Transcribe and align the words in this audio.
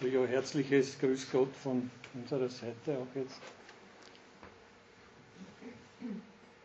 So, 0.00 0.06
ja, 0.06 0.24
herzliches 0.24 0.98
Grüß 0.98 1.30
Gott 1.30 1.54
von 1.62 1.90
unserer 2.14 2.48
Seite 2.48 2.96
auch 2.96 3.14
jetzt. 3.14 3.38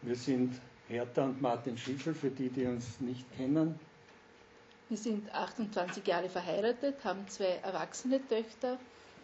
Wir 0.03 0.15
sind 0.15 0.53
Hertha 0.87 1.25
und 1.25 1.41
Martin 1.41 1.77
Schiffel, 1.77 2.13
für 2.13 2.29
die, 2.29 2.47
die 2.47 2.65
uns 2.65 3.01
nicht 3.01 3.25
kennen. 3.35 3.77
Wir 4.87 4.97
sind 4.97 5.29
28 5.35 6.07
Jahre 6.07 6.29
verheiratet, 6.29 7.03
haben 7.03 7.27
zwei 7.27 7.59
erwachsene 7.61 8.25
Töchter 8.25 8.77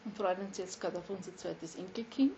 und 0.04 0.18
freuen 0.18 0.40
uns 0.40 0.58
jetzt 0.58 0.82
gerade 0.82 0.98
auf 0.98 1.10
unser 1.10 1.34
zweites 1.38 1.76
Enkelkind. 1.76 2.36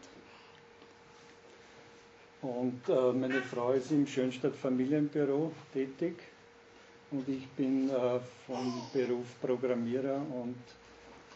Und 2.44 2.88
äh, 2.88 3.14
meine 3.14 3.42
Frau 3.42 3.72
ist 3.72 3.90
im 3.92 4.06
Schönstadt 4.06 4.56
Familienbüro 4.56 5.52
tätig 5.74 6.18
und 7.10 7.28
ich 7.28 7.48
bin 7.52 7.90
äh, 7.90 8.20
vom 8.46 8.80
Beruf 8.94 9.26
Programmierer 9.42 10.18
und 10.18 10.56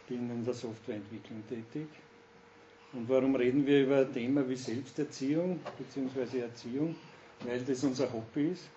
bin 0.07 0.29
in 0.29 0.45
der 0.45 0.53
Softwareentwicklung 0.53 1.43
tätig. 1.47 1.87
Und 2.93 3.09
warum 3.09 3.35
reden 3.35 3.65
wir 3.67 3.83
über 3.83 3.97
ein 3.97 4.13
Thema 4.13 4.47
wie 4.47 4.55
Selbsterziehung 4.55 5.59
bzw. 5.77 6.39
Erziehung? 6.39 6.95
Weil 7.45 7.59
das 7.61 7.83
unser 7.83 8.11
Hobby 8.11 8.49
ist. 8.49 8.69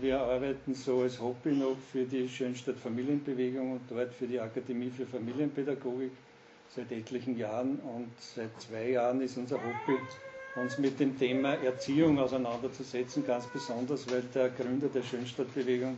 Wir 0.00 0.20
arbeiten 0.20 0.74
so 0.74 1.00
als 1.00 1.18
Hobby 1.18 1.52
noch 1.52 1.76
für 1.90 2.04
die 2.04 2.28
Schönstadt 2.28 2.76
Familienbewegung 2.76 3.72
und 3.72 3.80
dort 3.88 4.12
für 4.12 4.26
die 4.26 4.38
Akademie 4.38 4.90
für 4.90 5.06
Familienpädagogik 5.06 6.10
seit 6.74 6.92
etlichen 6.92 7.38
Jahren. 7.38 7.76
Und 7.78 8.10
seit 8.18 8.50
zwei 8.60 8.90
Jahren 8.90 9.22
ist 9.22 9.38
unser 9.38 9.56
Hobby, 9.56 9.98
uns 10.56 10.76
mit 10.76 11.00
dem 11.00 11.18
Thema 11.18 11.54
Erziehung 11.54 12.18
auseinanderzusetzen, 12.18 13.24
ganz 13.26 13.46
besonders, 13.46 14.10
weil 14.10 14.22
der 14.34 14.50
Gründer 14.50 14.88
der 14.88 15.02
Schönstadtbewegung, 15.02 15.96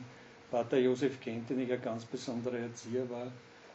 Pater 0.52 0.78
Josef 0.78 1.20
Kentenich, 1.20 1.72
ein 1.72 1.82
ganz 1.82 2.04
besonderer 2.04 2.58
Erzieher 2.58 3.10
war 3.10 3.32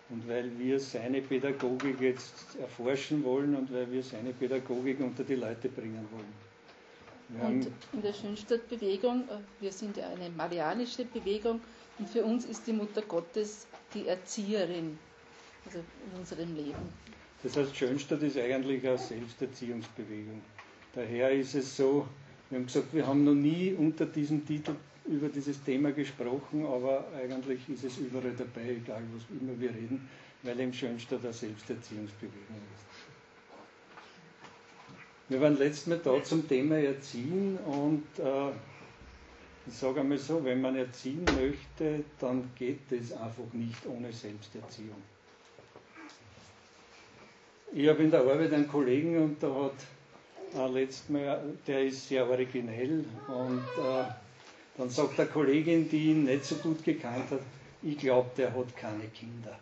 und 0.10 0.28
weil 0.28 0.50
wir 0.58 0.80
seine 0.80 1.22
Pädagogik 1.22 2.02
jetzt 2.02 2.58
erforschen 2.60 3.24
wollen 3.24 3.56
und 3.56 3.72
weil 3.72 3.92
wir 3.92 4.02
seine 4.04 4.32
Pädagogik 4.34 5.00
unter 5.00 5.24
die 5.24 5.36
Leute 5.36 5.70
bringen 5.70 6.08
wollen. 6.12 6.50
Wir 7.30 7.46
und 7.48 7.68
in 7.94 8.02
der 8.02 8.14
Schönstadtbewegung, 8.14 9.22
äh, 9.30 9.62
wir 9.62 9.72
sind 9.72 9.98
ja 9.98 10.08
eine 10.10 10.30
marianische 10.32 11.06
Bewegung 11.06 11.62
und 12.00 12.10
für 12.10 12.24
uns 12.24 12.46
ist 12.46 12.66
die 12.66 12.74
Mutter 12.74 13.04
Gottes 13.04 13.68
die 13.94 14.08
Erzieherin 14.08 14.98
also 15.66 15.80
in 15.80 16.20
unserem 16.20 16.56
Leben. 16.56 16.90
Das 17.44 17.56
heißt, 17.56 17.76
Schönstadt 17.76 18.22
ist 18.24 18.38
eigentlich 18.38 18.86
eine 18.88 18.98
Selbsterziehungsbewegung. 18.98 20.42
Daher 20.94 21.32
ist 21.32 21.54
es 21.56 21.78
so, 21.78 22.08
wir 22.50 22.58
haben 22.60 22.66
gesagt, 22.66 22.94
wir 22.94 23.06
haben 23.06 23.24
noch 23.24 23.36
nie 23.36 23.74
unter 23.74 24.06
diesem 24.06 24.46
Titel 24.46 24.76
über 25.10 25.28
dieses 25.30 25.62
Thema 25.64 25.92
gesprochen, 25.92 26.66
aber 26.66 27.06
eigentlich 27.18 27.68
ist 27.68 27.84
es 27.84 27.98
überall 27.98 28.34
dabei, 28.38 28.70
egal 28.70 29.02
was 29.14 29.24
immer 29.42 29.60
wir 29.60 29.70
reden, 29.72 30.08
weil 30.44 30.60
im 30.60 30.72
Schönstadt 30.72 31.24
eine 31.24 31.34
Selbsterziehungsbewegung 31.34 32.62
ist. 32.76 32.86
Wir 35.30 35.42
waren 35.42 35.58
letztes 35.58 35.88
Mal 35.88 36.00
da 36.04 36.24
zum 36.24 36.48
Thema 36.48 36.78
Erziehen 36.78 37.58
und 37.66 38.04
äh, 38.20 38.50
ich 39.68 39.74
sage 39.76 40.00
einmal 40.00 40.18
so, 40.18 40.44
wenn 40.44 40.62
man 40.62 40.76
erziehen 40.76 41.24
möchte, 41.26 42.04
dann 42.20 42.50
geht 42.58 42.92
es 42.92 43.12
einfach 43.12 43.52
nicht 43.54 43.86
ohne 43.86 44.12
Selbsterziehung. 44.12 45.02
Ich 47.74 47.88
habe 47.88 48.02
in 48.04 48.10
der 48.10 48.22
Arbeit 48.22 48.52
einen 48.54 48.68
Kollegen 48.68 49.22
und 49.22 49.42
der 49.44 49.54
hat 49.54 49.74
äh, 50.56 50.68
letztes 50.72 51.10
Mal, 51.10 51.44
der 51.68 51.84
ist 51.86 52.08
sehr 52.08 52.28
originell 52.28 53.06
und 53.28 53.64
äh, 53.78 54.06
dann 54.80 54.90
sagt 54.90 55.20
eine 55.20 55.30
Kollegin, 55.30 55.90
die 55.90 56.06
ihn 56.12 56.24
nicht 56.24 56.46
so 56.46 56.56
gut 56.56 56.84
gekannt 56.86 57.30
hat, 57.32 57.42
ich 57.84 57.98
glaube, 57.98 58.30
der 58.38 58.56
hat 58.56 58.76
keine 58.78 59.04
Kinder. 59.14 59.60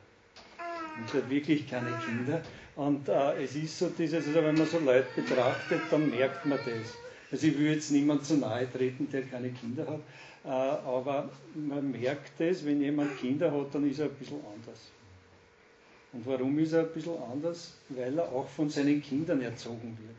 Und 0.95 1.11
der 1.11 1.23
hat 1.23 1.29
wirklich 1.29 1.67
keine 1.67 1.91
Kinder. 2.05 2.41
Und 2.75 3.09
äh, 3.09 3.43
es 3.43 3.55
ist 3.55 3.79
so 3.79 3.89
dieses, 3.89 4.27
also 4.27 4.35
wenn 4.35 4.55
man 4.55 4.67
so 4.67 4.77
Leute 4.77 5.07
betrachtet, 5.15 5.81
dann 5.89 6.11
merkt 6.11 6.45
man 6.45 6.59
das. 6.59 6.95
Also 7.31 7.47
ich 7.47 7.57
will 7.57 7.73
jetzt 7.73 7.91
niemand 7.91 8.25
zu 8.25 8.37
nahe 8.37 8.71
treten, 8.71 9.09
der 9.11 9.23
keine 9.23 9.49
Kinder 9.49 9.87
hat, 9.87 9.99
äh, 10.45 10.49
aber 10.87 11.29
man 11.55 11.91
merkt 11.91 12.39
es, 12.39 12.63
wenn 12.63 12.79
jemand 12.79 13.17
Kinder 13.17 13.51
hat, 13.51 13.73
dann 13.73 13.89
ist 13.89 13.99
er 13.99 14.05
ein 14.05 14.15
bisschen 14.15 14.39
anders. 14.55 14.79
Und 16.13 16.27
warum 16.27 16.57
ist 16.59 16.73
er 16.73 16.81
ein 16.81 16.93
bisschen 16.93 17.17
anders? 17.31 17.73
Weil 17.89 18.19
er 18.19 18.31
auch 18.31 18.47
von 18.47 18.69
seinen 18.69 19.01
Kindern 19.01 19.41
erzogen 19.41 19.97
wird. 19.99 20.15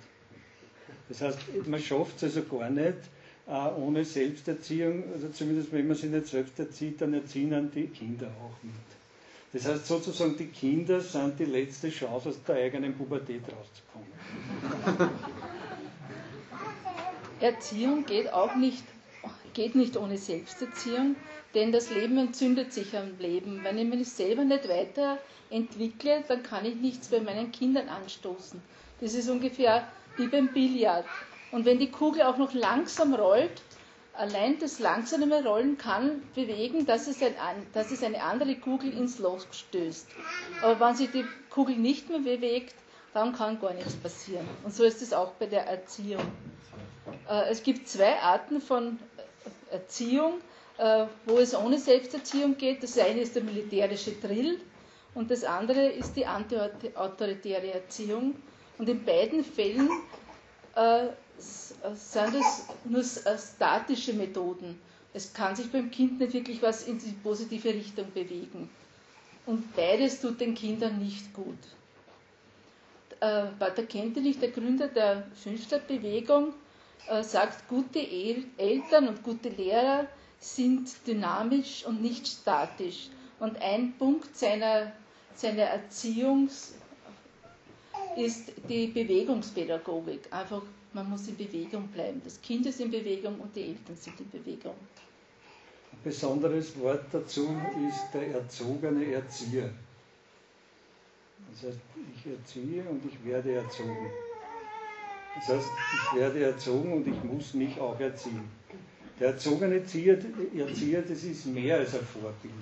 Das 1.08 1.20
heißt, 1.20 1.38
man 1.68 1.80
schafft 1.80 2.16
es 2.16 2.36
also 2.36 2.42
gar 2.42 2.68
nicht, 2.68 2.98
ohne 3.48 4.04
Selbsterziehung, 4.04 5.04
also 5.12 5.28
zumindest 5.30 5.72
wenn 5.72 5.86
man 5.88 5.96
sie 5.96 6.08
nicht 6.08 6.26
selbst 6.26 6.58
erzieht, 6.58 7.00
dann 7.00 7.14
erziehen 7.14 7.50
dann 7.50 7.70
die 7.70 7.86
Kinder 7.86 8.26
auch 8.26 8.62
mit. 8.62 8.74
Das 9.52 9.66
heißt 9.66 9.86
sozusagen, 9.86 10.36
die 10.36 10.48
Kinder 10.48 11.00
sind 11.00 11.38
die 11.38 11.46
letzte 11.46 11.88
Chance, 11.88 12.28
aus 12.28 12.42
der 12.46 12.56
eigenen 12.56 12.94
Pubertät 12.94 13.42
rauszukommen. 13.44 15.10
Erziehung 17.40 18.04
geht 18.04 18.30
auch 18.32 18.54
nicht, 18.56 18.84
geht 19.54 19.74
nicht 19.74 19.96
ohne 19.96 20.18
Selbsterziehung, 20.18 21.16
denn 21.54 21.72
das 21.72 21.90
Leben 21.90 22.18
entzündet 22.18 22.74
sich 22.74 22.94
am 22.94 23.18
Leben. 23.18 23.60
Wenn 23.62 23.78
ich 23.78 23.88
mich 23.88 24.08
selber 24.10 24.44
nicht 24.44 24.68
weiterentwickle, 24.68 26.24
dann 26.28 26.42
kann 26.42 26.66
ich 26.66 26.74
nichts 26.74 27.08
bei 27.08 27.20
meinen 27.20 27.50
Kindern 27.50 27.88
anstoßen. 27.88 28.60
Das 29.00 29.14
ist 29.14 29.30
ungefähr 29.30 29.88
wie 30.18 30.26
beim 30.26 30.52
Billard. 30.52 31.06
Und 31.50 31.64
wenn 31.64 31.78
die 31.78 31.90
Kugel 31.90 32.22
auch 32.22 32.36
noch 32.36 32.52
langsam 32.52 33.14
rollt, 33.14 33.62
allein 34.12 34.58
das 34.58 34.80
langsame 34.80 35.44
Rollen 35.44 35.78
kann 35.78 36.22
bewegen, 36.34 36.84
dass 36.84 37.06
es, 37.06 37.22
ein, 37.22 37.34
dass 37.72 37.90
es 37.90 38.02
eine 38.02 38.22
andere 38.22 38.56
Kugel 38.56 38.92
ins 38.92 39.18
Loch 39.18 39.40
stößt. 39.52 40.08
Aber 40.62 40.80
wenn 40.80 40.94
sich 40.94 41.10
die 41.10 41.24
Kugel 41.50 41.76
nicht 41.76 42.10
mehr 42.10 42.18
bewegt, 42.18 42.74
dann 43.14 43.32
kann 43.32 43.60
gar 43.60 43.72
nichts 43.72 43.94
passieren. 43.94 44.46
Und 44.64 44.74
so 44.74 44.84
ist 44.84 45.00
es 45.02 45.12
auch 45.12 45.32
bei 45.32 45.46
der 45.46 45.66
Erziehung. 45.66 46.26
Äh, 47.28 47.50
es 47.50 47.62
gibt 47.62 47.88
zwei 47.88 48.18
Arten 48.20 48.60
von 48.60 48.98
Erziehung, 49.70 50.34
äh, 50.78 51.06
wo 51.24 51.38
es 51.38 51.54
ohne 51.54 51.78
Selbsterziehung 51.78 52.56
geht. 52.56 52.82
Das 52.82 52.98
eine 52.98 53.20
ist 53.20 53.36
der 53.36 53.44
militärische 53.44 54.12
Drill 54.12 54.60
und 55.14 55.30
das 55.30 55.44
andere 55.44 55.86
ist 55.86 56.14
die 56.16 56.26
antiautoritäre 56.26 57.72
Erziehung. 57.72 58.34
Und 58.78 58.88
in 58.88 59.04
beiden 59.04 59.44
Fällen 59.44 59.90
äh, 60.76 61.08
sind 61.38 62.34
es 62.34 62.64
nur 62.84 63.00
äh, 63.00 63.38
statische 63.38 64.12
Methoden. 64.12 64.80
Es 65.14 65.32
kann 65.32 65.56
sich 65.56 65.70
beim 65.70 65.90
Kind 65.90 66.20
nicht 66.20 66.32
wirklich 66.32 66.62
was 66.62 66.86
in 66.86 66.98
die 66.98 67.12
positive 67.22 67.68
Richtung 67.72 68.12
bewegen. 68.12 68.68
Und 69.46 69.74
beides 69.74 70.20
tut 70.20 70.40
den 70.40 70.54
Kindern 70.54 70.98
nicht 70.98 71.32
gut. 71.32 71.58
Äh, 73.20 73.46
Pater 73.58 73.84
Kentenich, 73.84 74.38
der 74.38 74.50
Gründer 74.50 74.88
der 74.88 75.26
Fünfstadtbewegung, 75.42 76.52
äh, 77.08 77.22
sagt, 77.22 77.66
gute 77.68 78.00
Eltern 78.00 79.08
und 79.08 79.22
gute 79.22 79.48
Lehrer 79.48 80.06
sind 80.38 80.90
dynamisch 81.06 81.84
und 81.86 82.02
nicht 82.02 82.28
statisch. 82.28 83.08
Und 83.40 83.60
ein 83.62 83.94
Punkt 83.98 84.36
seiner, 84.36 84.92
seiner 85.34 85.62
Erziehung 85.64 86.48
ist 88.16 88.52
die 88.68 88.88
Bewegungspädagogik. 88.88 90.32
Einfach 90.32 90.62
man 90.92 91.08
muss 91.10 91.28
in 91.28 91.36
Bewegung 91.36 91.88
bleiben. 91.88 92.20
Das 92.24 92.40
Kind 92.40 92.66
ist 92.66 92.80
in 92.80 92.90
Bewegung 92.90 93.38
und 93.40 93.54
die 93.54 93.62
Eltern 93.62 93.96
sind 93.96 94.18
in 94.20 94.30
Bewegung. 94.30 94.74
Ein 95.92 95.98
besonderes 96.04 96.78
Wort 96.78 97.04
dazu 97.12 97.48
ist 97.88 98.14
der 98.14 98.28
erzogene 98.34 99.12
Erzieher. 99.12 99.70
Das 101.50 101.70
heißt, 101.70 101.80
ich 102.14 102.30
erziehe 102.30 102.82
und 102.84 103.02
ich 103.04 103.24
werde 103.24 103.52
erzogen. 103.52 103.96
Das 105.34 105.48
heißt, 105.48 105.68
ich 105.94 106.18
werde 106.18 106.44
erzogen 106.44 106.92
und 106.92 107.06
ich 107.06 107.22
muss 107.24 107.54
mich 107.54 107.78
auch 107.80 107.98
erziehen. 107.98 108.48
Der 109.18 109.28
erzogene 109.30 109.76
Erzieher, 109.76 110.16
das 111.02 111.24
ist 111.24 111.46
mehr 111.46 111.78
als 111.78 111.94
ein 111.94 112.04
Vorbild. 112.04 112.54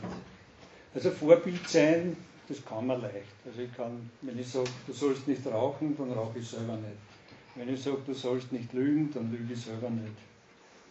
Also 0.95 1.11
Vorbild 1.11 1.69
sein, 1.69 2.17
das 2.49 2.65
kann 2.65 2.87
man 2.87 3.03
leicht. 3.03 3.35
Also 3.45 3.61
ich 3.61 3.75
kann, 3.75 4.11
wenn 4.23 4.39
ich 4.39 4.49
sage, 4.49 4.71
du 4.87 4.93
sollst 4.93 5.27
nicht 5.29 5.47
rauchen, 5.47 5.97
dann 5.99 6.13
rauche 6.13 6.39
ich 6.39 6.49
selber 6.49 6.77
nicht. 6.77 7.16
Wenn 7.57 7.73
ich 7.73 7.83
sage, 7.83 7.99
du 8.07 8.13
sollst 8.13 8.53
nicht 8.53 8.73
lügen, 8.73 9.11
dann 9.13 9.31
lüge 9.33 9.55
ich 9.55 9.61
selber 9.61 9.89
nicht. 9.89 10.13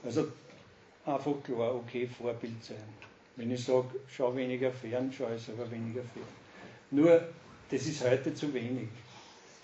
Also 0.03 0.27
einfach 1.05 1.33
klar, 1.43 1.75
okay, 1.75 2.07
Vorbild 2.07 2.63
sein. 2.63 2.77
Wenn 3.35 3.51
ich 3.51 3.63
sage, 3.63 3.87
schau 4.07 4.35
weniger 4.35 4.71
fern, 4.71 5.11
schaue 5.15 5.35
ich 5.35 5.41
selber 5.41 5.69
weniger 5.69 6.01
fern. 6.01 6.25
Nur, 6.91 7.21
das 7.69 7.85
ist 7.85 8.03
heute 8.03 8.33
zu 8.33 8.53
wenig. 8.53 8.87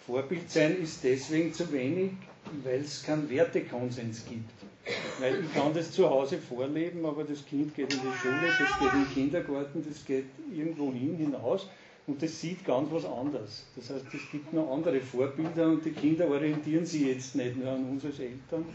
Vorbild 0.05 0.49
sein 0.49 0.77
ist 0.81 1.03
deswegen 1.03 1.53
zu 1.53 1.71
wenig, 1.71 2.11
weil 2.63 2.81
es 2.81 3.03
keinen 3.03 3.29
Wertekonsens 3.29 4.25
gibt. 4.25 4.51
Weil 5.19 5.43
ich 5.43 5.53
kann 5.53 5.73
das 5.73 5.91
zu 5.91 6.09
Hause 6.09 6.37
vorleben, 6.37 7.05
aber 7.05 7.23
das 7.23 7.45
Kind 7.45 7.75
geht 7.75 7.93
in 7.93 7.99
die 7.99 8.17
Schule, 8.17 8.47
das 8.47 8.79
geht 8.79 8.93
in 8.93 9.03
den 9.03 9.13
Kindergarten, 9.13 9.85
das 9.87 10.03
geht 10.05 10.25
irgendwo 10.51 10.91
hin 10.91 11.17
hinaus 11.17 11.67
und 12.07 12.21
das 12.21 12.41
sieht 12.41 12.65
ganz 12.65 12.91
was 12.91 13.05
anderes. 13.05 13.65
Das 13.75 13.89
heißt, 13.89 14.05
es 14.13 14.31
gibt 14.31 14.53
noch 14.53 14.71
andere 14.71 14.99
Vorbilder 14.99 15.67
und 15.67 15.85
die 15.85 15.91
Kinder 15.91 16.27
orientieren 16.27 16.85
sich 16.85 17.01
jetzt 17.03 17.35
nicht 17.35 17.57
nur 17.57 17.71
an 17.71 17.85
uns 17.89 18.03
als 18.05 18.19
Eltern, 18.19 18.65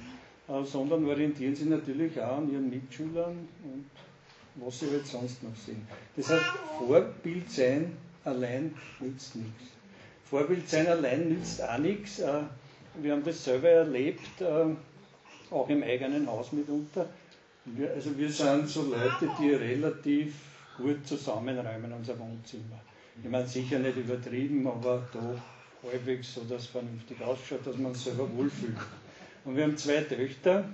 äh, 0.49 0.65
sondern 0.65 1.05
orientieren 1.07 1.55
sich 1.55 1.67
natürlich 1.67 2.21
auch 2.21 2.39
an 2.39 2.53
ihren 2.53 2.71
Mitschülern 2.71 3.49
und 3.65 3.87
was 4.57 4.81
sie 4.81 4.91
halt 4.91 5.07
sonst 5.07 5.43
noch 5.43 5.57
sehen. 5.57 5.87
Das 6.17 6.31
heißt, 6.31 6.45
Vorbild 6.79 7.51
sein 7.51 7.97
allein 8.25 8.75
nützt 9.01 9.37
nichts. 9.37 9.65
Vorbild 10.25 10.69
sein 10.69 10.87
allein 10.87 11.29
nützt 11.29 11.63
auch 11.63 11.79
nichts. 11.79 12.21
Äh, 12.21 12.43
wir 13.03 13.13
haben 13.13 13.25
das 13.25 13.45
selber 13.45 13.69
erlebt, 13.69 14.41
äh, 14.41 14.67
auch 15.51 15.69
im 15.69 15.83
eigenen 15.83 16.27
Haus 16.27 16.53
mitunter. 16.53 17.07
Also 17.95 18.17
wir 18.17 18.31
sind 18.31 18.69
so 18.69 18.83
Leute, 18.83 19.29
die 19.39 19.51
relativ 19.51 20.35
gut 20.77 21.07
zusammenräumen 21.07 21.93
unser 21.93 22.19
Wohnzimmer. 22.19 22.81
Ich 23.23 23.31
meine 23.31 23.47
sicher 23.47 23.79
nicht 23.79 23.97
übertrieben, 23.97 24.67
aber 24.67 25.09
doch 25.13 25.91
halbwegs 25.91 26.35
so, 26.35 26.43
dass 26.43 26.63
es 26.63 26.67
vernünftig 26.69 27.21
ausschaut, 27.23 27.67
dass 27.67 27.77
man 27.77 27.95
sich 27.95 28.05
selber 28.05 28.29
wohlfühlt. 28.37 28.77
Und 29.45 29.57
wir 29.57 29.65
haben 29.65 29.77
zwei 29.77 30.01
Töchter, 30.03 30.65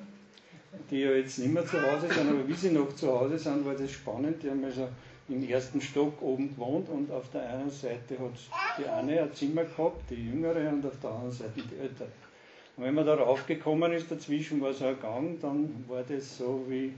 die 0.91 1.01
ja 1.01 1.13
jetzt 1.13 1.39
nicht 1.39 1.53
mehr 1.53 1.67
zu 1.67 1.81
Hause 1.81 2.09
sind, 2.09 2.29
aber 2.29 2.47
wie 2.47 2.55
sie 2.55 2.71
noch 2.71 2.95
zu 2.95 3.09
Hause 3.09 3.39
sind, 3.39 3.65
war 3.65 3.75
das 3.75 3.91
spannend. 3.91 4.43
Die 4.43 4.51
haben 4.51 4.65
also 4.65 4.89
im 5.29 5.49
ersten 5.49 5.81
Stock 5.81 6.21
oben 6.21 6.51
gewohnt 6.51 6.89
und 6.89 7.11
auf 7.11 7.31
der 7.31 7.49
einen 7.49 7.71
Seite 7.71 8.19
hat 8.19 8.33
die 8.79 8.87
eine 8.87 9.23
ein 9.23 9.33
Zimmer 9.33 9.65
gehabt, 9.65 10.11
die 10.11 10.15
jüngere, 10.15 10.69
und 10.69 10.85
auf 10.85 10.99
der 11.01 11.11
anderen 11.11 11.33
Seite 11.33 11.53
die 11.57 11.77
ältere. 11.77 12.09
Und 12.77 12.85
wenn 12.85 12.95
man 12.95 13.07
da 13.07 13.15
raufgekommen 13.15 13.93
ist, 13.93 14.11
dazwischen 14.11 14.61
war 14.61 14.73
so 14.73 14.87
ein 14.87 15.01
Gang, 15.01 15.41
dann 15.41 15.85
war 15.89 16.03
das 16.03 16.39
so 16.39 16.65
wie 16.69 16.95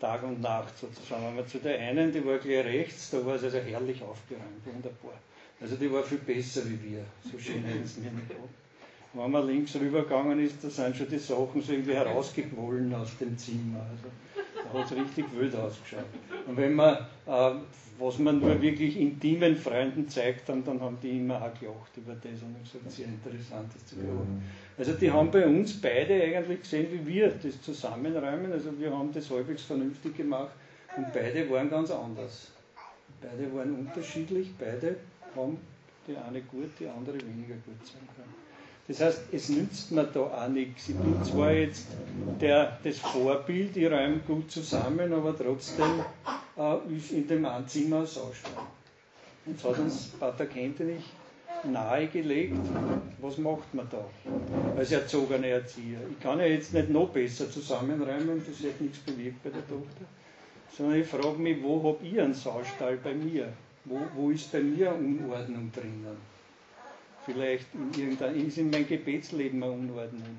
Tag 0.00 0.22
und 0.22 0.40
Nacht 0.40 0.76
sozusagen. 0.78 1.34
Man 1.36 1.46
zu 1.46 1.58
der 1.58 1.78
einen, 1.78 2.12
die 2.12 2.24
war 2.24 2.38
gleich 2.38 2.64
rechts, 2.64 3.10
da 3.10 3.24
war 3.24 3.34
es 3.36 3.44
also 3.44 3.58
herrlich 3.58 4.02
aufgeräumt, 4.02 4.64
wunderbar. 4.64 5.14
Also 5.60 5.76
die 5.76 5.92
war 5.92 6.02
viel 6.04 6.18
besser 6.18 6.62
wie 6.66 6.90
wir, 6.90 7.04
so 7.30 7.38
schön 7.38 7.64
hätten 7.64 7.82
es 7.82 7.96
mir 7.96 8.10
nicht. 8.12 8.30
Wenn 9.14 9.30
man 9.30 9.46
links 9.46 9.74
rübergegangen 9.74 10.38
ist, 10.44 10.62
da 10.62 10.70
sind 10.70 10.96
schon 10.96 11.08
die 11.08 11.18
Sachen 11.18 11.62
so 11.62 11.72
irgendwie 11.72 11.94
herausgequollen 11.94 12.94
aus 12.94 13.16
dem 13.18 13.36
Zimmer. 13.38 13.80
Also 13.90 14.08
hat 14.72 14.86
es 14.86 14.96
richtig 14.96 15.24
wild 15.34 15.54
ausgeschaut. 15.56 16.04
Und 16.46 16.56
wenn 16.56 16.74
man, 16.74 16.96
äh, 17.26 17.50
was 17.98 18.18
man 18.18 18.38
nur 18.40 18.60
wirklich 18.60 18.98
intimen 18.98 19.56
Freunden 19.56 20.08
zeigt, 20.08 20.48
dann, 20.48 20.64
dann 20.64 20.80
haben 20.80 20.98
die 21.02 21.18
immer 21.18 21.36
auch 21.36 21.58
gelacht 21.58 21.96
über 21.96 22.14
das 22.14 22.42
und 22.42 22.62
gesagt, 22.62 22.90
sehr 22.90 23.06
interessant 23.06 23.72
das 23.74 23.86
zu 23.86 23.96
beobachten. 23.96 24.42
Also 24.76 24.92
die 24.92 25.10
haben 25.10 25.30
bei 25.30 25.46
uns 25.46 25.80
beide 25.80 26.14
eigentlich 26.14 26.60
gesehen, 26.60 26.86
wie 26.92 27.06
wir 27.06 27.30
das 27.30 27.60
zusammenräumen. 27.60 28.52
Also 28.52 28.78
wir 28.78 28.96
haben 28.96 29.12
das 29.12 29.30
halbwegs 29.30 29.62
vernünftig 29.62 30.16
gemacht 30.16 30.52
und 30.96 31.12
beide 31.12 31.50
waren 31.50 31.68
ganz 31.68 31.90
anders. 31.90 32.52
Beide 33.20 33.52
waren 33.54 33.74
unterschiedlich, 33.74 34.50
beide 34.56 34.96
haben 35.34 35.58
die 36.06 36.16
eine 36.16 36.40
gut, 36.42 36.70
die 36.78 36.86
andere 36.86 37.14
weniger 37.14 37.54
gut 37.54 37.84
sein 37.84 38.06
können. 38.14 38.47
Das 38.88 39.00
heißt, 39.00 39.20
es 39.32 39.50
nützt 39.50 39.92
mir 39.92 40.04
da 40.04 40.20
auch 40.20 40.48
nichts. 40.48 40.88
Ich 40.88 40.96
bin 40.96 41.22
zwar 41.22 41.52
jetzt 41.52 41.86
der, 42.40 42.78
das 42.82 42.98
Vorbild, 42.98 43.76
ich 43.76 43.86
räume 43.86 44.20
gut 44.26 44.50
zusammen, 44.50 45.12
aber 45.12 45.36
trotzdem 45.36 46.02
äh, 46.56 46.96
ist 46.96 47.12
in 47.12 47.28
dem 47.28 47.44
Anzimmer 47.44 48.06
Saustall. 48.06 48.64
Und 49.44 49.60
so 49.60 49.70
hat 49.70 49.78
uns 49.78 50.06
Pater 50.18 50.46
Kentenich 50.46 51.04
nahegelegt, 51.64 52.56
was 53.20 53.36
macht 53.36 53.74
man 53.74 53.86
da 53.90 54.04
als 54.76 54.92
erzogener 54.92 55.48
Erzieher. 55.48 55.98
Ich 56.10 56.20
kann 56.20 56.38
ja 56.38 56.46
jetzt 56.46 56.72
nicht 56.72 56.88
noch 56.88 57.08
besser 57.10 57.50
zusammenräumen, 57.50 58.42
das 58.46 58.62
hätte 58.62 58.84
nichts 58.84 59.00
bewirkt 59.00 59.42
bei 59.42 59.50
der 59.50 59.66
Tochter, 59.66 60.04
sondern 60.76 61.00
ich 61.00 61.06
frage 61.06 61.38
mich, 61.38 61.62
wo 61.62 61.82
habe 61.82 62.06
ich 62.06 62.18
einen 62.20 62.34
Saustall 62.34 62.96
bei 63.02 63.12
mir? 63.12 63.52
Wo, 63.84 63.98
wo 64.14 64.30
ist 64.30 64.50
bei 64.52 64.60
mir 64.60 64.94
Unordnung 64.94 65.70
drinnen? 65.74 66.37
Vielleicht 67.28 67.66
in 67.74 68.00
irgendein, 68.00 68.46
ist 68.46 68.56
in 68.56 68.70
mein 68.70 68.86
Gebetsleben 68.88 69.62
eine 69.62 69.70
Unordnung. 69.72 70.38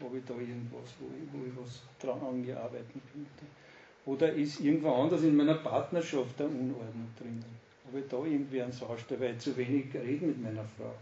Habe 0.00 0.16
ich 0.16 0.24
da 0.24 0.32
irgendwas, 0.32 0.94
wo 0.98 1.06
ich, 1.14 1.28
wo 1.30 1.46
ich 1.46 1.52
was 1.62 1.82
dran 2.00 2.18
an 2.20 2.56
arbeiten 2.56 3.02
könnte? 3.12 3.44
Oder 4.06 4.32
ist 4.32 4.60
irgendwo 4.60 4.92
anders 4.92 5.22
in 5.24 5.36
meiner 5.36 5.56
Partnerschaft 5.56 6.40
eine 6.40 6.48
Unordnung 6.48 7.08
drinnen? 7.18 7.44
Habe 7.86 8.00
ich 8.00 8.06
da 8.08 8.24
irgendwie 8.24 8.62
einen 8.62 8.72
Saustall, 8.72 9.20
weil 9.20 9.32
ich 9.34 9.40
zu 9.40 9.54
wenig 9.58 9.94
rede 9.94 10.26
mit 10.26 10.42
meiner 10.42 10.64
Frau? 10.78 10.94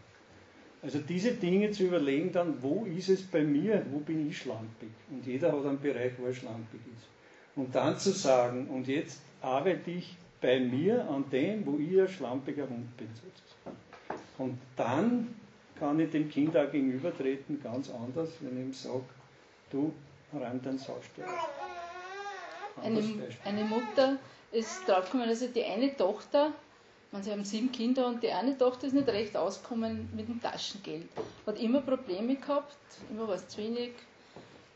Also 0.82 0.98
diese 0.98 1.32
Dinge 1.32 1.70
zu 1.70 1.84
überlegen 1.84 2.32
dann, 2.32 2.60
wo 2.60 2.84
ist 2.84 3.08
es 3.08 3.22
bei 3.22 3.42
mir, 3.42 3.86
wo 3.92 4.00
bin 4.00 4.28
ich 4.28 4.38
schlampig? 4.38 4.90
Und 5.10 5.24
jeder 5.24 5.52
hat 5.52 5.64
einen 5.64 5.80
Bereich, 5.80 6.12
wo 6.18 6.26
er 6.26 6.34
schlampig 6.34 6.80
ist. 6.92 7.06
Und 7.54 7.72
dann 7.72 7.96
zu 7.98 8.10
sagen, 8.10 8.66
und 8.66 8.88
jetzt 8.88 9.22
arbeite 9.40 9.92
ich 9.92 10.16
bei 10.40 10.58
mir 10.58 11.08
an 11.08 11.24
dem, 11.30 11.64
wo 11.64 11.78
ich 11.78 12.00
ein 12.00 12.08
schlampiger 12.08 12.68
Hund 12.68 12.96
bin 12.96 13.08
sozusagen. 13.14 13.83
Und 14.38 14.58
dann 14.76 15.34
kann 15.78 15.98
ich 16.00 16.10
dem 16.10 16.30
Kind 16.30 16.56
auch 16.56 16.70
gegenübertreten, 16.70 17.62
ganz 17.62 17.90
anders, 17.90 18.30
wenn 18.40 18.58
ich 18.58 18.64
ihm 18.66 18.72
sage, 18.72 19.04
du 19.70 19.92
räum 20.32 20.60
dein 20.62 20.78
Saustall. 20.78 21.26
Eine, 22.82 23.02
eine, 23.44 23.64
Mutter 23.64 24.16
ist 24.50 24.88
draufgekommen, 24.88 25.28
also 25.28 25.46
die 25.46 25.64
eine 25.64 25.96
Tochter, 25.96 26.52
man, 27.12 27.22
sie 27.22 27.30
haben 27.30 27.44
sieben 27.44 27.70
Kinder 27.70 28.08
und 28.08 28.22
die 28.22 28.32
eine 28.32 28.58
Tochter 28.58 28.88
ist 28.88 28.94
nicht 28.94 29.08
recht 29.08 29.36
ausgekommen 29.36 30.08
mit 30.16 30.28
dem 30.28 30.42
Taschengeld. 30.42 31.06
Hat 31.46 31.60
immer 31.60 31.80
Probleme 31.80 32.34
gehabt, 32.34 32.76
immer 33.10 33.28
war 33.28 33.36
es 33.36 33.46
zu 33.46 33.58
wenig. 33.58 33.92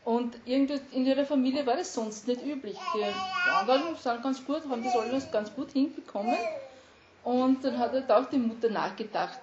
Und 0.05 0.37
irgendwie 0.45 0.79
in 0.91 1.05
ihrer 1.05 1.25
Familie 1.25 1.65
war 1.65 1.75
das 1.75 1.93
sonst 1.93 2.27
nicht 2.27 2.41
üblich. 2.43 2.77
Die 2.95 3.03
anderen 3.53 3.95
sind 3.97 4.23
ganz 4.23 4.45
gut, 4.45 4.61
haben 4.69 4.83
das 4.83 4.95
alles 4.95 5.29
ganz 5.29 5.53
gut 5.53 5.71
hinbekommen. 5.71 6.37
Und 7.25 7.63
dann 7.63 7.77
hat 7.77 7.91
halt 7.91 8.09
auch 8.09 8.29
die 8.29 8.37
Mutter 8.37 8.69
nachgedacht, 8.69 9.39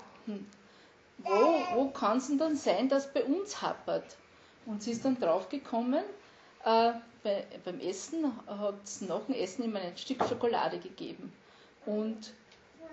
wo, 1.19 1.55
wo 1.75 1.89
kann 1.91 2.19
es 2.19 2.29
denn 2.29 2.39
dann 2.39 2.57
sein, 2.57 2.89
dass 2.89 3.13
bei 3.13 3.25
uns 3.25 3.63
hapert? 3.63 4.17
Und 4.67 4.83
sie 4.83 4.93
ist 4.93 5.05
dann 5.05 5.19
draufgekommen, 5.19 6.05
äh, 6.65 6.93
bei, 7.23 7.47
beim 7.65 7.81
Essen 7.81 8.33
hat 8.47 8.85
es 8.85 9.01
nach 9.01 9.23
dem 9.23 9.35
Essen 9.35 9.65
immer 9.65 9.81
ein 9.81 9.97
Stück 9.97 10.25
Schokolade 10.29 10.79
gegeben. 10.79 11.33
Und, 11.87 12.33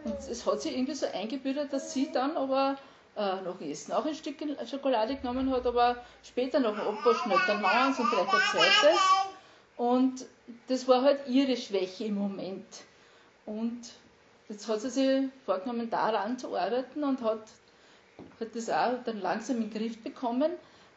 und 0.03 0.19
es 0.29 0.45
hat 0.45 0.61
sie 0.61 0.69
irgendwie 0.69 0.93
so 0.93 1.07
eingebildet, 1.07 1.73
dass 1.73 1.93
sie 1.93 2.11
dann 2.11 2.37
aber 2.37 2.77
äh, 3.15 3.41
nach 3.41 3.57
dem 3.57 3.69
Essen 3.69 3.91
auch 3.93 4.05
ein 4.05 4.15
Stück 4.15 4.37
Schokolade 4.69 5.15
genommen 5.15 5.51
hat, 5.51 5.65
aber 5.65 5.97
später 6.23 6.59
noch 6.59 6.73
ein 6.73 6.81
Abwasch 6.81 7.25
nicht, 7.25 7.41
dann 7.47 7.61
noch 7.61 7.69
eins 7.69 7.99
und 7.99 8.07
vielleicht 8.07 8.33
ein 8.33 8.41
zweites. 8.51 8.99
Und 9.77 10.25
das 10.67 10.87
war 10.87 11.01
halt 11.01 11.27
ihre 11.27 11.57
Schwäche 11.57 12.05
im 12.05 12.15
Moment. 12.15 12.65
Und 13.45 13.81
Jetzt 14.49 14.67
hat 14.67 14.81
sie 14.81 14.89
sich 14.89 15.29
vorgenommen, 15.45 15.89
daran 15.89 16.37
zu 16.37 16.55
arbeiten 16.55 17.03
und 17.03 17.21
hat, 17.21 17.43
hat 18.39 18.55
das 18.55 18.69
auch 18.69 19.03
dann 19.05 19.21
langsam 19.21 19.57
in 19.57 19.69
den 19.69 19.79
Griff 19.79 20.03
bekommen 20.03 20.51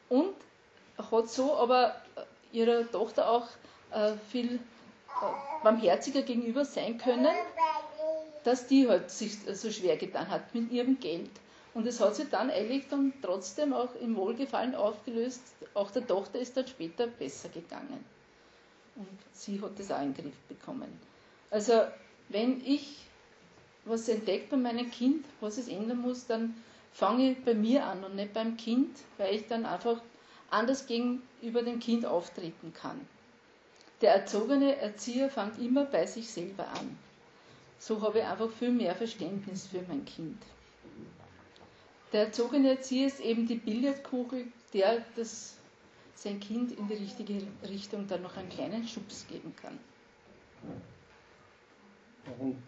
und 0.09 0.35
hat 1.11 1.29
so 1.29 1.55
aber 1.57 1.95
ihrer 2.53 2.91
Tochter 2.91 3.31
auch 3.31 3.47
äh, 3.93 4.13
viel 4.31 4.55
äh, 4.55 4.59
barmherziger 5.63 6.23
gegenüber 6.23 6.65
sein 6.65 6.99
können, 6.99 7.35
dass 8.45 8.67
die 8.67 8.89
halt 8.89 9.11
sich 9.11 9.39
so 9.55 9.71
schwer 9.71 9.97
getan 9.97 10.29
hat 10.29 10.55
mit 10.55 10.71
ihrem 10.71 10.99
Geld. 10.99 11.31
Und 11.75 11.87
es 11.87 12.00
hat 12.00 12.17
sich 12.17 12.29
dann 12.31 12.50
eigentlich 12.50 12.88
dann 12.88 13.12
trotzdem 13.21 13.75
auch 13.75 13.95
im 13.97 14.17
Wohlgefallen 14.17 14.75
aufgelöst. 14.75 15.43
Auch 15.75 15.91
der 15.91 16.07
Tochter 16.07 16.38
ist 16.38 16.57
dann 16.57 16.67
später 16.67 17.07
besser 17.07 17.50
gegangen. 17.50 18.05
Und 18.95 19.19
sie 19.33 19.61
hat 19.61 19.79
das 19.79 19.91
auch 19.91 20.00
in 20.00 20.15
den 20.15 20.25
Griff 20.25 20.41
bekommen. 20.49 20.88
Also 21.50 21.83
wenn 22.31 22.65
ich 22.65 23.06
was 23.87 24.09
entdeckt 24.09 24.50
bei 24.50 24.57
meinem 24.57 24.90
Kind, 24.90 25.25
was 25.40 25.59
es 25.59 25.69
ändern 25.69 26.00
muss, 26.00 26.26
dann 26.26 26.55
fange 26.93 27.33
ich 27.33 27.45
bei 27.45 27.55
mir 27.55 27.85
an 27.85 28.05
und 28.05 28.16
nicht 28.16 28.33
beim 28.33 28.57
Kind, 28.57 28.97
weil 29.16 29.35
ich 29.35 29.47
dann 29.47 29.64
einfach 29.64 30.00
anders 30.50 30.87
gegenüber 30.87 31.62
dem 31.62 31.78
Kind 31.78 32.05
auftreten 32.05 32.73
kann. 32.73 33.00
Der 34.00 34.14
erzogene 34.14 34.76
Erzieher 34.76 35.31
fängt 35.31 35.59
immer 35.59 35.85
bei 35.85 36.07
sich 36.07 36.28
selber 36.28 36.69
an. 36.69 36.99
So 37.78 38.02
habe 38.02 38.19
ich 38.19 38.25
einfach 38.25 38.50
viel 38.50 38.71
mehr 38.71 38.95
Verständnis 38.95 39.66
für 39.66 39.83
mein 39.88 40.05
Kind. 40.05 40.43
Der 42.12 42.26
erzogene 42.26 42.71
Erzieher 42.71 43.07
ist 43.07 43.21
eben 43.21 43.47
die 43.47 43.57
Billardkugel, 43.57 44.47
der 44.73 45.05
das 45.16 45.57
sein 46.14 46.40
Kind 46.40 46.73
in 46.73 46.88
die 46.88 46.95
richtige 46.95 47.43
Richtung 47.69 48.07
dann 48.07 48.23
noch 48.23 48.37
einen 48.37 48.49
kleinen 48.49 48.87
Schubs 48.87 49.26
geben 49.28 49.55
kann. 49.61 49.78
Und 52.38 52.62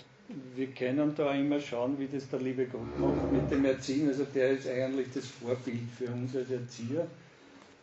wir 0.55 0.67
können 0.69 1.15
da 1.15 1.35
immer 1.35 1.59
schauen, 1.59 1.99
wie 1.99 2.07
das 2.07 2.29
der 2.29 2.41
liebe 2.41 2.67
Gott 2.67 2.99
macht 2.99 3.33
mit 3.33 3.51
dem 3.51 3.65
Erziehen. 3.65 4.09
Also 4.09 4.25
der 4.25 4.51
ist 4.51 4.69
eigentlich 4.69 5.09
das 5.15 5.27
Vorbild 5.27 5.91
für 5.97 6.09
uns 6.11 6.37
als 6.37 6.51
Erzieher. 6.51 7.07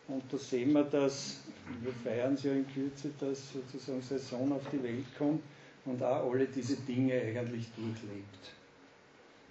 Und 0.08 0.22
da 0.30 0.38
sehen 0.38 0.72
wir, 0.72 0.84
dass, 0.84 1.40
wir 1.82 1.92
feiern 1.92 2.34
es 2.34 2.44
ja 2.44 2.52
in 2.52 2.66
Kürze, 2.72 3.10
dass 3.18 3.52
sozusagen 3.52 4.00
sein 4.00 4.18
Sohn 4.18 4.52
auf 4.52 4.62
die 4.72 4.80
Welt 4.82 5.06
kommt 5.18 5.42
und 5.84 6.00
auch 6.02 6.30
alle 6.30 6.46
diese 6.46 6.76
Dinge 6.76 7.14
eigentlich 7.14 7.66
durchlebt. 7.74 8.52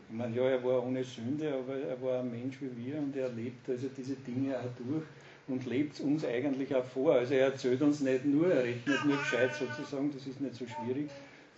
Ich 0.08 0.16
meine, 0.16 0.36
ja, 0.36 0.44
er 0.44 0.64
war 0.64 0.86
ohne 0.86 1.04
Sünde, 1.04 1.54
aber 1.54 1.78
er 1.78 2.02
war 2.02 2.20
ein 2.20 2.32
Mensch 2.32 2.58
wie 2.62 2.86
wir 2.86 2.98
und 3.00 3.16
er 3.18 3.28
lebt 3.30 3.68
also 3.68 3.90
diese 3.98 4.16
Dinge 4.16 4.58
auch 4.58 4.70
durch 4.78 5.04
und 5.48 5.66
lebt 5.66 6.00
uns 6.00 6.24
eigentlich 6.24 6.74
auch 6.74 6.86
vor. 6.86 7.16
Also 7.16 7.34
er 7.34 7.48
erzählt 7.48 7.82
uns 7.82 8.00
nicht 8.00 8.24
nur, 8.24 8.48
er 8.54 8.64
rechnet 8.64 9.04
nur 9.04 9.18
gescheit 9.18 9.54
sozusagen, 9.54 10.14
das 10.14 10.26
ist 10.28 10.40
nicht 10.40 10.56
so 10.56 10.66
schwierig, 10.66 11.10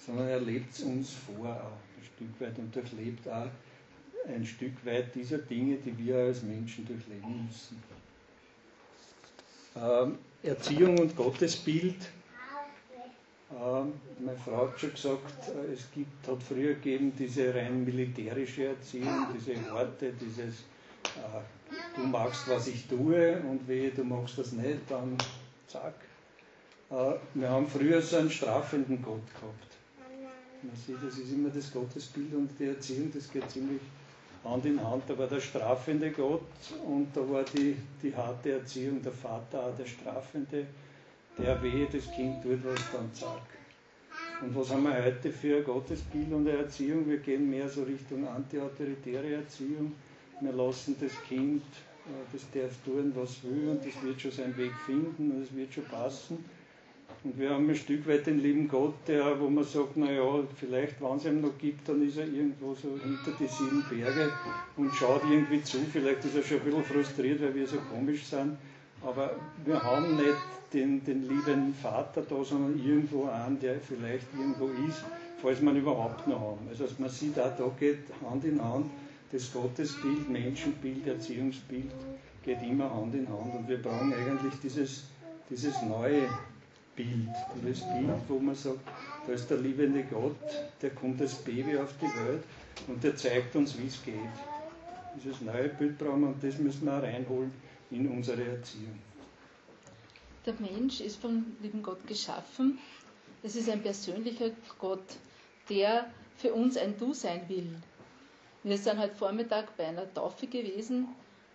sondern 0.05 0.27
er 0.27 0.39
lebt 0.39 0.73
es 0.73 0.81
uns 0.81 1.13
vor 1.13 1.47
auch 1.49 1.97
ein 1.97 2.03
Stück 2.03 2.41
weit 2.41 2.57
und 2.59 2.75
durchlebt 2.75 3.27
auch 3.27 3.49
ein 4.27 4.45
Stück 4.45 4.85
weit 4.85 5.13
dieser 5.15 5.37
Dinge, 5.37 5.77
die 5.77 5.97
wir 5.97 6.17
als 6.17 6.43
Menschen 6.43 6.85
durchleben 6.85 7.47
müssen. 7.47 7.81
Ähm, 9.75 10.17
Erziehung 10.43 10.97
und 10.99 11.15
Gottesbild 11.15 11.95
Ähm, 13.51 13.93
meine 14.19 14.37
Frau 14.37 14.67
hat 14.67 14.79
schon 14.79 14.91
gesagt, 14.91 15.49
äh, 15.49 15.73
es 15.73 15.89
gibt, 15.91 16.27
hat 16.27 16.43
früher 16.43 16.73
gegeben 16.73 17.13
diese 17.17 17.55
rein 17.55 17.85
militärische 17.85 18.67
Erziehung, 18.67 19.27
diese 19.33 19.55
Worte, 19.71 20.11
dieses 20.19 20.61
äh, 21.15 21.95
du 21.95 22.01
magst, 22.07 22.47
was 22.49 22.67
ich 22.67 22.87
tue 22.87 23.39
und 23.39 23.65
wehe, 23.67 23.91
du 23.91 24.03
magst 24.03 24.37
das 24.37 24.51
nicht, 24.51 24.79
dann 24.89 25.17
zack. 25.67 25.95
Äh, 26.91 27.13
wir 27.35 27.49
haben 27.49 27.67
früher 27.67 28.01
so 28.01 28.17
einen 28.17 28.29
strafenden 28.29 29.01
Gott 29.01 29.25
gehabt. 29.33 29.76
Man 30.63 30.75
sieht, 30.75 30.97
das 31.03 31.17
ist 31.17 31.31
immer 31.31 31.49
das 31.49 31.71
Gottesbild 31.71 32.33
und 32.33 32.49
die 32.59 32.65
Erziehung, 32.65 33.11
das 33.13 33.31
geht 33.31 33.49
ziemlich 33.49 33.81
Hand 34.43 34.65
in 34.65 34.83
Hand. 34.83 35.03
Da 35.07 35.17
war 35.17 35.27
der 35.27 35.39
strafende 35.39 36.11
Gott 36.11 36.41
und 36.85 37.07
da 37.15 37.21
war 37.29 37.43
die, 37.43 37.75
die 38.01 38.15
harte 38.15 38.53
Erziehung, 38.53 39.01
der 39.01 39.11
Vater 39.11 39.73
der 39.77 39.85
strafende 39.85 40.65
der 41.37 41.61
wehe, 41.61 41.87
das 41.91 42.11
Kind 42.11 42.41
tut 42.41 42.63
was, 42.63 42.81
dann 42.91 43.13
zack. 43.13 43.41
Und 44.41 44.55
was 44.55 44.69
haben 44.71 44.83
wir 44.83 45.03
heute 45.03 45.31
für 45.31 45.61
Gottesbild 45.61 46.31
und 46.31 46.47
Erziehung? 46.47 47.07
Wir 47.07 47.17
gehen 47.17 47.49
mehr 47.49 47.69
so 47.69 47.83
Richtung 47.83 48.27
antiautoritäre 48.27 49.33
Erziehung. 49.33 49.93
Wir 50.41 50.51
lassen 50.51 50.95
das 50.99 51.11
Kind, 51.27 51.63
äh, 52.05 52.09
das 52.31 52.43
darf 52.51 52.75
tun, 52.85 53.11
was 53.15 53.43
will 53.43 53.69
und 53.69 53.85
das 53.85 54.03
wird 54.03 54.21
schon 54.21 54.31
seinen 54.31 54.57
Weg 54.57 54.73
finden 54.85 55.31
und 55.31 55.43
es 55.43 55.55
wird 55.55 55.73
schon 55.73 55.85
passen. 55.85 56.45
Und 57.27 57.37
wir 57.37 57.49
haben 57.49 57.69
ein 57.69 57.75
Stück 57.75 58.07
weit 58.07 58.25
den 58.25 58.39
lieben 58.39 58.69
Gott, 58.69 58.93
der, 59.05 59.37
wo 59.37 59.49
man 59.49 59.65
sagt, 59.65 59.97
naja, 59.97 60.23
vielleicht, 60.55 61.01
wenn 61.01 61.17
es 61.17 61.25
ihm 61.25 61.41
noch 61.41 61.57
gibt, 61.57 61.89
dann 61.89 62.01
ist 62.07 62.15
er 62.15 62.25
irgendwo 62.25 62.73
so 62.73 62.87
hinter 63.03 63.37
die 63.37 63.47
sieben 63.47 63.83
Berge 63.89 64.31
und 64.77 64.95
schaut 64.95 65.23
irgendwie 65.29 65.61
zu. 65.61 65.79
Vielleicht 65.91 66.23
ist 66.23 66.37
er 66.37 66.43
schon 66.43 66.59
ein 66.59 66.63
bisschen 66.63 66.83
frustriert, 66.85 67.41
weil 67.41 67.53
wir 67.53 67.67
so 67.67 67.79
komisch 67.93 68.23
sind. 68.23 68.55
Aber 69.03 69.35
wir 69.65 69.83
haben 69.83 70.15
nicht 70.15 70.37
den, 70.71 71.03
den 71.03 71.23
lieben 71.23 71.73
Vater 71.73 72.21
da, 72.21 72.41
sondern 72.45 72.79
irgendwo 72.79 73.25
einen, 73.25 73.59
der 73.59 73.75
vielleicht 73.81 74.27
irgendwo 74.33 74.67
ist, 74.87 75.03
falls 75.41 75.61
man 75.61 75.75
überhaupt 75.75 76.25
noch 76.29 76.39
haben. 76.39 76.65
Also 76.69 76.85
man 76.97 77.09
sieht 77.09 77.37
auch, 77.37 77.57
da 77.57 77.69
geht 77.77 77.99
Hand 78.25 78.45
in 78.45 78.63
Hand 78.63 78.85
das 79.33 79.51
Gottesbild, 79.51 80.29
Menschenbild, 80.29 81.05
Erziehungsbild 81.05 81.91
geht 82.45 82.61
immer 82.61 82.89
Hand 82.89 83.13
in 83.15 83.27
Hand 83.27 83.53
und 83.53 83.67
wir 83.67 83.81
brauchen 83.81 84.13
eigentlich 84.13 84.53
dieses, 84.63 85.03
dieses 85.49 85.81
neue 85.81 86.29
Bild, 86.97 87.29
dieses 87.55 87.81
Bild, 87.83 88.09
wo 88.27 88.39
man 88.39 88.55
sagt, 88.55 88.79
da 89.25 89.31
ist 89.33 89.47
der 89.49 89.59
liebende 89.59 90.03
Gott, 90.03 90.35
der 90.81 90.89
kommt 90.89 91.21
als 91.21 91.35
Baby 91.35 91.77
auf 91.77 91.93
die 92.01 92.05
Welt 92.05 92.43
und 92.87 93.03
der 93.03 93.15
zeigt 93.15 93.55
uns, 93.55 93.77
wie 93.77 93.85
es 93.87 94.03
geht. 94.03 94.15
Dieses 95.15 95.41
neue 95.41 95.69
Bild 95.69 95.97
brauchen 95.97 96.21
wir 96.21 96.27
und 96.29 96.43
das 96.43 96.57
müssen 96.57 96.85
wir 96.85 96.93
reinholen 97.03 97.51
in 97.91 98.07
unsere 98.09 98.43
Erziehung. 98.43 98.99
Der 100.45 100.55
Mensch 100.59 101.01
ist 101.01 101.21
vom 101.21 101.45
lieben 101.61 101.83
Gott 101.83 102.05
geschaffen. 102.07 102.79
Es 103.43 103.55
ist 103.55 103.69
ein 103.69 103.81
persönlicher 103.81 104.49
Gott, 104.79 105.05
der 105.69 106.07
für 106.37 106.53
uns 106.53 106.77
ein 106.77 106.97
Du 106.97 107.13
sein 107.13 107.47
will. 107.47 107.75
Wir 108.63 108.77
sind 108.77 108.99
heute 108.99 109.15
Vormittag 109.15 109.77
bei 109.77 109.87
einer 109.87 110.11
Taufe 110.13 110.47
gewesen 110.47 111.07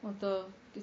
und 0.02 0.22
da 0.22 0.46
äh, 0.74 0.80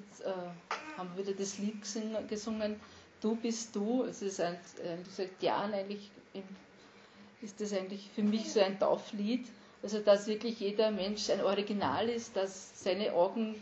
haben 0.98 1.08
wir 1.16 1.26
wieder 1.26 1.36
das 1.36 1.58
Lied 1.58 1.80
gesungen, 1.80 2.76
Du 3.20 3.36
bist 3.36 3.74
du. 3.76 4.04
Es 4.04 4.22
ist 4.22 4.40
ein, 4.40 4.54
ein 4.84 5.04
seit 5.10 5.42
Jahren 5.42 5.72
eigentlich 5.74 6.10
ist 7.42 7.60
das 7.60 7.72
eigentlich 7.72 8.08
für 8.14 8.22
mich 8.22 8.52
so 8.52 8.60
ein 8.60 8.78
Tauflied. 8.78 9.46
Also 9.82 10.00
dass 10.00 10.26
wirklich 10.26 10.60
jeder 10.60 10.90
Mensch 10.90 11.30
ein 11.30 11.40
Original 11.42 12.08
ist, 12.08 12.36
dass 12.36 12.82
seine 12.82 13.12
Augen 13.14 13.54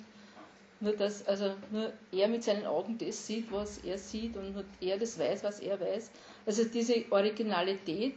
nur, 0.80 0.92
dass, 0.92 1.26
also 1.26 1.54
nur 1.72 1.92
er 2.12 2.28
mit 2.28 2.44
seinen 2.44 2.66
Augen 2.66 2.98
das 2.98 3.26
sieht, 3.26 3.50
was 3.50 3.78
er 3.78 3.98
sieht 3.98 4.36
und 4.36 4.52
nur 4.54 4.64
er 4.80 4.98
das 4.98 5.18
weiß, 5.18 5.42
was 5.44 5.60
er 5.60 5.80
weiß. 5.80 6.10
Also 6.46 6.64
diese 6.64 7.04
Originalität, 7.10 8.14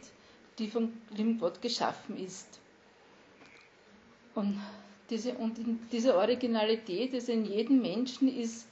die 0.58 0.68
vom 0.68 0.92
lieben 1.10 1.38
Gott 1.40 1.60
geschaffen 1.60 2.16
ist. 2.16 2.60
Und 4.34 4.60
diese, 5.10 5.34
und 5.34 5.58
in 5.58 5.80
dieser 5.90 6.16
Originalität, 6.16 7.12
also 7.14 7.32
in 7.32 7.44
jedem 7.44 7.82
Menschen 7.82 8.34
ist 8.34 8.66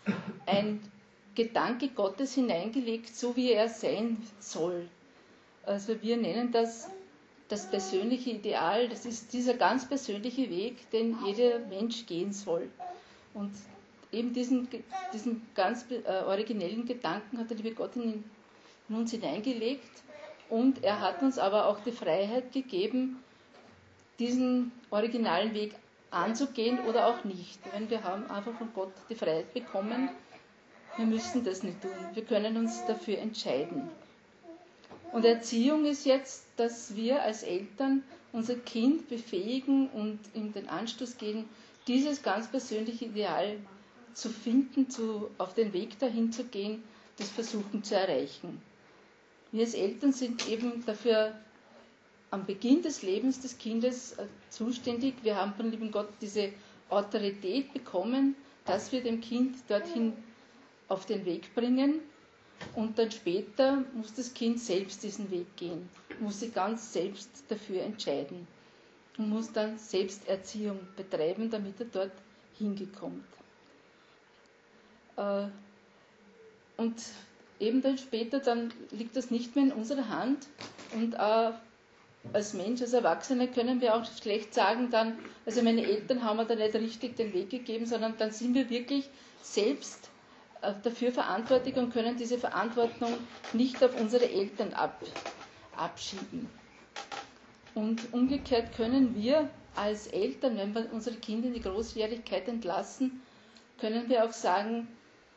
ein 0.46 0.80
Gedanke 1.34 1.88
Gottes 1.88 2.34
hineingelegt, 2.34 3.14
so 3.14 3.36
wie 3.36 3.52
er 3.52 3.68
sein 3.68 4.18
soll. 4.40 4.88
Also 5.64 6.00
wir 6.02 6.16
nennen 6.16 6.52
das 6.52 6.88
das 7.50 7.68
persönliche 7.68 8.30
Ideal, 8.30 8.88
das 8.88 9.04
ist 9.04 9.32
dieser 9.32 9.54
ganz 9.54 9.84
persönliche 9.86 10.48
Weg, 10.50 10.88
den 10.92 11.16
jeder 11.26 11.58
Mensch 11.58 12.06
gehen 12.06 12.32
soll. 12.32 12.70
Und 13.34 13.50
eben 14.12 14.32
diesen, 14.32 14.68
diesen 15.12 15.42
ganz 15.54 15.84
äh, 15.90 16.22
originellen 16.22 16.86
Gedanken 16.86 17.38
hat 17.38 17.50
der 17.50 17.56
liebe 17.56 17.72
Gott 17.72 17.96
in, 17.96 18.22
in 18.88 18.94
uns 18.94 19.10
hineingelegt 19.10 19.90
und 20.48 20.84
er 20.84 21.00
hat 21.00 21.22
uns 21.22 21.38
aber 21.38 21.66
auch 21.66 21.80
die 21.80 21.92
Freiheit 21.92 22.52
gegeben, 22.52 23.22
diesen 24.20 24.70
originalen 24.90 25.52
Weg 25.52 25.74
anzugehen 26.12 26.78
oder 26.88 27.06
auch 27.06 27.24
nicht. 27.24 27.58
Wir 27.88 28.04
haben 28.04 28.30
einfach 28.30 28.54
von 28.54 28.68
Gott 28.74 28.92
die 29.08 29.14
Freiheit 29.16 29.52
bekommen, 29.54 30.08
wir 30.96 31.06
müssen 31.06 31.44
das 31.44 31.62
nicht 31.62 31.80
tun. 31.82 31.90
Wir 32.14 32.24
können 32.24 32.56
uns 32.56 32.84
dafür 32.86 33.18
entscheiden. 33.18 33.90
Und 35.12 35.24
Erziehung 35.24 35.84
ist 35.86 36.06
jetzt, 36.06 36.44
dass 36.56 36.94
wir 36.94 37.22
als 37.22 37.42
Eltern 37.42 38.02
unser 38.32 38.54
Kind 38.54 39.08
befähigen 39.08 39.88
und 39.90 40.18
ihm 40.34 40.52
den 40.52 40.68
Anstoß 40.68 41.18
geben, 41.18 41.48
dieses 41.88 42.22
ganz 42.22 42.48
persönliche 42.48 43.06
Ideal 43.06 43.56
zu 44.14 44.28
finden, 44.28 44.88
zu, 44.90 45.30
auf 45.38 45.54
den 45.54 45.72
Weg 45.72 45.98
dahin 45.98 46.30
zu 46.32 46.44
gehen, 46.44 46.82
das 47.16 47.28
versuchen 47.28 47.82
zu 47.82 47.96
erreichen. 47.96 48.60
Wir 49.52 49.64
als 49.64 49.74
Eltern 49.74 50.12
sind 50.12 50.48
eben 50.48 50.84
dafür 50.86 51.32
am 52.30 52.46
Beginn 52.46 52.82
des 52.82 53.02
Lebens 53.02 53.40
des 53.40 53.58
Kindes 53.58 54.12
äh, 54.12 54.26
zuständig. 54.50 55.14
Wir 55.22 55.36
haben 55.36 55.54
von 55.54 55.70
lieben 55.70 55.90
Gott 55.90 56.08
diese 56.20 56.50
Autorität 56.88 57.72
bekommen, 57.72 58.36
dass 58.64 58.92
wir 58.92 59.02
dem 59.02 59.20
Kind 59.20 59.56
dorthin 59.68 60.12
auf 60.90 61.06
den 61.06 61.24
Weg 61.24 61.54
bringen. 61.54 62.00
Und 62.74 62.98
dann 62.98 63.10
später 63.10 63.84
muss 63.94 64.12
das 64.12 64.34
Kind 64.34 64.60
selbst 64.60 65.02
diesen 65.02 65.30
Weg 65.30 65.56
gehen, 65.56 65.88
muss 66.20 66.40
sich 66.40 66.52
ganz 66.52 66.92
selbst 66.92 67.30
dafür 67.48 67.82
entscheiden 67.82 68.46
und 69.16 69.30
muss 69.30 69.50
dann 69.50 69.78
Selbsterziehung 69.78 70.78
betreiben, 70.94 71.48
damit 71.48 71.80
er 71.80 71.86
dort 71.86 72.12
hingekommt. 72.58 73.24
Äh, 75.16 75.46
und 76.76 76.94
eben 77.60 77.80
dann 77.80 77.96
später, 77.96 78.40
dann 78.40 78.72
liegt 78.90 79.16
das 79.16 79.30
nicht 79.30 79.56
mehr 79.56 79.66
in 79.66 79.72
unserer 79.72 80.08
Hand. 80.08 80.46
Und 80.92 81.14
als 81.14 82.52
Mensch, 82.52 82.82
als 82.82 82.92
Erwachsene 82.92 83.48
können 83.48 83.80
wir 83.80 83.94
auch 83.94 84.04
schlecht 84.04 84.52
sagen 84.52 84.90
dann, 84.90 85.18
also 85.46 85.62
meine 85.62 85.82
Eltern 85.82 86.22
haben 86.24 86.36
mir 86.36 86.46
da 86.46 86.54
nicht 86.54 86.74
richtig 86.74 87.16
den 87.16 87.32
Weg 87.32 87.48
gegeben, 87.48 87.86
sondern 87.86 88.16
dann 88.18 88.32
sind 88.32 88.54
wir 88.54 88.68
wirklich 88.68 89.08
selbst 89.42 90.10
dafür 90.82 91.12
verantwortlich 91.12 91.76
und 91.76 91.92
können 91.92 92.16
diese 92.16 92.38
Verantwortung 92.38 93.14
nicht 93.52 93.82
auf 93.82 93.98
unsere 94.00 94.28
Eltern 94.30 94.72
ab, 94.74 95.02
abschieben. 95.76 96.48
Und 97.74 98.12
umgekehrt 98.12 98.74
können 98.76 99.14
wir 99.14 99.48
als 99.76 100.06
Eltern, 100.08 100.56
wenn 100.58 100.74
wir 100.74 100.92
unsere 100.92 101.16
Kinder 101.16 101.48
in 101.48 101.54
die 101.54 101.60
Großjährigkeit 101.62 102.48
entlassen, 102.48 103.22
können 103.80 104.08
wir 104.08 104.24
auch 104.24 104.32
sagen, 104.32 104.88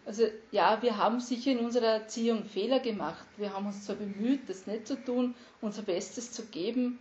also 0.06 0.24
ja, 0.52 0.82
wir 0.82 0.98
haben 0.98 1.20
sicher 1.22 1.52
in 1.52 1.60
unserer 1.60 1.86
Erziehung 1.88 2.44
Fehler 2.46 2.80
gemacht. 2.80 3.26
Wir 3.38 3.54
haben 3.54 3.68
uns 3.68 3.86
zwar 3.86 3.96
bemüht, 3.96 4.50
das 4.50 4.68
nicht 4.68 4.88
zu 4.88 4.96
tun, 5.02 5.34
unser 5.62 5.84
Bestes 5.84 6.32
zu 6.34 6.46
geben. 6.48 7.00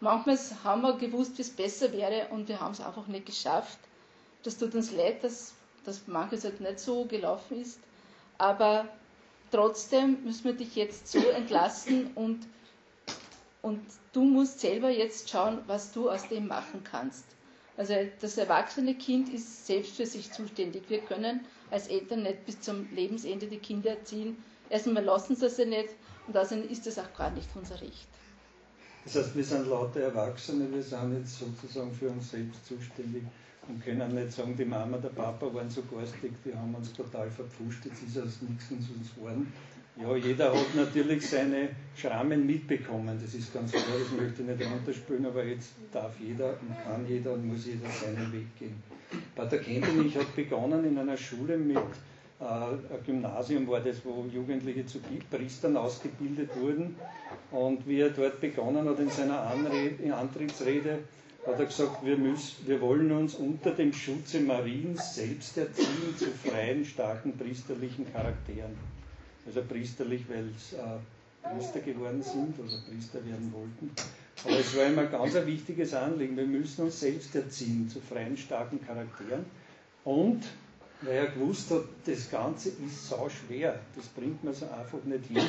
Manchmal 0.00 0.36
haben 0.64 0.82
wir 0.82 0.96
gewusst, 0.98 1.38
wie 1.38 1.42
es 1.42 1.50
besser 1.50 1.92
wäre 1.92 2.26
und 2.30 2.48
wir 2.48 2.60
haben 2.60 2.72
es 2.72 2.80
einfach 2.80 3.06
nicht 3.06 3.24
geschafft. 3.26 3.78
Das 4.42 4.58
tut 4.58 4.74
uns 4.74 4.92
leid, 4.92 5.22
dass, 5.24 5.54
dass 5.84 6.06
manches 6.06 6.44
halt 6.44 6.60
nicht 6.60 6.78
so 6.80 7.04
gelaufen 7.04 7.60
ist. 7.60 7.78
Aber 8.38 8.88
trotzdem 9.50 10.24
müssen 10.24 10.44
wir 10.44 10.52
dich 10.54 10.74
jetzt 10.76 11.08
so 11.08 11.18
entlassen 11.30 12.10
und, 12.14 12.46
und 13.62 13.80
du 14.12 14.24
musst 14.24 14.60
selber 14.60 14.90
jetzt 14.90 15.30
schauen, 15.30 15.58
was 15.66 15.92
du 15.92 16.10
aus 16.10 16.28
dem 16.28 16.48
machen 16.48 16.82
kannst. 16.84 17.24
Also 17.76 17.94
das 18.20 18.36
erwachsene 18.36 18.94
Kind 18.94 19.32
ist 19.32 19.66
selbst 19.66 19.96
für 19.96 20.06
sich 20.06 20.30
zuständig. 20.32 20.84
Wir 20.88 21.00
können 21.00 21.40
als 21.70 21.88
Eltern 21.88 22.22
nicht 22.22 22.44
bis 22.44 22.60
zum 22.60 22.88
Lebensende 22.94 23.46
die 23.46 23.58
Kinder 23.58 23.90
erziehen. 23.90 24.42
Erstmal 24.68 25.04
lassen 25.04 25.36
sie 25.36 25.48
sie 25.48 25.66
nicht 25.66 25.90
und 26.26 26.36
außerdem 26.36 26.68
ist 26.68 26.86
das 26.86 26.98
auch 26.98 27.12
gar 27.16 27.30
nicht 27.30 27.48
unser 27.54 27.80
Recht. 27.80 28.08
Das 29.04 29.16
heißt, 29.16 29.34
wir 29.34 29.44
sind 29.44 29.68
lauter 29.68 30.00
Erwachsene, 30.00 30.70
wir 30.72 30.82
sind 30.82 31.18
jetzt 31.18 31.38
sozusagen 31.38 31.92
für 31.92 32.08
uns 32.10 32.30
selbst 32.30 32.66
zuständig 32.66 33.24
und 33.68 33.84
können 33.84 34.14
nicht 34.14 34.32
sagen, 34.32 34.56
die 34.56 34.64
Mama, 34.64 34.98
der 34.98 35.10
Papa 35.10 35.52
waren 35.54 35.70
so 35.70 35.82
garstig, 35.82 36.32
die 36.44 36.54
haben 36.54 36.74
uns 36.74 36.92
total 36.92 37.30
verpfuscht, 37.30 37.84
jetzt 37.84 38.02
ist 38.02 38.18
aus 38.18 38.42
nichts 38.42 38.70
uns 38.70 39.14
geworden. 39.14 39.52
Ja, 39.96 40.16
jeder 40.16 40.52
hat 40.52 40.74
natürlich 40.74 41.28
seine 41.28 41.68
Schrammen 41.94 42.46
mitbekommen, 42.46 43.18
das 43.22 43.34
ist 43.34 43.52
ganz 43.52 43.72
klar, 43.72 43.84
das 43.98 44.18
möchte 44.18 44.42
ich 44.42 44.48
nicht 44.48 44.70
runterspülen, 44.70 45.26
aber 45.26 45.44
jetzt 45.44 45.74
darf 45.92 46.18
jeder 46.18 46.56
und 46.60 46.84
kann 46.84 47.06
jeder 47.06 47.34
und 47.34 47.46
muss 47.46 47.66
jeder 47.66 47.88
seinen 47.90 48.32
Weg 48.32 48.46
gehen. 48.58 48.82
Pater 49.34 49.58
Kentenich 49.58 50.16
hat 50.16 50.34
begonnen 50.34 50.84
in 50.86 50.98
einer 50.98 51.16
Schule 51.16 51.58
mit 51.58 51.78
ein 52.42 52.78
Gymnasium 53.06 53.68
war 53.68 53.80
das, 53.80 54.04
wo 54.04 54.26
Jugendliche 54.32 54.84
zu 54.84 54.98
Priestern 55.30 55.76
ausgebildet 55.76 56.50
wurden. 56.56 56.96
Und 57.52 57.86
wie 57.86 58.00
er 58.00 58.10
dort 58.10 58.40
begonnen 58.40 58.88
hat 58.88 58.98
in 58.98 59.10
seiner 59.10 59.42
Anrede, 59.42 60.14
Antrittsrede, 60.14 60.98
hat 61.46 61.58
er 61.58 61.66
gesagt, 61.66 62.04
wir, 62.04 62.16
müssen, 62.16 62.66
wir 62.66 62.80
wollen 62.80 63.10
uns 63.10 63.34
unter 63.34 63.72
dem 63.72 63.92
Schutze 63.92 64.40
Mariens 64.40 65.16
selbst 65.16 65.56
erziehen 65.56 66.14
zu 66.16 66.26
freien, 66.26 66.84
starken 66.84 67.36
priesterlichen 67.36 68.10
Charakteren. 68.12 68.76
Also 69.44 69.62
priesterlich, 69.62 70.22
weil 70.28 70.50
es 70.56 70.74
äh, 70.74 70.78
Priester 71.42 71.80
geworden 71.80 72.22
sind 72.22 72.58
oder 72.60 72.78
Priester 72.88 73.24
werden 73.26 73.52
wollten. 73.52 73.90
Aber 74.44 74.58
es 74.58 74.76
war 74.76 74.86
immer 74.86 75.06
ganz 75.06 75.34
ein 75.34 75.46
wichtiges 75.46 75.94
Anliegen. 75.94 76.36
Wir 76.36 76.46
müssen 76.46 76.82
uns 76.82 77.00
selbst 77.00 77.34
erziehen 77.34 77.88
zu 77.88 78.00
freien, 78.00 78.36
starken 78.36 78.84
Charakteren. 78.84 79.44
Und 80.04 80.44
weil 81.02 81.14
er 81.14 81.26
gewusst 81.26 81.72
hat, 81.72 81.82
das 82.06 82.30
Ganze 82.30 82.68
ist 82.68 83.08
sau 83.08 83.28
schwer, 83.28 83.80
das 83.96 84.06
bringt 84.06 84.44
man 84.44 84.54
so 84.54 84.66
einfach 84.66 85.02
nicht 85.04 85.26
hin, 85.26 85.42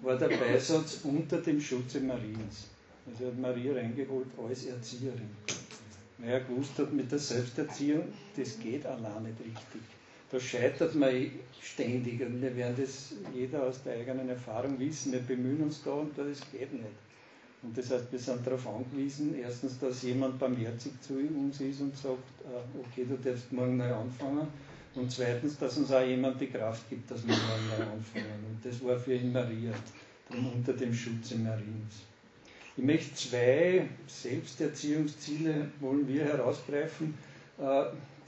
war 0.00 0.16
der 0.16 0.28
Beisatz 0.28 1.00
unter 1.04 1.38
dem 1.38 1.60
Schutze 1.60 2.00
Mariens. 2.00 2.68
Also 3.08 3.24
er 3.24 3.30
hat 3.30 3.38
Maria 3.38 3.74
reingeholt 3.74 4.28
als 4.38 4.66
Erzieherin. 4.66 5.30
Weil 6.18 6.30
er 6.30 6.40
gewusst 6.40 6.78
hat, 6.78 6.92
mit 6.92 7.12
der 7.12 7.18
Selbsterziehung, 7.18 8.04
das 8.36 8.58
geht 8.58 8.86
allein 8.86 9.22
nicht 9.22 9.38
richtig. 9.40 9.82
Da 10.30 10.40
scheitert 10.40 10.94
man 10.96 11.10
eh 11.10 11.30
ständig 11.62 12.20
und 12.20 12.42
wir 12.42 12.56
werden 12.56 12.74
das 12.76 13.12
jeder 13.34 13.62
aus 13.62 13.82
der 13.82 13.94
eigenen 13.94 14.28
Erfahrung 14.28 14.78
wissen. 14.78 15.12
Wir 15.12 15.20
bemühen 15.20 15.62
uns 15.62 15.82
da 15.84 15.92
und 15.92 16.18
da, 16.18 16.24
das 16.24 16.40
geht 16.50 16.72
nicht. 16.72 16.84
Und 17.62 17.76
das 17.76 17.90
heißt, 17.90 18.10
wir 18.10 18.18
sind 18.18 18.46
darauf 18.46 18.66
angewiesen, 18.66 19.34
erstens, 19.38 19.78
dass 19.78 20.02
jemand 20.02 20.38
barmherzig 20.38 20.92
zu 21.00 21.14
uns 21.14 21.60
ist 21.60 21.80
und 21.80 21.96
sagt, 21.96 22.18
äh, 22.44 22.78
okay, 22.78 23.06
du 23.08 23.16
darfst 23.16 23.52
morgen 23.52 23.76
neu 23.76 23.92
anfangen. 23.92 24.48
Und 24.94 25.12
zweitens, 25.12 25.58
dass 25.58 25.76
uns 25.76 25.92
auch 25.92 26.04
jemand 26.04 26.40
die 26.40 26.46
Kraft 26.46 26.88
gibt, 26.88 27.10
dass 27.10 27.26
wir 27.26 27.34
morgen 27.34 27.68
neu 27.68 27.92
anfangen. 27.92 28.44
Und 28.48 28.64
das 28.64 28.82
war 28.84 28.98
für 28.98 29.14
ihn 29.14 29.32
Maria, 29.32 29.72
unter 30.30 30.72
dem 30.72 30.92
Schutze 30.94 31.36
Mariens. 31.36 32.04
Ich 32.78 32.84
möchte 32.84 33.14
zwei 33.14 33.88
Selbsterziehungsziele 34.06 35.70
wollen 35.80 36.06
wir 36.06 36.24
herausgreifen. 36.24 37.14
Äh, 37.58 37.62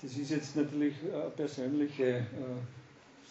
das 0.00 0.16
ist 0.16 0.30
jetzt 0.30 0.56
natürlich 0.56 0.94
eine 1.12 1.28
persönliche 1.30 2.04
äh, 2.04 2.24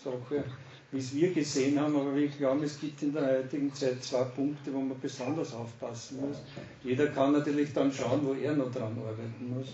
Sache, 0.03 0.43
wie 0.91 0.99
es 0.99 1.15
wir 1.15 1.33
gesehen 1.33 1.79
haben, 1.79 1.95
aber 1.95 2.15
ich 2.17 2.37
glaube, 2.37 2.65
es 2.65 2.79
gibt 2.79 3.01
in 3.01 3.13
der 3.13 3.39
heutigen 3.39 3.73
Zeit 3.73 4.03
zwei 4.03 4.25
Punkte, 4.25 4.71
wo 4.71 4.79
man 4.79 4.99
besonders 4.99 5.53
aufpassen 5.55 6.21
muss. 6.21 6.37
Jeder 6.83 7.07
kann 7.07 7.31
natürlich 7.31 7.73
dann 7.73 7.91
schauen, 7.91 8.23
wo 8.23 8.33
er 8.33 8.53
noch 8.53 8.71
dran 8.71 8.95
arbeiten 8.99 9.55
muss. 9.55 9.69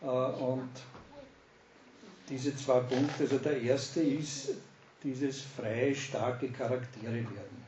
Äh, 0.00 0.42
und 0.42 0.70
diese 2.28 2.54
zwei 2.56 2.78
Punkte, 2.80 3.24
also 3.24 3.38
der 3.38 3.60
erste 3.60 4.00
ist 4.00 4.54
dieses 5.02 5.40
freie, 5.42 5.92
starke 5.92 6.48
Charaktere 6.50 7.14
werden 7.14 7.61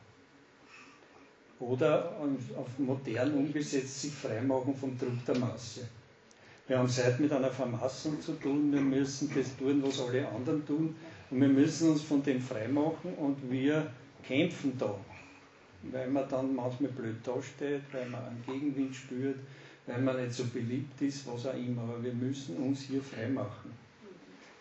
oder 1.59 2.11
auf 2.57 2.79
modern 2.79 3.33
umgesetzt 3.33 4.01
sich 4.01 4.13
freimachen 4.13 4.75
vom 4.75 4.97
Druck 4.97 5.25
der 5.25 5.37
Masse. 5.37 5.87
Wir 6.67 6.79
haben 6.79 6.89
heute 6.89 7.21
mit 7.21 7.31
einer 7.31 7.51
Vermassung 7.51 8.19
zu 8.19 8.33
tun, 8.33 8.73
wir 8.73 8.81
müssen 8.81 9.31
das 9.35 9.55
tun, 9.55 9.83
was 9.85 10.01
alle 10.01 10.27
anderen 10.27 10.65
tun 10.65 10.95
und 11.29 11.41
wir 11.41 11.47
müssen 11.47 11.91
uns 11.91 12.01
von 12.01 12.23
dem 12.23 12.41
freimachen 12.41 13.13
und 13.17 13.51
wir 13.51 13.91
kämpfen 14.27 14.75
da, 14.77 14.95
weil 15.91 16.09
man 16.09 16.27
dann 16.27 16.55
manchmal 16.55 16.91
blöd 16.91 17.17
dasteht, 17.23 17.81
weil 17.91 18.09
man 18.09 18.25
einen 18.25 18.43
Gegenwind 18.45 18.95
spürt, 18.95 19.37
weil 19.85 20.01
man 20.01 20.19
nicht 20.21 20.33
so 20.33 20.45
beliebt 20.45 20.99
ist, 21.03 21.27
was 21.27 21.45
auch 21.45 21.55
immer, 21.55 21.83
aber 21.83 22.03
wir 22.03 22.13
müssen 22.13 22.57
uns 22.57 22.81
hier 22.81 23.01
freimachen. 23.01 23.71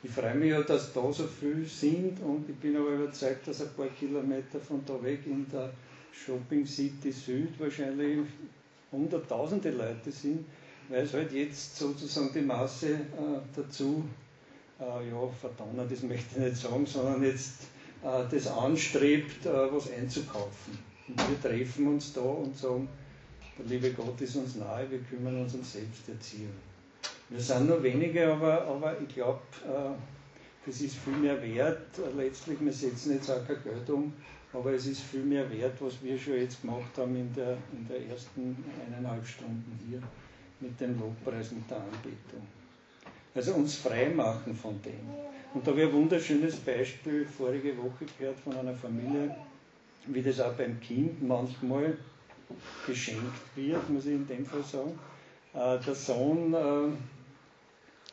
Ich 0.02 0.10
freue 0.10 0.34
mich 0.34 0.50
ja, 0.50 0.60
dass 0.60 0.92
da 0.92 1.10
so 1.10 1.26
viel 1.26 1.64
sind 1.64 2.20
und 2.20 2.44
ich 2.50 2.56
bin 2.56 2.76
aber 2.76 2.90
überzeugt, 2.90 3.48
dass 3.48 3.62
ein 3.62 3.72
paar 3.74 3.88
Kilometer 3.98 4.60
von 4.60 4.84
da 4.84 5.02
weg 5.02 5.20
in 5.24 5.46
der 5.50 5.72
Shopping 6.14 6.66
City 6.66 7.12
Süd 7.12 7.59
wahrscheinlich 7.59 8.21
hunderttausende 8.92 9.71
Leute 9.71 10.12
sind, 10.12 10.47
weil 10.88 11.04
es 11.04 11.12
halt 11.12 11.33
jetzt 11.33 11.76
sozusagen 11.76 12.30
die 12.33 12.40
Masse 12.40 12.92
äh, 12.94 12.99
dazu, 13.54 14.04
äh, 14.80 14.85
ja, 14.85 15.28
verdonnert, 15.40 15.91
das 15.91 16.02
möchte 16.02 16.38
ich 16.38 16.45
nicht 16.45 16.56
sagen, 16.56 16.86
sondern 16.86 17.23
jetzt 17.23 17.65
äh, 18.02 18.23
das 18.30 18.47
anstrebt, 18.47 19.47
äh, 19.47 19.73
was 19.73 19.91
einzukaufen. 19.91 20.78
Und 21.08 21.19
wir 21.19 21.41
treffen 21.43 21.88
uns 21.88 22.12
da 22.12 22.21
und 22.21 22.56
sagen, 22.56 22.88
der 23.58 23.67
liebe 23.67 23.91
Gott 23.93 24.21
ist 24.21 24.36
uns 24.36 24.56
nahe, 24.56 24.91
wir 24.91 25.00
kümmern 25.00 25.43
uns 25.43 25.54
um 25.54 25.62
Selbsterziehung. 25.62 26.54
Wir 27.28 27.41
sind 27.41 27.69
nur 27.69 27.82
wenige, 27.82 28.32
aber, 28.32 28.62
aber 28.62 28.97
ich 29.00 29.15
glaube, 29.15 29.41
äh, 29.65 29.95
das 30.67 30.80
ist 30.80 30.97
viel 30.97 31.17
mehr 31.17 31.43
wert. 31.43 31.86
Letztlich, 32.17 32.58
wir 32.60 32.73
setzen 32.73 33.12
jetzt 33.15 33.30
auch 33.30 33.47
kein 33.47 33.62
Geld 33.62 33.88
um, 33.91 34.12
aber 34.54 34.73
es 34.73 34.86
ist 34.86 35.00
viel 35.02 35.25
mehr 35.25 35.50
wert, 35.50 35.75
was 35.80 36.02
wir 36.02 36.17
schon 36.17 36.34
jetzt 36.34 36.62
gemacht 36.62 36.97
haben 36.97 37.17
in 37.17 37.32
der, 37.34 37.58
in 37.73 37.86
der 37.88 38.06
ersten 38.08 38.56
eineinhalb 38.86 39.26
Stunden 39.26 39.78
hier 39.88 40.00
mit 40.60 40.80
dem 40.80 40.99
Lobpreis, 40.99 41.50
mit 41.50 41.69
der 41.69 41.78
Anbetung. 41.78 42.47
Also 43.34 43.54
uns 43.54 43.76
frei 43.76 44.10
machen 44.10 44.54
von 44.54 44.80
dem. 44.82 45.00
Und 45.52 45.67
da 45.67 45.73
habe 45.73 45.82
ich 45.82 45.88
ein 45.88 45.93
wunderschönes 45.93 46.56
Beispiel 46.56 47.26
vorige 47.26 47.76
Woche 47.76 48.06
gehört 48.17 48.38
von 48.38 48.56
einer 48.56 48.75
Familie, 48.75 49.34
wie 50.06 50.23
das 50.23 50.38
auch 50.40 50.52
beim 50.52 50.80
Kind 50.80 51.21
manchmal 51.26 51.97
geschenkt 52.86 53.56
wird, 53.56 53.90
muss 53.90 54.06
ich 54.06 54.12
in 54.12 54.26
dem 54.26 54.47
Fall 54.47 54.62
sagen. 54.62 54.99
Äh, 55.52 55.78
der 55.84 55.95
Sohn, 55.95 56.54
äh, 56.54 56.93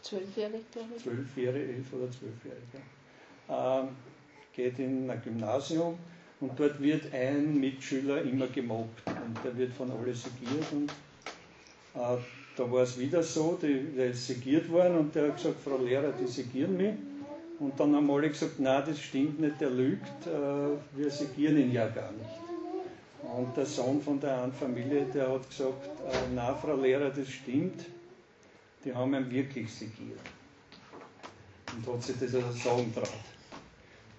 zwölfjährig, 0.02 0.64
glaube 0.72 0.90
ich. 0.96 1.04
Zwölfjährig, 1.04 1.70
elf 1.70 1.94
oder 1.94 2.10
zwölfjährig, 2.10 2.64
äh, 3.48 3.84
geht 4.56 4.80
in 4.80 5.10
ein 5.10 5.22
Gymnasium 5.22 5.98
und 6.42 6.60
dort 6.60 6.82
wird 6.82 7.14
ein 7.14 7.60
Mitschüler 7.60 8.24
immer 8.24 8.48
gemobbt 8.48 9.08
und 9.08 9.38
der 9.44 9.56
wird 9.56 9.74
von 9.74 9.92
alle 9.92 10.14
segiert. 10.14 10.72
Und 10.72 10.92
äh, 11.96 12.18
da 12.58 12.72
war 12.72 12.82
es 12.82 12.98
wieder 13.00 13.22
so, 13.22 13.58
die, 13.62 13.96
der 13.96 14.08
ist 14.08 14.26
segiert 14.26 14.70
worden 14.70 14.98
und 14.98 15.16
der 15.16 15.28
hat 15.28 15.38
gesagt, 15.38 15.58
Frau 15.64 15.78
Lehrer, 15.78 16.12
die 16.12 16.28
segieren 16.28 16.76
mich. 16.76 16.94
Und 17.60 17.80
dann 17.80 17.96
haben 17.96 18.10
alle 18.10 18.30
gesagt, 18.30 18.60
nein, 18.60 18.84
das 18.88 19.00
stimmt 19.00 19.40
nicht, 19.40 19.62
der 19.62 19.70
lügt, 19.70 20.26
äh, 20.26 20.98
wir 20.98 21.12
segieren 21.12 21.58
ihn 21.58 21.72
ja 21.72 21.88
gar 21.88 22.12
nicht. 22.12 22.42
Und 23.38 23.56
der 23.56 23.68
Sohn 23.68 24.02
von 24.02 24.20
der 24.20 24.42
einen 24.42 24.52
Familie, 24.52 25.06
der 25.14 25.32
hat 25.32 25.48
gesagt, 25.48 25.86
äh, 26.12 26.34
nein, 26.34 26.56
Frau 26.60 26.76
Lehrer, 26.76 27.12
das 27.12 27.30
stimmt, 27.30 27.86
die 28.84 28.94
haben 28.94 29.14
ihn 29.14 29.30
wirklich 29.30 29.72
segiert. 29.72 30.20
Und 31.76 31.94
hat 31.94 32.02
sich 32.02 32.16
das 32.20 32.34
also 32.34 32.52
sagen 32.52 32.92
traut. 32.96 33.41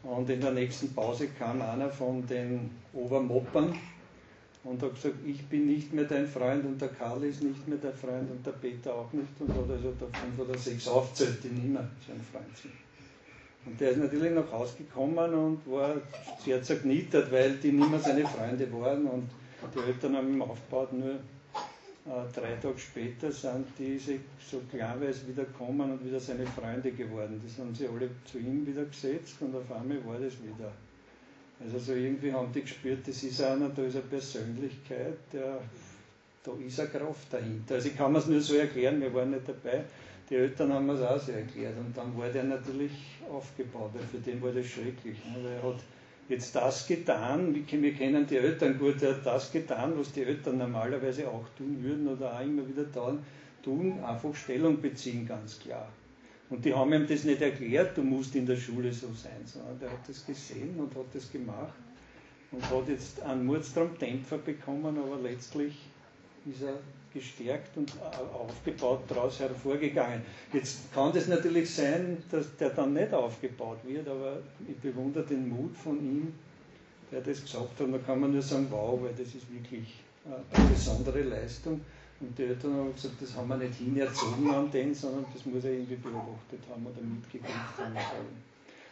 Und 0.03 0.29
in 0.29 0.41
der 0.41 0.51
nächsten 0.51 0.93
Pause 0.95 1.29
kam 1.39 1.63
einer 1.63 1.89
von 1.89 2.27
den 2.27 2.71
Obermoppern 2.93 3.79
und 4.65 4.83
hat 4.83 4.95
gesagt, 4.95 5.15
ich 5.25 5.47
bin 5.47 5.67
nicht 5.67 5.93
mehr 5.93 6.05
dein 6.05 6.27
Freund 6.27 6.65
und 6.65 6.81
der 6.81 6.89
Karl 6.89 7.23
ist 7.25 7.43
nicht 7.43 7.67
mehr 7.69 7.79
dein 7.79 7.95
Freund 7.95 8.31
und 8.31 8.45
der 8.45 8.53
Peter 8.53 8.95
auch 8.95 9.13
nicht 9.13 9.29
und 9.39 9.49
hat 9.51 9.71
also 9.71 9.93
da 9.99 10.07
fünf 10.19 10.39
oder 10.39 10.59
sechs 10.59 10.89
aufzählt, 10.89 11.43
die 11.45 11.49
nicht 11.49 11.69
mehr 11.69 11.89
sein 12.07 12.21
Freund 12.33 12.57
sind. 12.57 12.73
Und 13.65 13.81
der 13.81 13.91
ist 13.91 13.99
natürlich 13.99 14.33
nach 14.33 14.51
Hause 14.51 14.77
gekommen 14.79 15.35
und 15.35 15.73
war 15.73 15.95
sehr 16.45 16.61
zerknittert, 16.63 17.31
weil 17.31 17.55
die 17.57 17.71
nicht 17.71 17.91
mehr 17.91 18.01
seine 18.01 18.27
Freunde 18.27 18.73
waren 18.73 19.07
und 19.07 19.31
die 19.75 19.79
Eltern 19.79 20.17
haben 20.17 20.33
ihm 20.33 20.43
aufgebaut, 20.43 20.93
nur 20.93 21.21
drei 22.05 22.57
Tage 22.57 22.79
später 22.79 23.31
sind 23.31 23.67
diese 23.79 24.19
so 24.51 24.61
klarweise 24.71 25.29
wieder 25.29 25.45
gekommen 25.45 25.93
und 25.93 26.05
wieder 26.05 26.19
seine 26.19 26.47
Freunde 26.47 26.91
geworden. 26.91 27.41
Das 27.45 27.59
haben 27.59 27.75
sie 27.75 27.87
alle 27.87 28.11
zu 28.25 28.39
ihm 28.39 28.67
wieder 28.67 28.85
gesetzt 28.85 29.37
und 29.41 29.55
auf 29.55 29.71
einmal 29.71 30.05
war 30.05 30.19
das 30.19 30.35
wieder. 30.43 30.73
Also 31.63 31.79
so 31.79 31.93
irgendwie 31.93 32.33
haben 32.33 32.53
die 32.53 32.63
gespürt, 32.63 33.07
das 33.07 33.23
ist 33.23 33.41
einer, 33.41 33.69
da 33.69 33.83
ist 33.83 33.95
eine 33.95 34.05
Persönlichkeit, 34.05 35.17
der, 35.33 35.61
da 36.43 36.53
ist 36.67 36.81
eine 36.81 36.89
Kraft 36.89 37.33
dahinter. 37.33 37.77
Also 37.77 37.89
ich 37.89 37.97
kann 37.97 38.11
mir 38.13 38.19
es 38.19 38.27
nur 38.27 38.41
so 38.41 38.57
erklären, 38.57 39.01
wir 39.01 39.15
waren 39.15 39.31
nicht 39.31 39.49
dabei. 39.49 39.85
Die 40.29 40.35
Eltern 40.35 40.73
haben 40.73 40.87
mir 40.87 40.95
es 40.95 41.03
auch 41.03 41.21
so 41.21 41.31
erklärt 41.31 41.79
und 41.79 41.97
dann 41.97 42.17
war 42.19 42.29
der 42.31 42.45
natürlich 42.45 42.93
aufgebaut, 43.31 43.93
für 44.11 44.19
den 44.19 44.43
war 44.43 44.51
das 44.51 44.67
schrecklich. 44.67 45.19
Ne? 45.25 45.37
Weil 45.37 45.53
er 45.53 45.63
hat 45.63 45.81
jetzt 46.29 46.55
das 46.55 46.87
getan, 46.87 47.55
wir 47.55 47.93
kennen 47.95 48.27
die 48.27 48.37
Eltern 48.37 48.79
gut, 48.79 49.03
er 49.03 49.17
hat 49.17 49.27
das 49.27 49.53
getan, 49.53 49.93
was 49.97 50.13
die 50.13 50.23
Eltern 50.23 50.59
normalerweise 50.59 51.29
auch 51.29 51.45
tun 51.57 51.83
würden 51.83 52.09
oder 52.09 52.35
auch 52.35 52.43
immer 52.43 52.67
wieder 52.69 52.87
tun, 53.63 54.03
einfach 54.05 54.35
Stellung 54.35 54.81
beziehen, 54.81 55.27
ganz 55.27 55.59
klar. 55.59 55.89
Und 56.51 56.65
die 56.65 56.75
haben 56.75 56.93
ihm 56.93 57.07
das 57.07 57.25
nicht 57.25 57.41
erklärt, 57.41 57.97
du 57.97 58.03
musst 58.03 58.35
in 58.35 58.47
der 58.47 58.57
Schule 58.57 58.93
so 58.93 59.09
sein, 59.15 59.41
sondern 59.47 59.79
der 59.81 59.91
hat 59.91 60.09
das 60.09 60.25
gesehen 60.27 60.79
und 60.79 60.95
hat 60.95 61.07
das 61.15 61.31
gemacht 61.31 61.75
und 62.51 62.63
hat 62.71 62.89
jetzt 62.89 63.23
einen 63.23 63.47
Mordstrom-Dämpfer 63.47 64.39
bekommen, 64.39 64.99
aber 64.99 65.19
letztlich 65.23 65.79
ist 66.45 66.63
er 66.63 66.79
gestärkt 67.13 67.77
und 67.77 67.93
aufgebaut 68.33 69.01
daraus 69.09 69.41
hervorgegangen. 69.41 70.23
Jetzt 70.53 70.93
kann 70.93 71.13
das 71.13 71.29
natürlich 71.29 71.73
sein, 71.75 72.23
dass 72.31 72.57
der 72.57 72.71
dann 72.71 72.93
nicht 72.95 73.13
aufgebaut 73.13 73.79
wird, 73.85 74.09
aber 74.09 74.39
ich 74.69 74.77
bewundere 74.77 75.25
den 75.25 75.49
Mut 75.49 75.77
von 75.77 75.99
ihm, 75.99 76.33
der 77.11 77.21
das 77.21 77.43
gesagt 77.43 77.71
hat. 77.79 77.81
Und 77.81 77.93
da 77.93 77.99
kann 77.99 78.21
man 78.21 78.33
nur 78.33 78.43
sagen, 78.43 78.67
wow, 78.71 79.01
weil 79.03 79.13
das 79.13 79.35
ist 79.35 79.53
wirklich 79.53 80.01
äh, 80.25 80.57
eine 80.57 80.69
besondere 80.71 81.23
Leistung. 81.23 81.81
Und 82.21 82.39
die 82.39 82.45
Eltern 82.45 82.75
haben 82.75 82.95
gesagt, 82.95 83.15
das 83.21 83.35
haben 83.37 83.49
wir 83.49 83.57
nicht 83.57 83.75
hinerzogen 83.75 84.51
an 84.51 84.71
den, 84.71 84.95
sondern 84.95 85.27
das 85.33 85.45
muss 85.45 85.65
er 85.65 85.73
irgendwie 85.73 85.97
beobachtet 85.97 86.61
haben 86.71 86.87
oder 86.87 87.03
mitgekriegt 87.03 87.79
haben. 87.79 87.97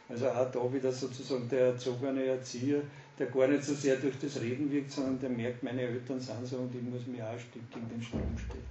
Also 0.09 0.29
auch 0.29 0.51
da 0.51 0.73
wieder 0.75 0.91
sozusagen 0.91 1.49
der 1.49 1.67
erzogene 1.67 2.25
Erzieher, 2.25 2.83
der 3.21 3.29
gar 3.29 3.49
nicht 3.49 3.63
so 3.63 3.75
sehr 3.75 3.97
durch 3.97 4.19
das 4.19 4.41
Reden 4.41 4.73
wirkt, 4.73 4.91
sondern 4.91 5.21
der 5.21 5.29
merkt, 5.29 5.63
meine 5.63 5.83
Eltern 5.83 6.19
sind 6.19 6.47
so 6.47 6.57
und 6.57 6.75
ich 6.75 6.81
muss 6.81 7.07
mir 7.07 7.27
auch 7.27 7.33
ein 7.33 7.39
Stück 7.39 7.71
gegen 7.71 7.87
den 7.91 8.03
Strom 8.03 8.39
stellen. 8.39 8.65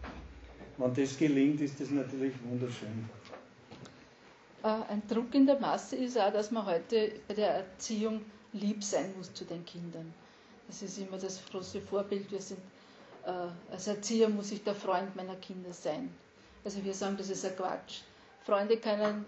Wenn 0.78 0.94
das 0.96 1.18
gelingt, 1.18 1.62
ist 1.62 1.80
das 1.80 1.92
natürlich 1.92 2.34
wunderschön. 2.44 3.08
Äh, 4.64 4.68
ein 4.92 5.04
Druck 5.08 5.36
in 5.36 5.46
der 5.46 5.60
Masse 5.60 5.98
ist 5.98 6.18
auch, 6.18 6.34
dass 6.34 6.50
man 6.50 6.66
heute 6.66 7.12
bei 7.28 7.36
der 7.36 7.58
Erziehung 7.58 8.22
lieb 8.54 8.84
sein 8.84 9.14
muss 9.16 9.32
zu 9.34 9.46
den 9.46 9.64
Kindern. 9.66 10.12
Das 10.68 10.82
ist 10.82 10.98
immer 10.98 11.20
das 11.20 11.42
große 11.52 11.82
Vorbild. 11.82 12.32
Wir 12.32 12.42
sind, 12.42 12.60
äh, 13.28 13.30
als 13.72 13.86
Erzieher 13.86 14.30
muss 14.30 14.52
ich 14.52 14.64
der 14.64 14.74
Freund 14.74 15.16
meiner 15.16 15.36
Kinder 15.36 15.72
sein. 15.74 16.10
Also 16.66 16.84
wir 16.84 16.94
sagen, 16.96 17.18
das 17.18 17.30
ist 17.30 17.46
ein 17.46 17.56
Quatsch. 17.56 18.02
Freunde 18.44 18.78
können 18.78 19.26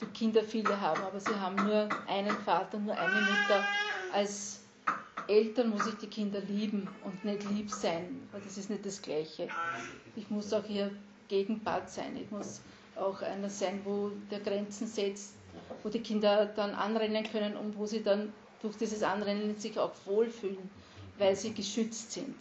die 0.00 0.06
Kinder 0.06 0.42
viele 0.42 0.80
haben, 0.80 1.00
aber 1.02 1.20
sie 1.20 1.34
haben 1.34 1.54
nur 1.54 1.88
einen 2.08 2.36
Vater, 2.44 2.80
nur 2.80 2.98
eine 2.98 3.20
Mutter. 3.20 3.64
Als 4.12 4.63
Eltern 5.28 5.70
muss 5.70 5.86
ich 5.86 5.94
die 5.94 6.06
Kinder 6.06 6.40
lieben 6.40 6.88
und 7.04 7.24
nicht 7.24 7.48
lieb 7.50 7.70
sein, 7.70 8.20
weil 8.32 8.40
das 8.42 8.58
ist 8.58 8.70
nicht 8.70 8.84
das 8.84 9.00
Gleiche. 9.00 9.48
Ich 10.16 10.30
muss 10.30 10.52
auch 10.52 10.64
hier 10.64 10.90
Gegenpart 11.28 11.90
sein. 11.90 12.16
Ich 12.16 12.30
muss 12.30 12.60
auch 12.96 13.22
einer 13.22 13.50
sein, 13.50 13.80
wo 13.84 14.10
der 14.30 14.40
Grenzen 14.40 14.86
setzt, 14.86 15.34
wo 15.82 15.88
die 15.88 16.00
Kinder 16.00 16.46
dann 16.46 16.70
anrennen 16.72 17.24
können 17.30 17.56
und 17.56 17.76
wo 17.76 17.86
sie 17.86 18.02
dann 18.02 18.32
durch 18.62 18.76
dieses 18.76 19.02
Anrennen 19.02 19.56
sich 19.58 19.78
auch 19.78 19.92
wohlfühlen, 20.04 20.70
weil 21.18 21.36
sie 21.36 21.52
geschützt 21.52 22.12
sind. 22.12 22.34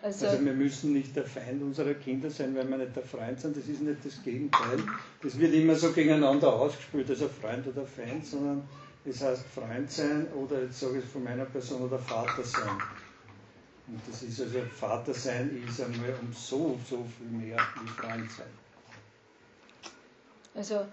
Also, 0.00 0.28
also, 0.28 0.44
wir 0.44 0.52
müssen 0.52 0.92
nicht 0.92 1.16
der 1.16 1.24
Feind 1.24 1.60
unserer 1.60 1.94
Kinder 1.94 2.30
sein, 2.30 2.54
weil 2.54 2.68
wir 2.70 2.78
nicht 2.78 2.94
der 2.94 3.02
Freund 3.02 3.40
sind. 3.40 3.56
Das 3.56 3.66
ist 3.66 3.82
nicht 3.82 4.04
das 4.04 4.22
Gegenteil. 4.22 4.78
Das 5.20 5.36
wird 5.38 5.52
immer 5.54 5.74
so 5.74 5.90
gegeneinander 5.92 6.52
ausgespielt, 6.52 7.10
also 7.10 7.28
Freund 7.28 7.66
oder 7.66 7.84
Feind, 7.84 8.24
sondern 8.24 8.62
es 9.04 9.22
heißt 9.22 9.44
Freund 9.54 9.90
sein 9.90 10.26
oder 10.32 10.62
jetzt 10.62 10.80
sage 10.80 10.98
ich 10.98 11.04
von 11.04 11.24
meiner 11.24 11.44
Person 11.44 11.82
oder 11.82 11.98
Vater 11.98 12.44
sein. 12.44 12.78
Und 13.86 14.00
das 14.06 14.22
ist 14.22 14.40
also 14.40 14.60
Vater 14.78 15.14
sein 15.14 15.64
ist 15.66 15.80
einmal 15.80 16.14
um 16.20 16.32
so, 16.32 16.78
so 16.88 17.06
viel 17.16 17.26
mehr 17.26 17.56
wie 17.56 17.88
Freund 17.88 18.30
sein. 18.30 18.46
Also, 20.54 20.86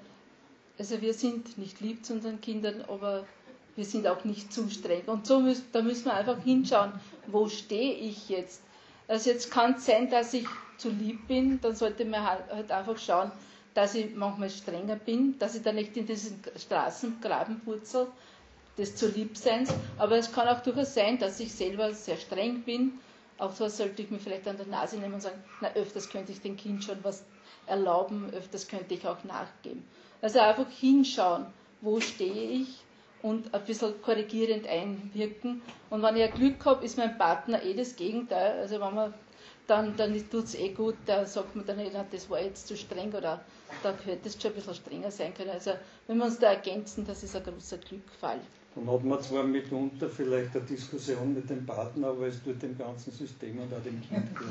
also 0.77 1.01
wir 1.01 1.13
sind 1.13 1.57
nicht 1.57 1.81
lieb 1.81 2.05
zu 2.05 2.13
unseren 2.13 2.39
Kindern, 2.39 2.81
aber 2.87 3.25
wir 3.75 3.85
sind 3.85 4.07
auch 4.07 4.23
nicht 4.23 4.53
zu 4.53 4.69
streng. 4.69 5.03
Und 5.07 5.27
so 5.27 5.41
müssen, 5.41 5.65
da 5.73 5.81
müssen 5.81 6.05
wir 6.05 6.13
einfach 6.13 6.41
hinschauen, 6.41 6.93
wo 7.27 7.49
stehe 7.49 7.95
ich 7.95 8.29
jetzt 8.29 8.61
also 9.07 9.29
jetzt 9.29 9.51
kann 9.51 9.75
es 9.75 9.85
sein, 9.85 10.09
dass 10.09 10.33
ich 10.33 10.47
zu 10.77 10.89
lieb 10.89 11.27
bin, 11.27 11.59
dann 11.61 11.75
sollte 11.75 12.05
man 12.05 12.27
halt, 12.27 12.51
halt, 12.51 12.71
einfach 12.71 12.97
schauen, 12.97 13.31
dass 13.75 13.93
ich 13.93 14.15
manchmal 14.15 14.49
strenger 14.49 14.95
bin, 14.95 15.37
dass 15.37 15.53
ich 15.53 15.61
da 15.61 15.71
nicht 15.71 15.95
in 15.97 16.07
diesen 16.07 16.41
Straßengraben 16.57 17.59
purzel, 17.59 18.07
des 18.77 18.95
zu 18.95 19.07
Liebseins. 19.07 19.73
Aber 19.97 20.17
es 20.17 20.31
kann 20.31 20.47
auch 20.47 20.61
durchaus 20.61 20.93
sein, 20.93 21.19
dass 21.19 21.39
ich 21.39 21.53
selber 21.53 21.93
sehr 21.93 22.17
streng 22.17 22.63
bin. 22.63 22.93
Auch 23.37 23.51
so 23.53 23.67
sollte 23.67 24.01
ich 24.01 24.09
mir 24.09 24.19
vielleicht 24.19 24.47
an 24.47 24.57
der 24.57 24.65
Nase 24.67 24.97
nehmen 24.97 25.15
und 25.15 25.21
sagen, 25.21 25.43
na, 25.61 25.71
öfters 25.73 26.09
könnte 26.09 26.31
ich 26.31 26.41
dem 26.41 26.55
Kind 26.57 26.83
schon 26.83 26.97
was 27.03 27.23
erlauben, 27.67 28.31
öfters 28.33 28.67
könnte 28.67 28.93
ich 28.93 29.05
auch 29.05 29.23
nachgeben. 29.25 29.85
Also 30.21 30.39
einfach 30.39 30.69
hinschauen, 30.69 31.45
wo 31.81 31.99
stehe 31.99 32.61
ich 32.61 32.67
und 33.21 33.53
ein 33.53 33.63
bisschen 33.65 34.01
korrigierend 34.01 34.67
einwirken. 34.67 35.61
Und 35.89 36.01
wenn 36.01 36.15
ich 36.15 36.23
ein 36.23 36.33
Glück 36.33 36.63
habe, 36.65 36.85
ist 36.85 36.97
mein 36.97 37.17
Partner 37.17 37.61
eh 37.63 37.73
das 37.73 37.95
Gegenteil. 37.97 38.57
Also 38.59 38.79
wenn 38.79 38.95
man 38.95 39.13
dann, 39.67 39.95
dann 39.97 40.13
tut 40.29 40.45
es 40.45 40.55
eh 40.55 40.69
gut, 40.69 40.95
da 41.05 41.25
sagt 41.25 41.55
man 41.55 41.65
dann, 41.65 41.79
eh, 41.79 41.89
das 42.11 42.29
war 42.29 42.41
jetzt 42.41 42.67
zu 42.67 42.77
streng 42.77 43.11
oder 43.13 43.41
da 43.81 43.93
könnte 43.93 44.29
es 44.29 44.39
schon 44.41 44.51
ein 44.51 44.55
bisschen 44.55 44.75
strenger 44.75 45.11
sein 45.11 45.33
können. 45.33 45.51
Also 45.51 45.71
wenn 46.07 46.17
wir 46.17 46.25
uns 46.25 46.39
da 46.39 46.53
ergänzen, 46.53 47.05
das 47.05 47.23
ist 47.23 47.35
ein 47.35 47.43
großer 47.43 47.77
Glückfall. 47.77 48.39
Dann 48.75 48.91
hat 48.91 49.03
man 49.03 49.21
zwar 49.21 49.43
mitunter 49.43 50.09
vielleicht 50.09 50.55
eine 50.55 50.65
Diskussion 50.65 51.33
mit 51.33 51.49
dem 51.49 51.65
Partner, 51.65 52.09
aber 52.09 52.27
es 52.27 52.43
tut 52.43 52.61
dem 52.61 52.77
ganzen 52.77 53.11
System 53.11 53.59
und 53.59 53.73
auch 53.73 53.81
dem 53.83 54.01
Kind 54.01 54.35
gut. 54.35 54.47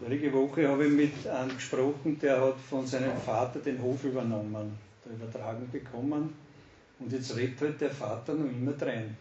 Vorige 0.00 0.32
Woche 0.32 0.68
habe 0.68 0.86
ich 0.86 0.92
mit 0.92 1.26
einem 1.26 1.56
gesprochen, 1.56 2.18
der 2.20 2.40
hat 2.40 2.56
von 2.60 2.86
seinem 2.86 3.16
Vater 3.16 3.58
den 3.58 3.82
Hof 3.82 4.04
übernommen, 4.04 4.78
der 5.04 5.12
Übertragung 5.14 5.68
bekommen. 5.72 6.34
Und 7.00 7.12
jetzt 7.12 7.36
redet 7.36 7.60
halt 7.60 7.80
der 7.80 7.90
Vater 7.90 8.34
noch 8.34 8.48
immer 8.48 8.72
drin. 8.72 9.16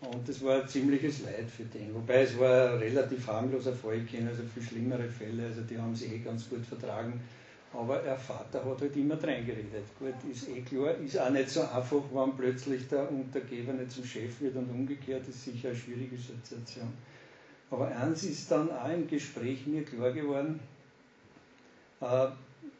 Und 0.00 0.28
das 0.28 0.42
war 0.44 0.62
ein 0.62 0.68
ziemliches 0.68 1.22
Leid 1.22 1.50
für 1.50 1.64
den. 1.64 1.94
Wobei 1.94 2.22
es 2.22 2.38
war 2.38 2.72
ein 2.72 2.78
relativ 2.78 3.26
harmloser 3.26 3.72
Fall, 3.72 3.98
ich 3.98 4.10
kenne 4.10 4.30
also 4.30 4.42
viel 4.42 4.62
schlimmere 4.62 5.08
Fälle, 5.08 5.46
also 5.46 5.62
die 5.62 5.78
haben 5.78 5.94
sich 5.94 6.12
eh 6.12 6.18
ganz 6.18 6.48
gut 6.48 6.64
vertragen. 6.66 7.20
Aber 7.72 7.98
der 7.98 8.16
Vater 8.16 8.64
hat 8.64 8.80
halt 8.80 8.96
immer 8.96 9.22
reingeredet. 9.22 9.84
Gut, 9.98 10.14
ist 10.30 10.48
eh 10.48 10.60
klar, 10.60 10.94
ist 10.98 11.18
auch 11.18 11.30
nicht 11.30 11.50
so 11.50 11.60
einfach, 11.62 12.02
wenn 12.12 12.36
plötzlich 12.36 12.86
der 12.88 13.10
Untergebene 13.10 13.88
zum 13.88 14.04
Chef 14.04 14.40
wird 14.40 14.56
und 14.56 14.70
umgekehrt 14.70 15.26
ist 15.28 15.44
sicher 15.44 15.68
eine 15.68 15.76
schwierige 15.76 16.16
Situation. 16.16 16.92
Aber 17.70 17.88
eins 17.88 18.22
ist 18.22 18.50
dann 18.50 18.70
auch 18.70 18.92
im 18.92 19.08
Gespräch 19.08 19.66
mir 19.66 19.82
klar 19.84 20.12
geworden, 20.12 20.60
äh, 22.00 22.28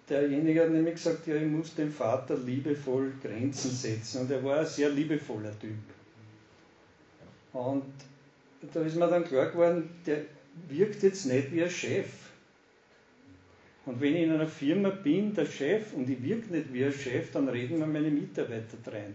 derjenige 0.09 0.63
hat 0.63 0.71
nämlich 0.71 0.95
gesagt, 0.95 1.27
ja, 1.27 1.35
ich 1.37 1.49
muss 1.49 1.75
dem 1.75 1.91
Vater 1.91 2.37
liebevoll 2.39 3.13
Grenzen 3.23 3.71
setzen. 3.71 4.23
Und 4.23 4.31
er 4.31 4.45
war 4.45 4.61
ein 4.61 4.67
sehr 4.67 4.91
liebevoller 4.91 5.59
Typ. 5.59 5.96
Und 7.53 7.85
da 8.73 8.81
ist 8.83 8.97
mir 8.97 9.09
dann 9.09 9.25
klar 9.25 9.47
geworden, 9.51 9.89
der 10.07 10.23
wirkt 10.69 11.03
jetzt 11.03 11.27
nicht 11.27 11.53
wie 11.53 11.63
ein 11.63 11.71
Chef. 11.71 12.09
Und 13.85 14.01
wenn 14.01 14.17
ich 14.17 14.23
in 14.25 14.33
einer 14.33 14.49
Firma 14.49 14.91
bin, 14.91 15.35
der 15.35 15.47
Chef, 15.47 15.93
und 15.95 16.11
ich 16.11 16.23
wirke 16.23 16.53
nicht 16.53 16.73
wie 16.73 16.85
ein 16.85 16.93
Chef, 16.93 17.31
dann 17.33 17.49
reden 17.49 17.79
wir 17.79 17.87
meine 17.87 18.11
Mitarbeiter 18.11 18.77
rein. 18.93 19.15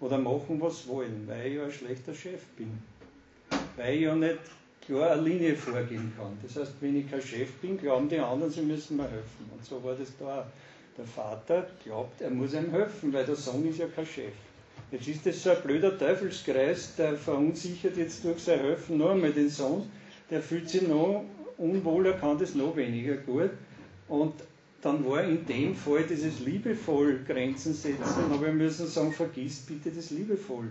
Oder 0.00 0.18
machen, 0.18 0.60
was 0.60 0.86
wollen, 0.86 1.24
weil 1.26 1.46
ich 1.46 1.54
ja 1.54 1.64
ein 1.64 1.72
schlechter 1.72 2.14
Chef 2.14 2.44
bin. 2.56 2.70
Weil 3.76 3.96
ich 3.96 4.02
ja 4.02 4.14
nicht 4.14 4.38
klar 4.86 5.12
eine 5.12 5.22
Linie 5.22 5.56
vorgehen 5.56 6.12
kann. 6.16 6.38
Das 6.42 6.56
heißt, 6.56 6.74
wenn 6.80 6.96
ich 6.96 7.10
kein 7.10 7.20
Chef 7.20 7.50
bin, 7.54 7.78
glauben 7.78 8.08
die 8.08 8.18
anderen, 8.18 8.52
sie 8.52 8.62
müssen 8.62 8.96
mir 8.96 9.10
helfen. 9.10 9.50
Und 9.52 9.64
so 9.64 9.82
war 9.82 9.94
das 9.94 10.12
da. 10.18 10.46
Der 10.96 11.04
Vater 11.04 11.66
glaubt, 11.84 12.20
er 12.22 12.30
muss 12.30 12.54
einem 12.54 12.70
helfen, 12.70 13.12
weil 13.12 13.26
der 13.26 13.36
Sohn 13.36 13.68
ist 13.68 13.78
ja 13.78 13.86
kein 13.86 14.06
Chef. 14.06 14.32
Jetzt 14.96 15.08
ist 15.08 15.26
das 15.26 15.42
so 15.42 15.50
ein 15.50 15.62
blöder 15.62 15.98
Teufelskreis, 15.98 16.94
der 16.96 17.16
verunsichert 17.16 17.98
jetzt 17.98 18.24
durch 18.24 18.38
sein 18.38 18.60
Helfen 18.60 18.96
nur 18.96 19.10
einmal 19.10 19.30
den 19.30 19.50
Sohn, 19.50 19.90
der 20.30 20.40
fühlt 20.40 20.70
sich 20.70 20.88
noch 20.88 21.22
unwohler, 21.58 22.14
kann 22.14 22.38
das 22.38 22.54
noch 22.54 22.74
weniger 22.76 23.16
gut. 23.16 23.50
Und 24.08 24.32
dann 24.80 25.04
war 25.06 25.22
in 25.22 25.44
dem 25.44 25.74
Fall 25.74 26.04
dieses 26.04 26.40
liebevoll 26.40 27.20
Grenzen 27.26 27.74
setzen, 27.74 28.32
aber 28.32 28.46
wir 28.46 28.52
müssen 28.54 28.86
sagen, 28.86 29.12
vergiss 29.12 29.58
bitte 29.58 29.90
das 29.90 30.12
liebevoll. 30.12 30.68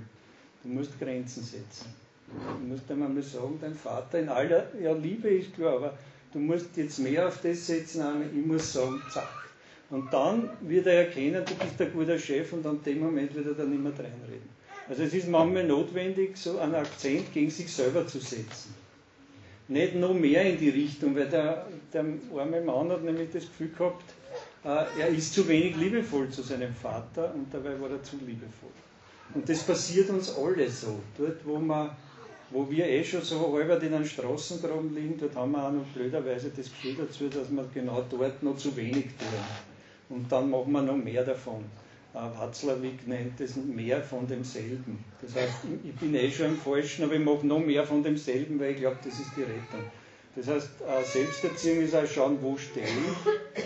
Du 0.63 0.69
musst 0.69 0.99
Grenzen 0.99 1.43
setzen. 1.43 1.93
Du 2.27 2.67
musst 2.67 2.89
einmal 2.89 3.09
mal 3.09 3.21
sagen, 3.21 3.59
dein 3.61 3.75
Vater 3.75 4.19
in 4.19 4.29
aller, 4.29 4.71
ja, 4.81 4.93
Liebe 4.93 5.27
ist 5.27 5.53
klar, 5.53 5.75
aber 5.75 5.97
du 6.33 6.39
musst 6.39 6.75
jetzt 6.77 6.97
mehr 6.97 7.27
auf 7.27 7.41
das 7.43 7.67
setzen, 7.67 8.03
ich 8.35 8.43
muss 8.43 8.73
sagen, 8.73 8.99
zack. 9.13 9.45
Und 9.89 10.11
dann 10.11 10.49
wird 10.61 10.87
er 10.87 11.05
erkennen, 11.05 11.43
du 11.45 11.53
bist 11.55 11.79
ein 11.79 11.93
guter 11.93 12.17
Chef 12.17 12.51
und 12.53 12.65
an 12.65 12.81
dem 12.83 13.01
Moment 13.01 13.35
wird 13.35 13.47
er 13.47 13.53
dann 13.53 13.73
immer 13.73 13.91
reinreden. 13.91 14.49
Also 14.89 15.03
es 15.03 15.13
ist 15.13 15.27
manchmal 15.27 15.65
notwendig, 15.65 16.37
so 16.37 16.59
einen 16.59 16.75
Akzent 16.75 17.33
gegen 17.33 17.49
sich 17.49 17.71
selber 17.71 18.07
zu 18.07 18.19
setzen. 18.19 18.73
Nicht 19.67 19.95
noch 19.95 20.13
mehr 20.13 20.43
in 20.43 20.59
die 20.59 20.69
Richtung, 20.69 21.15
weil 21.15 21.27
der, 21.27 21.65
der 21.91 22.05
arme 22.35 22.61
Mann 22.61 22.89
hat 22.89 23.03
nämlich 23.03 23.29
das 23.31 23.43
Gefühl 23.43 23.69
gehabt, 23.75 24.03
äh, 24.63 25.01
er 25.01 25.07
ist 25.07 25.33
zu 25.33 25.47
wenig 25.47 25.75
liebevoll 25.77 26.29
zu 26.29 26.43
seinem 26.43 26.73
Vater 26.73 27.33
und 27.33 27.51
dabei 27.51 27.79
war 27.79 27.89
er 27.89 28.03
zu 28.03 28.17
liebevoll. 28.17 28.69
Und 29.33 29.49
das 29.49 29.63
passiert 29.63 30.09
uns 30.11 30.35
alle 30.37 30.69
so. 30.69 30.99
Dort, 31.17 31.45
wo 31.45 31.57
man 31.57 31.91
wo 32.51 32.69
wir 32.69 32.87
eh 32.87 33.03
schon 33.03 33.21
so 33.21 33.51
halber 33.53 33.81
in 33.81 33.93
einem 33.93 34.05
Straßengraben 34.05 34.93
liegen, 34.93 35.17
dort 35.17 35.35
haben 35.35 35.51
wir 35.51 35.67
auch 35.67 35.71
noch 35.71 35.85
blöderweise 35.87 36.51
das 36.55 36.67
Gefühl 36.67 36.95
dazu, 36.95 37.27
dass 37.27 37.51
wir 37.51 37.65
genau 37.73 38.05
dort 38.09 38.43
noch 38.43 38.55
zu 38.55 38.75
wenig 38.77 39.05
tun. 39.05 39.74
Und 40.09 40.31
dann 40.31 40.49
machen 40.49 40.71
wir 40.71 40.81
noch 40.81 40.97
mehr 40.97 41.23
davon. 41.23 41.65
Watzlawick 42.13 43.07
nennt 43.07 43.39
es 43.41 43.57
mehr 43.57 44.01
von 44.01 44.25
demselben. 44.27 45.03
Das 45.21 45.35
heißt, 45.35 45.55
ich 45.83 45.95
bin 45.95 46.15
eh 46.15 46.31
schon 46.31 46.47
im 46.47 46.57
Falschen, 46.57 47.03
aber 47.03 47.15
ich 47.15 47.25
mache 47.25 47.45
noch 47.45 47.59
mehr 47.59 47.85
von 47.85 48.03
demselben, 48.03 48.59
weil 48.59 48.71
ich 48.71 48.77
glaube, 48.77 48.97
das 49.03 49.19
ist 49.19 49.31
die 49.35 49.41
Rettung. 49.41 49.83
Das 50.35 50.47
heißt, 50.47 50.69
Selbsterziehung 51.11 51.83
ist 51.83 51.95
auch 51.95 52.05
schauen, 52.05 52.37
wo 52.41 52.57
stehe 52.57 52.85
ich, 52.85 53.61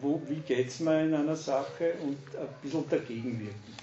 wo, 0.00 0.20
wie 0.28 0.40
geht 0.40 0.68
es 0.68 0.80
mir 0.80 1.04
in 1.04 1.14
einer 1.14 1.36
Sache 1.36 1.94
und 2.02 2.18
ein 2.36 2.48
bisschen 2.62 2.88
dagegen 2.88 3.40
wirken. 3.40 3.76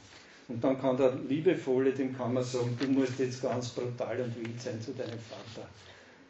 Und 0.49 0.63
dann 0.63 0.79
kann 0.79 0.97
der 0.97 1.15
Liebevolle, 1.15 1.91
dem 1.91 2.15
kann 2.15 2.33
man 2.33 2.43
sagen, 2.43 2.77
du 2.79 2.87
musst 2.87 3.17
jetzt 3.19 3.41
ganz 3.41 3.69
brutal 3.69 4.19
und 4.19 4.35
wild 4.35 4.61
sein 4.61 4.81
zu 4.81 4.91
deinem 4.91 5.19
Vater. 5.19 5.67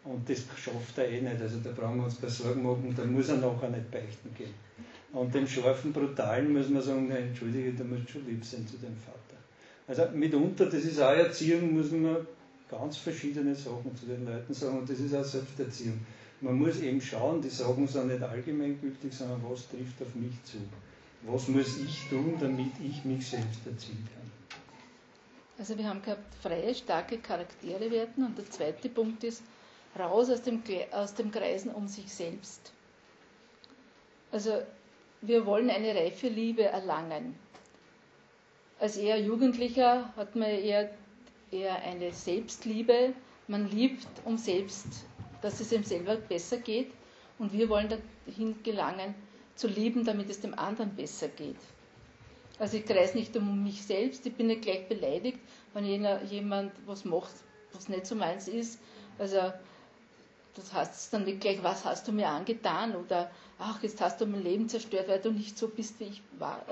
Und 0.06 0.30
das 0.30 0.44
schafft 0.58 0.98
er 0.98 1.10
eh 1.10 1.22
nicht. 1.22 1.42
Also 1.42 1.58
da 1.64 1.72
brauchen 1.72 1.98
wir 1.98 2.06
uns 2.06 2.20
keine 2.20 2.32
Sorgen 2.32 2.64
machen, 2.64 2.94
da 2.96 3.06
muss 3.06 3.30
er 3.30 3.38
nachher 3.38 3.70
nicht 3.70 3.90
beichten 3.90 4.34
gehen. 4.38 4.54
Und 5.14 5.34
dem 5.34 5.48
scharfen, 5.48 5.94
brutalen 5.94 6.52
muss 6.52 6.70
man 6.70 6.82
sagen, 6.82 7.08
nein, 7.08 7.28
entschuldige, 7.30 7.72
du 7.74 7.84
musst 7.84 8.10
schon 8.10 8.26
lieb 8.26 8.44
sein 8.44 8.68
zu 8.68 8.78
deinem 8.78 8.98
Vater. 8.98 9.38
Also 9.88 10.18
mitunter, 10.18 10.66
das 10.66 10.84
ist 10.84 11.00
auch 11.00 11.12
Erziehung, 11.12 11.74
muss 11.74 11.92
man 11.92 12.26
ganz 12.70 12.98
verschiedene 12.98 13.54
Sachen 13.54 13.96
zu 13.96 14.08
den 14.08 14.26
Leuten 14.26 14.54
sagen 14.54 14.80
und 14.80 14.90
das 14.90 15.00
ist 15.00 15.14
auch 15.14 15.24
Selbsterziehung. 15.24 16.00
Man 16.42 16.58
muss 16.58 16.80
eben 16.82 17.00
schauen, 17.00 17.42
die 17.42 17.50
Sachen 17.50 17.88
sind 17.88 18.08
nicht 18.08 18.24
allgemeingültig, 18.24 19.14
sondern 19.14 19.42
was 19.48 19.70
trifft 19.70 20.02
auf 20.02 20.16
mich 20.16 20.34
zu. 20.44 20.58
was 21.26 21.48
muss 21.48 21.78
ich 21.78 22.10
tun, 22.10 22.36
damit 22.40 22.72
ich 22.84 23.06
mich 23.06 23.26
selbst 23.28 23.66
erziehen 23.66 24.08
kann. 24.14 24.32
Also 25.58 25.78
wir 25.78 25.88
haben 25.88 26.02
gehabt, 26.02 26.36
freie, 26.42 26.74
starke 26.74 27.20
Charaktere 27.20 27.92
werden 27.92 28.26
und 28.26 28.38
der 28.38 28.50
zweite 28.50 28.90
Punkt 28.90 29.24
ist, 29.24 29.44
raus 29.98 30.30
aus 30.30 30.42
dem, 30.42 30.64
aus 30.92 31.14
dem 31.14 31.32
Kreisen 31.32 31.72
um 31.72 31.88
sich 31.88 32.12
selbst. 32.12 32.74
Also 34.32 34.64
wir 35.26 35.46
wollen 35.46 35.70
eine 35.70 35.96
reife 35.96 36.28
Liebe 36.28 36.64
erlangen. 36.64 37.36
Als 38.80 38.98
eher 38.98 39.20
Jugendlicher 39.20 40.14
hat 40.18 40.36
man 40.36 40.50
eher, 40.50 40.92
eher 41.50 41.82
eine 41.82 42.12
Selbstliebe. 42.12 43.14
Man 43.48 43.70
liebt 43.70 44.08
um 44.26 44.38
selbst, 44.38 44.86
dass 45.42 45.62
es 45.62 45.72
ihm 45.72 45.84
selber 45.84 46.18
besser 46.18 46.58
geht. 46.58 46.92
Und 47.40 47.54
wir 47.54 47.70
wollen 47.70 47.88
dahin 48.26 48.62
gelangen, 48.64 49.16
zu 49.56 49.68
lieben, 49.68 50.04
damit 50.04 50.30
es 50.30 50.42
dem 50.42 50.54
anderen 50.58 50.94
besser 50.96 51.30
geht. 51.30 51.56
Also 52.60 52.78
ich 52.78 52.86
kreise 52.86 53.18
nicht 53.18 53.36
um 53.38 53.64
mich 53.64 53.82
selbst, 53.84 54.26
ich 54.26 54.34
bin 54.34 54.48
nicht 54.48 54.64
gleich 54.64 54.88
beleidigt, 54.88 55.40
wenn 55.74 55.86
jemand 55.86 56.72
was 56.86 57.06
macht, 57.06 57.34
was 57.72 57.88
nicht 57.88 58.06
so 58.06 58.16
meins 58.16 58.48
ist. 58.48 58.80
Also 59.18 59.54
das 60.56 60.74
heißt 60.74 61.14
dann 61.14 61.26
nicht 61.26 61.42
gleich, 61.42 61.64
was 61.64 61.86
hast 61.86 62.08
du 62.08 62.12
mir 62.12 62.30
angetan 62.30 62.96
oder 62.96 63.32
ach, 63.60 63.82
jetzt 63.82 64.02
hast 64.02 64.22
du 64.22 64.26
mein 64.26 64.44
Leben 64.44 64.70
zerstört, 64.70 65.08
weil 65.08 65.20
du 65.20 65.32
nicht 65.32 65.58
so 65.58 65.68
bist, 65.68 66.00
wie 66.00 66.06
ich 66.06 66.22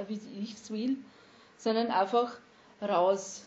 wie 0.08 0.44
ich 0.44 0.54
es 0.54 0.72
will, 0.72 0.98
sondern 1.58 1.88
einfach 1.88 2.34
raus, 2.82 3.44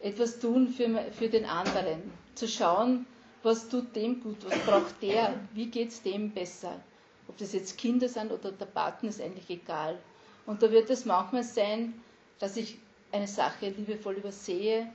etwas 0.00 0.38
tun 0.40 0.68
für, 0.68 0.88
für 1.12 1.28
den 1.28 1.44
anderen, 1.44 2.02
zu 2.34 2.48
schauen, 2.48 3.06
was 3.42 3.68
tut 3.68 3.94
dem 3.94 4.22
gut, 4.22 4.44
was 4.44 4.58
braucht 4.60 5.02
der, 5.02 5.34
wie 5.52 5.66
geht 5.66 5.90
es 5.90 6.02
dem 6.02 6.30
besser. 6.30 6.80
Ob 7.28 7.36
das 7.38 7.52
jetzt 7.52 7.78
Kinder 7.78 8.08
sind 8.08 8.32
oder 8.32 8.52
der 8.52 8.66
Partner, 8.66 9.08
ist 9.08 9.20
eigentlich 9.20 9.48
egal. 9.50 9.98
Und 10.46 10.62
da 10.62 10.70
wird 10.70 10.90
es 10.90 11.04
manchmal 11.04 11.44
sein, 11.44 11.94
dass 12.38 12.56
ich 12.56 12.78
eine 13.12 13.28
Sache 13.28 13.68
liebevoll 13.68 14.14
übersehe. 14.14 14.90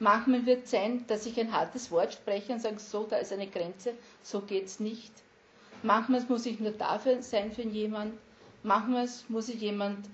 Manchmal 0.00 0.46
wird 0.46 0.64
es 0.64 0.70
sein, 0.70 1.04
dass 1.08 1.26
ich 1.26 1.38
ein 1.40 1.52
hartes 1.52 1.90
Wort 1.90 2.12
spreche 2.12 2.52
und 2.52 2.60
sage, 2.60 2.78
so, 2.78 3.04
da 3.04 3.16
ist 3.16 3.32
eine 3.32 3.48
Grenze, 3.48 3.94
so 4.22 4.40
geht 4.40 4.66
es 4.66 4.78
nicht. 4.78 5.12
Manchmal 5.82 6.22
muss 6.28 6.46
ich 6.46 6.60
nur 6.60 6.72
dafür 6.72 7.22
sein 7.22 7.52
für 7.52 7.62
jemand. 7.62 8.14
Manchmal 8.62 9.08
muss 9.28 9.48
ich 9.48 9.60
jemand 9.60 10.08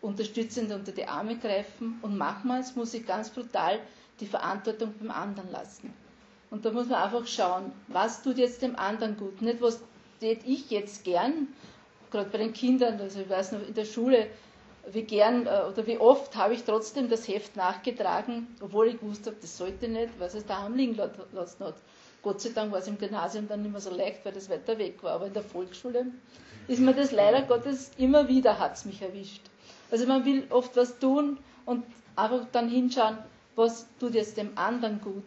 unterstützend 0.00 0.72
unter 0.72 0.92
die 0.92 1.06
Arme 1.06 1.36
greifen 1.36 1.98
und 2.02 2.16
manchmal 2.16 2.64
muss 2.74 2.94
ich 2.94 3.06
ganz 3.06 3.30
brutal 3.30 3.80
die 4.20 4.26
Verantwortung 4.26 4.94
beim 4.98 5.10
anderen 5.10 5.50
lassen. 5.50 5.92
Und 6.50 6.64
da 6.64 6.70
muss 6.70 6.88
man 6.88 7.02
einfach 7.02 7.26
schauen, 7.26 7.72
was 7.88 8.22
tut 8.22 8.38
jetzt 8.38 8.62
dem 8.62 8.76
anderen 8.76 9.16
gut, 9.16 9.42
nicht 9.42 9.60
was 9.60 9.80
tät 10.20 10.40
ich 10.44 10.70
jetzt 10.70 11.04
gern, 11.04 11.48
gerade 12.10 12.30
bei 12.30 12.38
den 12.38 12.52
Kindern, 12.52 13.00
also 13.00 13.20
ich 13.20 13.28
weiß 13.28 13.52
noch 13.52 13.66
in 13.66 13.74
der 13.74 13.84
Schule, 13.84 14.28
wie 14.92 15.02
gern 15.02 15.46
äh, 15.46 15.62
oder 15.70 15.86
wie 15.86 15.98
oft 15.98 16.36
habe 16.36 16.54
ich 16.54 16.64
trotzdem 16.64 17.08
das 17.08 17.26
Heft 17.26 17.56
nachgetragen, 17.56 18.46
obwohl 18.60 18.88
ich 18.88 19.00
gewusst 19.00 19.26
habe, 19.26 19.36
das 19.40 19.56
sollte 19.56 19.88
nicht, 19.88 20.18
weil 20.18 20.28
es 20.28 20.46
daheim 20.46 20.74
liegen 20.74 20.96
lassen 21.32 21.64
hat. 21.64 21.76
Gott 22.22 22.40
sei 22.40 22.50
Dank 22.50 22.72
war 22.72 22.80
es 22.80 22.88
im 22.88 22.98
Gymnasium 22.98 23.48
dann 23.48 23.62
nicht 23.62 23.72
mehr 23.72 23.80
so 23.80 23.90
leicht, 23.90 24.24
weil 24.24 24.32
das 24.32 24.50
weiter 24.50 24.78
weg 24.78 25.02
war. 25.02 25.12
Aber 25.12 25.26
in 25.26 25.32
der 25.32 25.42
Volksschule 25.42 26.06
ist 26.66 26.80
mir 26.80 26.94
das 26.94 27.12
leider 27.12 27.42
Gottes 27.42 27.92
immer 27.98 28.28
wieder 28.28 28.58
hat 28.58 28.74
es 28.74 28.84
mich 28.84 29.00
erwischt. 29.02 29.42
Also 29.90 30.06
man 30.06 30.24
will 30.24 30.46
oft 30.50 30.76
was 30.76 30.98
tun 30.98 31.38
und 31.64 31.84
einfach 32.16 32.46
dann 32.50 32.68
hinschauen, 32.68 33.18
was 33.54 33.86
tut 34.00 34.14
jetzt 34.14 34.36
dem 34.36 34.56
anderen 34.58 35.00
gut. 35.00 35.24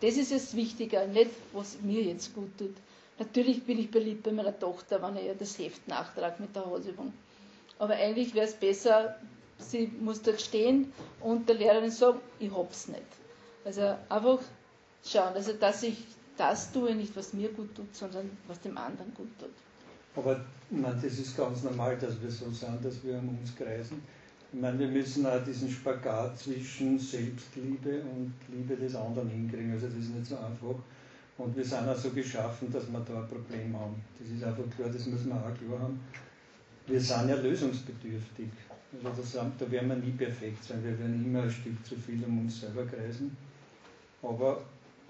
Das 0.00 0.16
ist 0.16 0.32
es 0.32 0.54
wichtiger, 0.54 1.06
nicht 1.06 1.30
was 1.52 1.80
mir 1.82 2.02
jetzt 2.02 2.34
gut 2.34 2.56
tut. 2.58 2.74
Natürlich 3.18 3.64
bin 3.64 3.78
ich 3.78 3.90
beliebt 3.90 4.22
bei 4.22 4.32
meiner 4.32 4.58
Tochter, 4.58 5.02
wenn 5.02 5.16
ich 5.16 5.24
ihr 5.24 5.34
das 5.34 5.58
Heft 5.58 5.86
nachtrage 5.88 6.40
mit 6.40 6.56
der 6.56 6.64
Hausübung. 6.64 7.12
Aber 7.80 7.94
eigentlich 7.94 8.34
wäre 8.34 8.46
es 8.46 8.52
besser, 8.54 9.16
sie 9.58 9.90
muss 10.00 10.20
dort 10.20 10.40
stehen 10.40 10.92
und 11.20 11.48
der 11.48 11.56
Lehrerin 11.56 11.90
sagen, 11.90 12.20
ich 12.38 12.52
hab's 12.54 12.88
nicht. 12.88 13.00
Also 13.64 13.94
einfach 14.10 14.40
schauen, 15.04 15.34
also 15.34 15.54
dass 15.54 15.82
ich 15.82 15.96
das 16.36 16.70
tue, 16.72 16.94
nicht 16.94 17.16
was 17.16 17.32
mir 17.32 17.48
gut 17.48 17.74
tut, 17.74 17.94
sondern 17.96 18.30
was 18.46 18.60
dem 18.60 18.76
anderen 18.76 19.12
gut 19.14 19.30
tut. 19.38 19.50
Aber 20.14 20.44
meine, 20.68 20.94
das 20.94 21.18
ist 21.18 21.34
ganz 21.36 21.62
normal, 21.62 21.96
dass 21.96 22.20
wir 22.20 22.30
so 22.30 22.50
sind, 22.50 22.84
dass 22.84 23.02
wir 23.02 23.14
um 23.18 23.38
uns 23.40 23.56
kreisen. 23.56 24.02
Ich 24.52 24.60
meine, 24.60 24.78
wir 24.78 24.88
müssen 24.88 25.24
auch 25.26 25.42
diesen 25.44 25.70
Spagat 25.70 26.38
zwischen 26.38 26.98
Selbstliebe 26.98 28.02
und 28.02 28.34
Liebe 28.48 28.76
des 28.76 28.94
anderen 28.94 29.30
hinkriegen. 29.30 29.72
Also 29.72 29.86
das 29.86 29.96
ist 29.96 30.10
nicht 30.10 30.26
so 30.26 30.36
einfach. 30.36 30.78
Und 31.38 31.56
wir 31.56 31.64
sind 31.64 31.88
auch 31.88 31.96
so 31.96 32.10
geschaffen, 32.10 32.70
dass 32.70 32.90
wir 32.92 33.00
da 33.00 33.22
ein 33.22 33.28
Problem 33.28 33.74
haben. 33.78 34.02
Das 34.18 34.28
ist 34.28 34.44
einfach 34.44 34.64
klar, 34.76 34.90
das 34.90 35.06
müssen 35.06 35.28
wir 35.30 35.36
auch 35.36 35.54
klar 35.66 35.80
haben. 35.80 36.00
Wir 36.90 37.00
sind 37.00 37.28
ja 37.28 37.36
lösungsbedürftig. 37.36 38.48
Also 39.04 39.22
das, 39.22 39.32
da 39.32 39.70
werden 39.70 39.88
wir 39.88 39.96
nie 39.96 40.10
perfekt 40.10 40.64
sein. 40.64 40.82
Wir 40.82 40.98
werden 40.98 41.24
immer 41.24 41.42
ein 41.42 41.50
Stück 41.50 41.86
zu 41.86 41.94
viel 41.94 42.24
um 42.24 42.40
uns 42.40 42.60
selber 42.60 42.84
kreisen. 42.84 43.36
Aber 44.20 44.62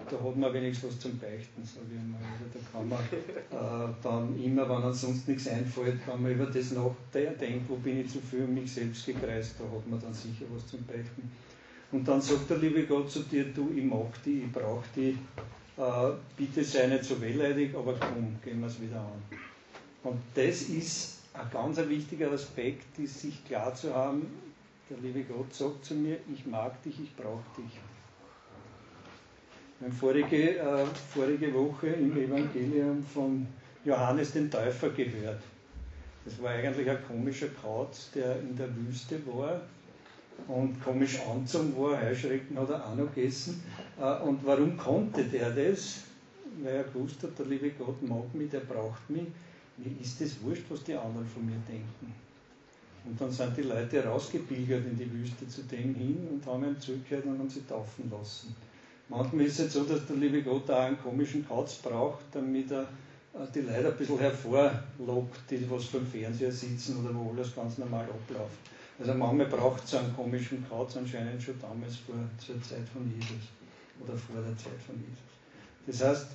da 0.09 0.23
hat 0.23 0.37
man 0.37 0.53
wenigstens 0.53 0.91
was 0.91 0.99
zum 0.99 1.17
Beichten, 1.17 1.63
sage 1.63 1.87
ich 1.89 2.11
mal. 2.11 2.19
Also 2.21 2.45
da 2.53 2.59
kann 2.71 2.87
man 2.87 2.99
äh, 3.91 3.95
dann 4.03 4.43
immer, 4.43 4.69
wenn 4.69 4.83
uns 4.83 5.01
sonst 5.01 5.27
nichts 5.27 5.47
einfällt, 5.47 6.05
kann 6.05 6.21
man 6.21 6.31
über 6.31 6.45
das 6.45 6.71
nachdenken, 6.71 7.65
wo 7.67 7.75
bin 7.77 8.01
ich 8.01 8.11
zu 8.11 8.19
viel 8.19 8.43
um 8.43 8.53
mich 8.53 8.71
selbst 8.71 9.05
gekreist, 9.05 9.55
da 9.57 9.63
hat 9.63 9.87
man 9.87 9.99
dann 9.99 10.13
sicher 10.13 10.45
was 10.53 10.67
zum 10.67 10.83
Beichten. 10.85 11.31
Und 11.91 12.07
dann 12.07 12.21
sagt 12.21 12.49
der 12.49 12.57
liebe 12.57 12.85
Gott 12.85 13.11
zu 13.11 13.21
dir, 13.21 13.45
du, 13.45 13.71
ich 13.75 13.83
mag 13.83 14.21
die, 14.23 14.43
ich 14.43 14.51
brauche 14.51 14.85
die, 14.95 15.17
äh, 15.77 16.11
bitte 16.37 16.63
sei 16.63 16.87
nicht 16.87 17.03
so 17.03 17.19
wehleidig, 17.19 17.75
aber 17.75 17.95
komm, 17.99 18.35
gehen 18.43 18.59
wir 18.59 18.67
es 18.67 18.79
wieder 18.79 18.99
an. 18.99 19.21
Und 20.03 20.19
das 20.35 20.61
ist 20.63 21.20
ein 21.33 21.49
ganz 21.51 21.77
wichtiger 21.77 22.31
Aspekt, 22.31 22.99
ist 22.99 23.21
sich 23.21 23.45
klar 23.45 23.73
zu 23.73 23.93
haben, 23.93 24.27
der 24.89 24.97
liebe 24.97 25.23
Gott 25.23 25.53
sagt 25.53 25.85
zu 25.85 25.93
mir, 25.95 26.17
ich 26.33 26.45
mag 26.45 26.81
dich, 26.83 26.99
ich 26.99 27.15
brauche 27.15 27.43
dich. 27.57 27.79
Wir 29.79 29.87
haben 29.87 29.95
vorige, 29.95 30.59
äh, 30.59 30.85
vorige 31.13 31.53
Woche 31.53 31.87
im 31.87 32.15
Evangelium 32.15 33.03
von 33.03 33.47
Johannes 33.85 34.33
den 34.33 34.51
Täufer 34.51 34.89
gehört. 34.89 35.41
Das 36.25 36.41
war 36.41 36.51
eigentlich 36.51 36.87
ein 36.89 37.03
komischer 37.07 37.47
Kauz, 37.47 38.11
der 38.13 38.39
in 38.41 38.55
der 38.55 38.67
Wüste 38.75 39.19
war 39.25 39.61
und 40.47 40.83
komisch 40.83 41.19
angezogen 41.21 41.75
war, 41.77 41.99
Heuschrecken 42.01 42.59
hat 42.59 42.69
er 42.69 42.85
auch 42.85 42.95
noch 42.95 43.13
gegessen. 43.13 43.63
Äh, 43.99 44.21
und 44.21 44.45
warum 44.45 44.77
konnte 44.77 45.23
der 45.23 45.51
das? 45.51 46.01
Weil 46.61 46.75
er 46.75 46.83
gewusst 46.83 47.23
hat, 47.23 47.39
der 47.39 47.45
liebe 47.45 47.71
Gott 47.71 48.01
mag 48.03 48.33
mich, 48.35 48.49
der 48.49 48.59
braucht 48.59 49.09
mich. 49.09 49.27
Mir 49.77 49.91
ist 50.01 50.21
es 50.21 50.41
wurscht, 50.43 50.65
was 50.69 50.83
die 50.83 50.95
anderen 50.95 51.27
von 51.27 51.45
mir 51.45 51.59
denken. 51.67 52.13
Und 53.03 53.19
dann 53.19 53.31
sind 53.31 53.57
die 53.57 53.63
Leute 53.63 54.03
rausgepilgert 54.05 54.85
in 54.85 54.97
die 54.97 55.11
Wüste 55.11 55.47
zu 55.47 55.63
dem 55.63 55.95
hin 55.95 56.27
und 56.31 56.45
haben 56.45 56.63
ihn 56.63 56.79
zugehört 56.79 57.25
und 57.25 57.39
haben 57.39 57.49
sie 57.49 57.65
taufen 57.65 58.11
lassen. 58.11 58.55
Manchmal 59.09 59.45
ist 59.45 59.59
es 59.59 59.73
so, 59.73 59.83
dass 59.83 60.05
der 60.05 60.15
liebe 60.17 60.43
Gott 60.43 60.69
auch 60.69 60.81
einen 60.81 61.01
komischen 61.01 61.45
Kauz 61.47 61.75
braucht, 61.75 62.23
damit 62.31 62.71
er 62.71 62.83
äh, 63.33 63.45
die 63.53 63.61
Leute 63.61 63.91
ein 63.91 63.97
bisschen 63.97 64.19
hervorlockt, 64.19 65.49
die 65.49 65.69
was 65.69 65.85
vom 65.85 66.05
Fernseher 66.05 66.51
sitzen 66.51 67.03
oder 67.03 67.13
wo 67.15 67.31
alles 67.31 67.53
ganz 67.55 67.77
normal 67.77 68.05
abläuft. 68.05 68.59
Also 68.99 69.13
manchmal 69.15 69.47
braucht 69.47 69.83
es 69.83 69.95
einen 69.95 70.15
komischen 70.15 70.63
Kauz 70.69 70.95
anscheinend 70.95 71.41
schon 71.41 71.59
damals 71.59 71.97
vor 71.97 72.15
zur 72.37 72.61
Zeit 72.61 72.87
von 72.93 73.09
Jesus 73.11 73.49
oder 73.99 74.15
vor 74.15 74.35
der 74.35 74.55
Zeit 74.55 74.79
von 74.85 74.95
Jesus. 74.95 75.31
Das 75.87 76.07
heißt, 76.07 76.27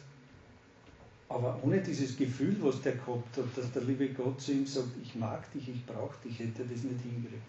aber 1.29 1.59
ohne 1.63 1.81
dieses 1.81 2.17
Gefühl, 2.17 2.57
was 2.61 2.81
der 2.83 2.93
gehabt 2.93 3.37
hat, 3.37 3.57
dass 3.57 3.73
der 3.73 3.83
liebe 3.83 4.09
Gott 4.11 4.41
zu 4.41 4.53
ihm 4.53 4.67
sagt, 4.67 4.91
ich 5.03 5.15
mag 5.17 5.51
dich, 5.53 5.69
ich 5.69 5.85
brauche 5.85 6.17
dich, 6.25 6.39
hätte 6.39 6.63
er 6.63 6.69
das 6.69 6.85
nicht 6.85 7.01
hingekriegt. 7.03 7.43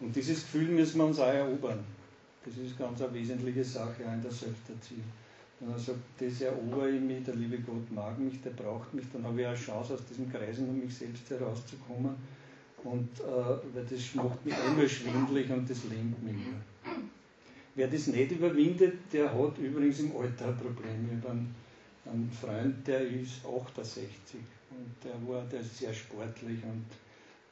Und 0.00 0.14
dieses 0.14 0.42
Gefühl 0.42 0.68
müssen 0.68 0.98
wir 0.98 1.06
uns 1.06 1.18
auch 1.18 1.26
erobern. 1.26 1.80
Das 2.44 2.56
ist 2.56 2.78
ganz 2.78 3.00
eine 3.00 3.14
wesentliche 3.14 3.64
Sache 3.64 4.06
auch 4.06 4.12
in 4.12 4.22
der 4.22 4.30
Selbsterziehung. 4.30 5.04
Wenn 5.60 5.70
er 5.70 5.78
sagt, 5.78 5.98
das 6.18 6.40
erober 6.40 6.88
ich 6.88 7.00
mich, 7.00 7.24
der 7.24 7.34
liebe 7.34 7.58
Gott 7.58 7.90
mag 7.90 8.18
mich, 8.18 8.40
der 8.42 8.50
braucht 8.50 8.94
mich, 8.94 9.06
dann 9.12 9.24
habe 9.24 9.40
ich 9.40 9.46
eine 9.46 9.56
Chance, 9.56 9.94
aus 9.94 10.04
diesen 10.08 10.30
Kreisen 10.30 10.68
um 10.68 10.78
mich 10.78 10.96
selbst 10.96 11.28
herauszukommen 11.30 12.14
und 12.84 13.08
äh, 13.20 13.74
weil 13.74 13.84
das 13.90 14.14
macht 14.14 14.44
mich 14.44 14.54
einmal 14.54 14.88
schwindlig 14.88 15.50
und 15.50 15.68
das 15.68 15.82
lähmt 15.84 16.22
mich 16.22 16.34
nur. 16.34 16.60
Wer 17.74 17.88
das 17.88 18.06
nicht 18.06 18.32
überwindet, 18.32 18.94
der 19.12 19.32
hat 19.32 19.58
übrigens 19.58 20.00
im 20.00 20.16
Alter 20.16 20.48
ein 20.48 20.56
Problem. 20.56 21.22
Einen 22.10 22.30
Freund, 22.30 22.86
der 22.86 23.00
ist 23.00 23.44
68 23.44 24.40
und 24.70 24.94
der 25.04 25.14
war 25.28 25.44
der 25.44 25.60
ist 25.60 25.78
sehr 25.78 25.92
sportlich 25.92 26.62
und, 26.62 26.86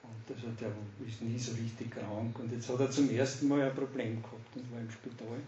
und 0.02 0.34
also 0.34 0.48
der 0.60 0.70
ist 1.06 1.22
nie 1.22 1.38
so 1.38 1.52
richtig 1.52 1.90
krank. 1.90 2.38
Und 2.38 2.52
jetzt 2.52 2.68
hat 2.68 2.80
er 2.80 2.90
zum 2.90 3.10
ersten 3.10 3.48
Mal 3.48 3.62
ein 3.62 3.74
Problem 3.74 4.22
gehabt 4.22 4.56
und 4.56 4.72
war 4.72 4.80
im 4.80 4.90
Spital 4.90 5.38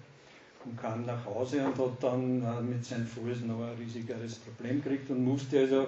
und 0.64 0.77
kam 0.77 1.07
nach 1.07 1.25
Hause 1.25 1.64
und 1.64 1.79
hat 1.79 2.03
dann 2.03 2.42
äh, 2.42 2.61
mit 2.61 2.85
seinem 2.85 3.07
Fuß 3.07 3.42
noch 3.47 3.62
ein 3.62 3.77
riesigeres 3.79 4.37
Problem 4.37 4.83
gekriegt 4.83 5.11
und 5.11 5.25
musste 5.25 5.61
also 5.61 5.83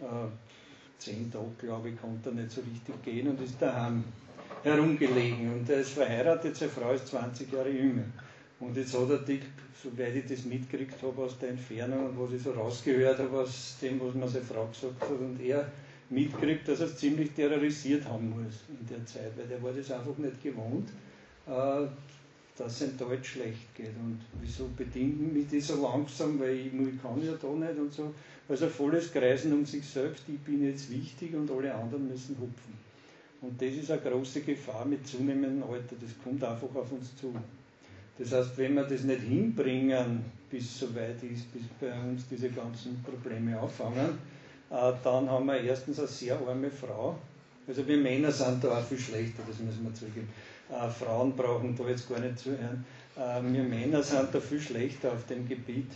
äh, 0.00 0.28
zehn 0.98 1.30
Tage, 1.30 1.46
glaube 1.60 1.90
ich, 1.90 2.00
konnte 2.00 2.30
er 2.30 2.34
nicht 2.34 2.50
so 2.50 2.60
richtig 2.60 3.02
gehen 3.02 3.28
und 3.28 3.40
ist 3.40 3.60
daheim 3.60 4.04
herumgelegen. 4.62 5.52
Und 5.52 5.70
er 5.70 5.80
ist 5.80 5.92
verheiratet, 5.92 6.56
seine 6.56 6.70
Frau 6.70 6.92
ist 6.92 7.08
20 7.08 7.52
Jahre 7.52 7.70
jünger. 7.70 8.04
Und 8.60 8.76
jetzt 8.76 8.98
hat 8.98 9.08
er 9.10 9.18
dich, 9.18 9.42
soweit 9.82 10.16
ich 10.16 10.26
das 10.26 10.44
mitgekriegt 10.44 11.00
habe 11.02 11.22
aus 11.22 11.38
der 11.38 11.50
Entfernung 11.50 12.06
und 12.06 12.20
was 12.20 12.32
ich 12.32 12.42
so 12.42 12.50
rausgehört 12.50 13.18
habe 13.18 13.40
aus 13.40 13.76
dem, 13.80 14.00
was 14.00 14.14
mir 14.14 14.28
seine 14.28 14.44
Frau 14.44 14.66
gesagt 14.66 15.00
hat, 15.00 15.10
und 15.10 15.40
er 15.40 15.70
mitkriegt, 16.10 16.66
dass 16.66 16.80
er 16.80 16.86
es 16.86 16.96
ziemlich 16.96 17.32
terrorisiert 17.32 18.04
haben 18.06 18.30
muss 18.30 18.64
in 18.68 18.86
der 18.88 19.04
Zeit, 19.06 19.30
weil 19.36 19.46
der 19.46 19.62
war 19.62 19.72
das 19.72 19.90
einfach 19.90 20.16
nicht 20.18 20.42
gewohnt, 20.42 20.88
äh, 21.46 21.86
dass 22.56 22.80
es 22.80 22.82
in 22.82 22.98
Deutsch 22.98 23.32
schlecht 23.32 23.74
geht. 23.76 23.94
Und 24.02 24.18
wieso 24.40 24.68
bedingen 24.76 25.32
mich 25.32 25.46
die 25.46 25.60
so 25.60 25.80
langsam, 25.80 26.40
weil 26.40 26.54
ich, 26.56 26.66
ich 26.66 27.02
kann 27.02 27.24
ja 27.24 27.34
da 27.40 27.48
nicht 27.48 27.78
und 27.78 27.92
so. 27.92 28.12
Also 28.48 28.68
volles 28.68 29.12
Kreisen 29.12 29.52
um 29.52 29.64
sich 29.64 29.86
selbst, 29.86 30.24
ich 30.26 30.40
bin 30.40 30.64
jetzt 30.64 30.90
wichtig 30.90 31.34
und 31.34 31.50
alle 31.50 31.72
anderen 31.72 32.08
müssen 32.08 32.36
hupfen. 32.40 32.74
Und 33.40 33.60
das 33.62 33.74
ist 33.74 33.90
eine 33.90 34.00
große 34.00 34.40
Gefahr 34.40 34.84
mit 34.84 35.06
zunehmendem 35.06 35.62
Alter, 35.62 35.94
das 36.00 36.10
kommt 36.24 36.42
einfach 36.42 36.74
auf 36.74 36.90
uns 36.90 37.14
zu. 37.16 37.32
Das 38.18 38.32
heißt, 38.32 38.58
wenn 38.58 38.74
wir 38.74 38.84
das 38.84 39.02
nicht 39.04 39.20
hinbringen, 39.22 40.24
bis 40.50 40.80
so 40.80 40.94
weit 40.94 41.22
ist, 41.22 41.52
bis 41.52 41.62
bei 41.80 41.92
uns 42.00 42.26
diese 42.28 42.50
ganzen 42.50 43.02
Probleme 43.02 43.60
auffangen, 43.60 44.18
äh, 44.70 44.92
dann 45.04 45.30
haben 45.30 45.46
wir 45.46 45.60
erstens 45.60 45.98
eine 45.98 46.08
sehr 46.08 46.38
arme 46.46 46.70
Frau. 46.70 47.16
Also 47.66 47.86
wir 47.86 47.98
Männer 47.98 48.32
sind 48.32 48.64
da 48.64 48.78
auch 48.78 48.84
viel 48.84 48.98
schlechter, 48.98 49.42
das 49.46 49.58
müssen 49.58 49.84
wir 49.84 49.94
zugeben. 49.94 50.28
Äh, 50.70 50.88
Frauen 50.88 51.36
brauchen 51.36 51.76
da 51.76 51.88
jetzt 51.88 52.08
gar 52.08 52.18
nicht 52.18 52.38
zuhören. 52.38 52.84
Äh, 53.16 53.42
wir 53.52 53.62
Männer 53.62 54.02
sind 54.02 54.34
da 54.34 54.40
viel 54.40 54.60
schlechter 54.60 55.12
auf 55.12 55.26
dem 55.26 55.48
Gebiet. 55.48 55.90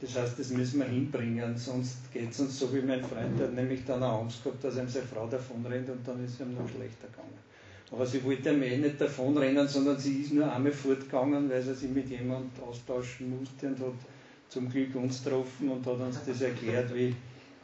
Das 0.00 0.16
heißt, 0.16 0.38
das 0.38 0.50
müssen 0.50 0.78
wir 0.78 0.86
hinbringen, 0.86 1.56
sonst 1.56 2.12
geht 2.12 2.30
es 2.30 2.38
uns 2.38 2.58
so 2.58 2.72
wie 2.72 2.82
mein 2.82 3.04
Freund, 3.04 3.38
der 3.38 3.48
hat 3.48 3.54
nämlich 3.54 3.84
dann 3.84 4.02
auch 4.02 4.22
Angst 4.22 4.42
gehabt, 4.44 4.62
dass 4.62 4.76
ihm 4.76 4.88
seine 4.88 5.06
Frau 5.06 5.26
davonrennt 5.26 5.90
und 5.90 6.06
dann 6.06 6.24
ist 6.24 6.34
es 6.34 6.40
ihm 6.40 6.54
noch 6.54 6.68
schlechter 6.68 7.08
gegangen. 7.08 7.51
Aber 7.92 8.06
sie 8.06 8.24
wollte 8.24 8.50
ihm 8.50 8.62
eh 8.62 8.78
nicht 8.78 8.98
davonrennen, 8.98 9.68
sondern 9.68 9.98
sie 9.98 10.22
ist 10.22 10.32
nur 10.32 10.50
einmal 10.50 10.72
fortgegangen, 10.72 11.50
weil 11.50 11.62
sie 11.62 11.74
sich 11.74 11.90
mit 11.90 12.08
jemandem 12.08 12.64
austauschen 12.64 13.38
musste 13.38 13.68
und 13.68 13.80
hat 13.80 13.92
zum 14.48 14.70
Glück 14.70 14.94
uns 14.96 15.22
getroffen 15.22 15.68
und 15.68 15.86
hat 15.86 16.00
uns 16.00 16.18
das 16.26 16.40
erklärt, 16.40 16.94
wie, 16.94 17.14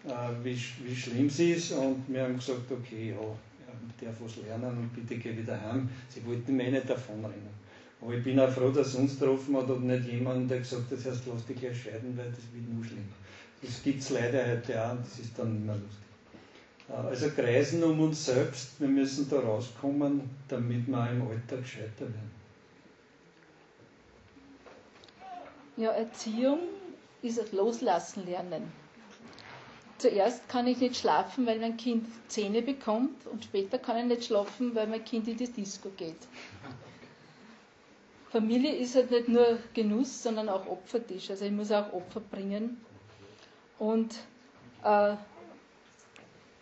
äh, 0.04 0.44
wie, 0.44 0.58
wie 0.84 0.94
schlimm 0.94 1.30
sie 1.30 1.52
ist. 1.52 1.72
Und 1.72 2.04
wir 2.08 2.24
haben 2.24 2.36
gesagt, 2.36 2.70
okay, 2.70 3.10
ja, 3.10 3.16
er 3.16 4.06
darf 4.06 4.16
was 4.20 4.36
lernen 4.36 4.76
und 4.76 4.94
bitte 4.94 5.16
geh 5.16 5.34
wieder 5.34 5.58
heim. 5.60 5.88
Sie 6.10 6.24
wollten 6.26 6.56
mir 6.56 6.64
eh 6.64 6.72
nicht 6.72 6.90
davonrennen. 6.90 7.58
Aber 8.00 8.14
ich 8.14 8.22
bin 8.22 8.38
auch 8.38 8.50
froh, 8.50 8.70
dass 8.70 8.92
sie 8.92 8.98
uns 8.98 9.18
getroffen 9.18 9.56
hat 9.56 9.70
und 9.70 9.86
nicht 9.86 10.04
jemand, 10.04 10.50
der 10.50 10.58
gesagt 10.58 10.82
hat, 10.82 10.92
das 10.92 11.06
heißt, 11.06 11.22
lass 11.26 11.46
dich 11.46 11.58
gleich 11.58 11.82
scheiden, 11.82 12.16
weil 12.16 12.30
das 12.30 12.44
wird 12.52 12.68
nur 12.72 12.84
schlimmer. 12.84 13.16
Das 13.62 13.82
gibt 13.82 14.00
es 14.02 14.10
leider 14.10 14.46
heute 14.46 14.84
auch 14.84 14.92
und 14.92 15.00
das 15.00 15.18
ist 15.18 15.38
dann 15.38 15.64
mehr 15.66 15.74
lustig. 15.74 16.07
Äh, 16.88 16.92
also 16.92 17.30
kreisen 17.30 17.82
um 17.84 18.00
uns 18.00 18.24
selbst, 18.26 18.80
wir 18.80 18.88
müssen 18.88 19.28
da 19.28 19.40
rauskommen, 19.40 20.30
damit 20.48 20.86
wir 20.88 20.98
auch 20.98 21.10
im 21.10 21.22
Alltag 21.28 21.62
gescheiter 21.62 22.00
werden. 22.00 22.30
Ja, 25.76 25.90
Erziehung 25.92 26.58
ist 27.22 27.38
das 27.38 27.52
Loslassen 27.52 28.26
lernen. 28.26 28.72
Zuerst 29.98 30.48
kann 30.48 30.66
ich 30.68 30.78
nicht 30.78 30.96
schlafen, 30.96 31.46
weil 31.46 31.58
mein 31.58 31.76
Kind 31.76 32.06
Zähne 32.28 32.62
bekommt 32.62 33.26
und 33.26 33.44
später 33.44 33.78
kann 33.78 33.96
ich 33.98 34.04
nicht 34.04 34.24
schlafen, 34.24 34.74
weil 34.74 34.86
mein 34.86 35.04
Kind 35.04 35.26
in 35.26 35.36
die 35.36 35.48
Disco 35.50 35.90
geht. 35.96 36.16
Familie 38.30 38.76
ist 38.76 38.94
halt 38.94 39.10
nicht 39.10 39.28
nur 39.28 39.58
Genuss, 39.74 40.22
sondern 40.22 40.48
auch 40.48 40.66
Opfertisch. 40.66 41.30
Also 41.30 41.46
ich 41.46 41.50
muss 41.50 41.72
auch 41.72 41.92
Opfer 41.92 42.20
bringen. 42.20 42.80
Und 43.78 44.14
äh, 44.84 45.14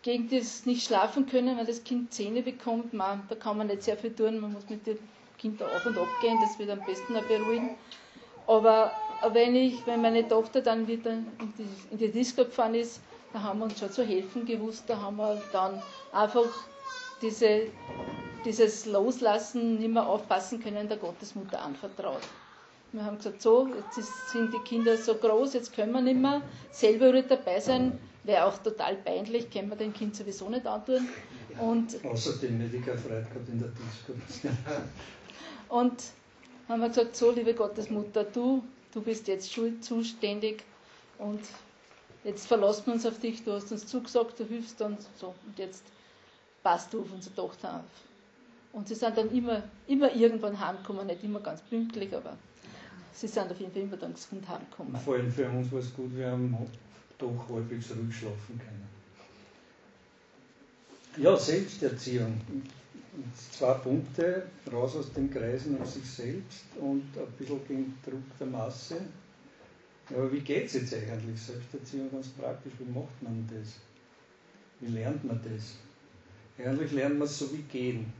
gegen 0.06 0.30
das 0.30 0.64
nicht 0.66 0.86
schlafen 0.86 1.26
können, 1.26 1.58
weil 1.58 1.66
das 1.66 1.82
Kind 1.82 2.14
Zähne 2.14 2.40
bekommt, 2.40 2.94
man, 2.94 3.24
da 3.28 3.34
kann 3.34 3.58
man 3.58 3.66
nicht 3.66 3.82
sehr 3.82 3.96
viel 3.96 4.14
tun, 4.14 4.38
man 4.38 4.52
muss 4.52 4.68
mit 4.68 4.86
dem 4.86 4.98
Kind 5.36 5.60
da 5.60 5.66
auf 5.66 5.84
und 5.84 5.98
ab 5.98 6.06
gehen, 6.20 6.38
das 6.40 6.56
wird 6.60 6.70
am 6.70 6.78
besten 6.86 7.16
auch 7.16 7.24
beruhigen. 7.24 7.70
Aber 8.46 8.92
wenn 9.32 9.56
ich, 9.56 9.84
wenn 9.84 10.00
meine 10.02 10.26
Tochter 10.28 10.60
dann 10.60 10.86
wieder 10.86 11.10
in 11.10 11.26
die, 11.58 11.66
in 11.90 11.98
die 11.98 12.08
Disco 12.12 12.44
gefahren 12.44 12.76
ist, 12.76 13.00
da 13.32 13.42
haben 13.42 13.58
wir 13.58 13.64
uns 13.64 13.80
schon 13.80 13.90
zu 13.90 14.04
helfen 14.06 14.46
gewusst, 14.46 14.84
da 14.86 14.96
haben 15.00 15.16
wir 15.16 15.42
dann 15.52 15.82
einfach 16.12 16.46
diese, 17.20 17.62
dieses 18.44 18.86
Loslassen 18.86 19.78
nicht 19.80 19.90
mehr 19.90 20.06
aufpassen 20.06 20.62
können, 20.62 20.86
der 20.88 20.98
Gottesmutter 20.98 21.60
anvertraut. 21.60 22.22
Wir 22.92 23.04
haben 23.04 23.16
gesagt, 23.16 23.42
so, 23.42 23.68
jetzt 23.74 24.30
sind 24.30 24.54
die 24.54 24.60
Kinder 24.60 24.96
so 24.96 25.16
groß, 25.16 25.54
jetzt 25.54 25.74
können 25.74 25.90
wir 25.90 26.00
nicht 26.00 26.20
mehr 26.20 26.42
selber 26.70 27.20
dabei 27.22 27.58
sein, 27.58 27.98
Wäre 28.26 28.44
auch 28.44 28.58
total 28.58 28.96
peinlich, 28.96 29.50
können 29.50 29.70
wir 29.70 29.76
dem 29.76 29.94
Kind 29.94 30.16
sowieso 30.16 30.48
nicht 30.48 30.66
antun. 30.66 31.08
Und 31.60 31.94
ich 31.94 32.00
keine 32.84 32.98
Freude 32.98 33.26
gehabt 33.32 33.48
in 33.48 33.60
der 33.60 33.68
Disco. 33.68 34.12
und 35.68 36.02
haben 36.68 36.80
wir 36.80 36.88
gesagt, 36.88 37.16
so 37.16 37.30
liebe 37.30 37.54
Gottesmutter, 37.54 38.24
du, 38.24 38.64
du 38.92 39.00
bist 39.00 39.28
jetzt 39.28 39.52
schuld 39.52 39.84
zuständig 39.84 40.64
und 41.18 41.40
jetzt 42.24 42.46
verlassen 42.46 42.86
wir 42.86 42.94
uns 42.94 43.06
auf 43.06 43.18
dich, 43.20 43.44
du 43.44 43.52
hast 43.52 43.70
uns 43.70 43.86
zugesagt, 43.86 44.40
du 44.40 44.44
hilfst 44.44 44.80
uns 44.82 45.08
so 45.16 45.34
und 45.46 45.58
jetzt 45.58 45.84
passt 46.64 46.92
du 46.92 47.02
auf 47.02 47.12
unsere 47.14 47.34
Tochter 47.34 47.76
auf. 47.76 47.84
Und 48.72 48.88
sie 48.88 48.96
sind 48.96 49.16
dann 49.16 49.30
immer, 49.34 49.62
immer 49.86 50.12
irgendwann 50.14 50.58
heimgekommen, 50.58 51.06
nicht 51.06 51.22
immer 51.22 51.40
ganz 51.40 51.62
pünktlich, 51.62 52.14
aber 52.14 52.36
sie 53.12 53.28
sind 53.28 53.50
auf 53.50 53.58
jeden 53.58 53.72
Fall 53.72 53.82
immer 53.82 53.96
dann 53.96 54.12
gesund 54.12 54.46
heimgekommen. 54.48 54.96
Vor 54.96 55.14
allem 55.14 55.30
für 55.30 55.48
uns 55.48 55.70
war 55.70 55.78
es 55.78 55.94
gut, 55.94 56.14
wir 56.14 56.30
haben 56.30 56.54
doch 57.18 57.48
halbwegs 57.48 57.90
ruhig 57.90 58.14
schlafen 58.14 58.58
können. 58.58 58.88
Ja, 61.16 61.36
Selbsterziehung. 61.36 62.40
Zwei 63.50 63.72
Punkte, 63.74 64.46
raus 64.70 64.96
aus 64.96 65.12
den 65.12 65.30
Kreisen 65.30 65.78
um 65.78 65.86
sich 65.86 66.04
selbst 66.04 66.64
und 66.78 67.04
ein 67.16 67.32
bisschen 67.38 67.66
gegen 67.66 67.98
Druck 68.04 68.38
der 68.38 68.46
Masse. 68.46 68.96
Ja, 70.10 70.18
aber 70.18 70.30
wie 70.32 70.40
geht 70.40 70.66
es 70.66 70.74
jetzt 70.74 70.94
eigentlich, 70.94 71.40
Selbsterziehung 71.40 72.10
ganz 72.10 72.28
praktisch? 72.28 72.74
Wie 72.78 72.92
macht 72.92 73.22
man 73.22 73.48
das? 73.50 73.76
Wie 74.80 74.92
lernt 74.92 75.24
man 75.24 75.40
das? 75.42 75.76
Eigentlich 76.58 76.92
lernt 76.92 77.18
man 77.18 77.26
es 77.26 77.38
so 77.38 77.50
wie 77.52 77.62
gehen. 77.62 78.12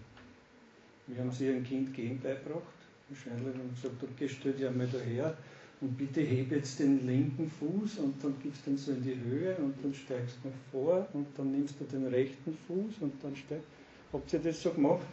Wir 1.07 1.21
haben 1.21 1.31
sie 1.31 1.51
ein 1.51 1.65
Kind 1.65 1.95
gehen 1.95 2.19
beigebracht. 2.21 2.63
Wahrscheinlich 3.09 3.55
haben 3.55 3.71
wir 3.71 3.83
gesagt, 3.83 4.03
okay, 4.03 4.29
stell 4.29 4.53
dich 4.55 4.67
einmal 4.67 4.89
daher 4.89 5.37
und 5.81 5.97
bitte 5.99 6.23
heb 6.23 6.53
jetzt 6.53 6.79
den 6.79 7.07
linken 7.07 7.51
Fuß 7.51 7.99
und 7.99 8.23
dann 8.23 8.35
gibst 8.43 8.67
du 8.67 8.71
ihn 8.71 8.79
so 8.79 8.93
in 8.93 9.03
die 9.03 9.19
Höhe 9.19 9.55
und 9.57 9.75
dann 9.83 9.93
steigst 9.93 10.37
du 10.43 10.49
nach 10.49 10.57
vor 10.73 11.07
und 11.13 11.27
dann 11.37 11.53
nimmst 11.53 11.75
du 11.79 11.85
den 11.85 12.07
rechten 12.07 12.57
Fuß 12.67 12.95
und 13.01 13.13
dann 13.23 13.37
steigst 13.37 13.67
Habt 14.13 14.33
ihr 14.33 14.39
das 14.39 14.63
so 14.63 14.71
gemacht? 14.71 15.07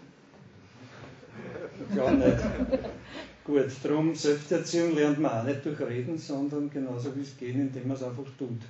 Gar 1.95 2.13
nicht. 2.13 2.38
Gut, 3.43 3.65
darum 3.84 4.15
Selbsterziehung 4.15 4.95
lernt 4.95 5.19
man 5.19 5.32
auch 5.32 5.43
nicht 5.43 5.65
durch 5.65 5.80
Reden, 5.82 6.17
sondern 6.17 6.69
genauso 6.69 7.13
wie 7.15 7.21
es 7.21 7.36
geht, 7.38 7.56
indem 7.56 7.88
man 7.88 7.97
es 7.97 8.04
einfach 8.04 8.23
tut. 8.38 8.62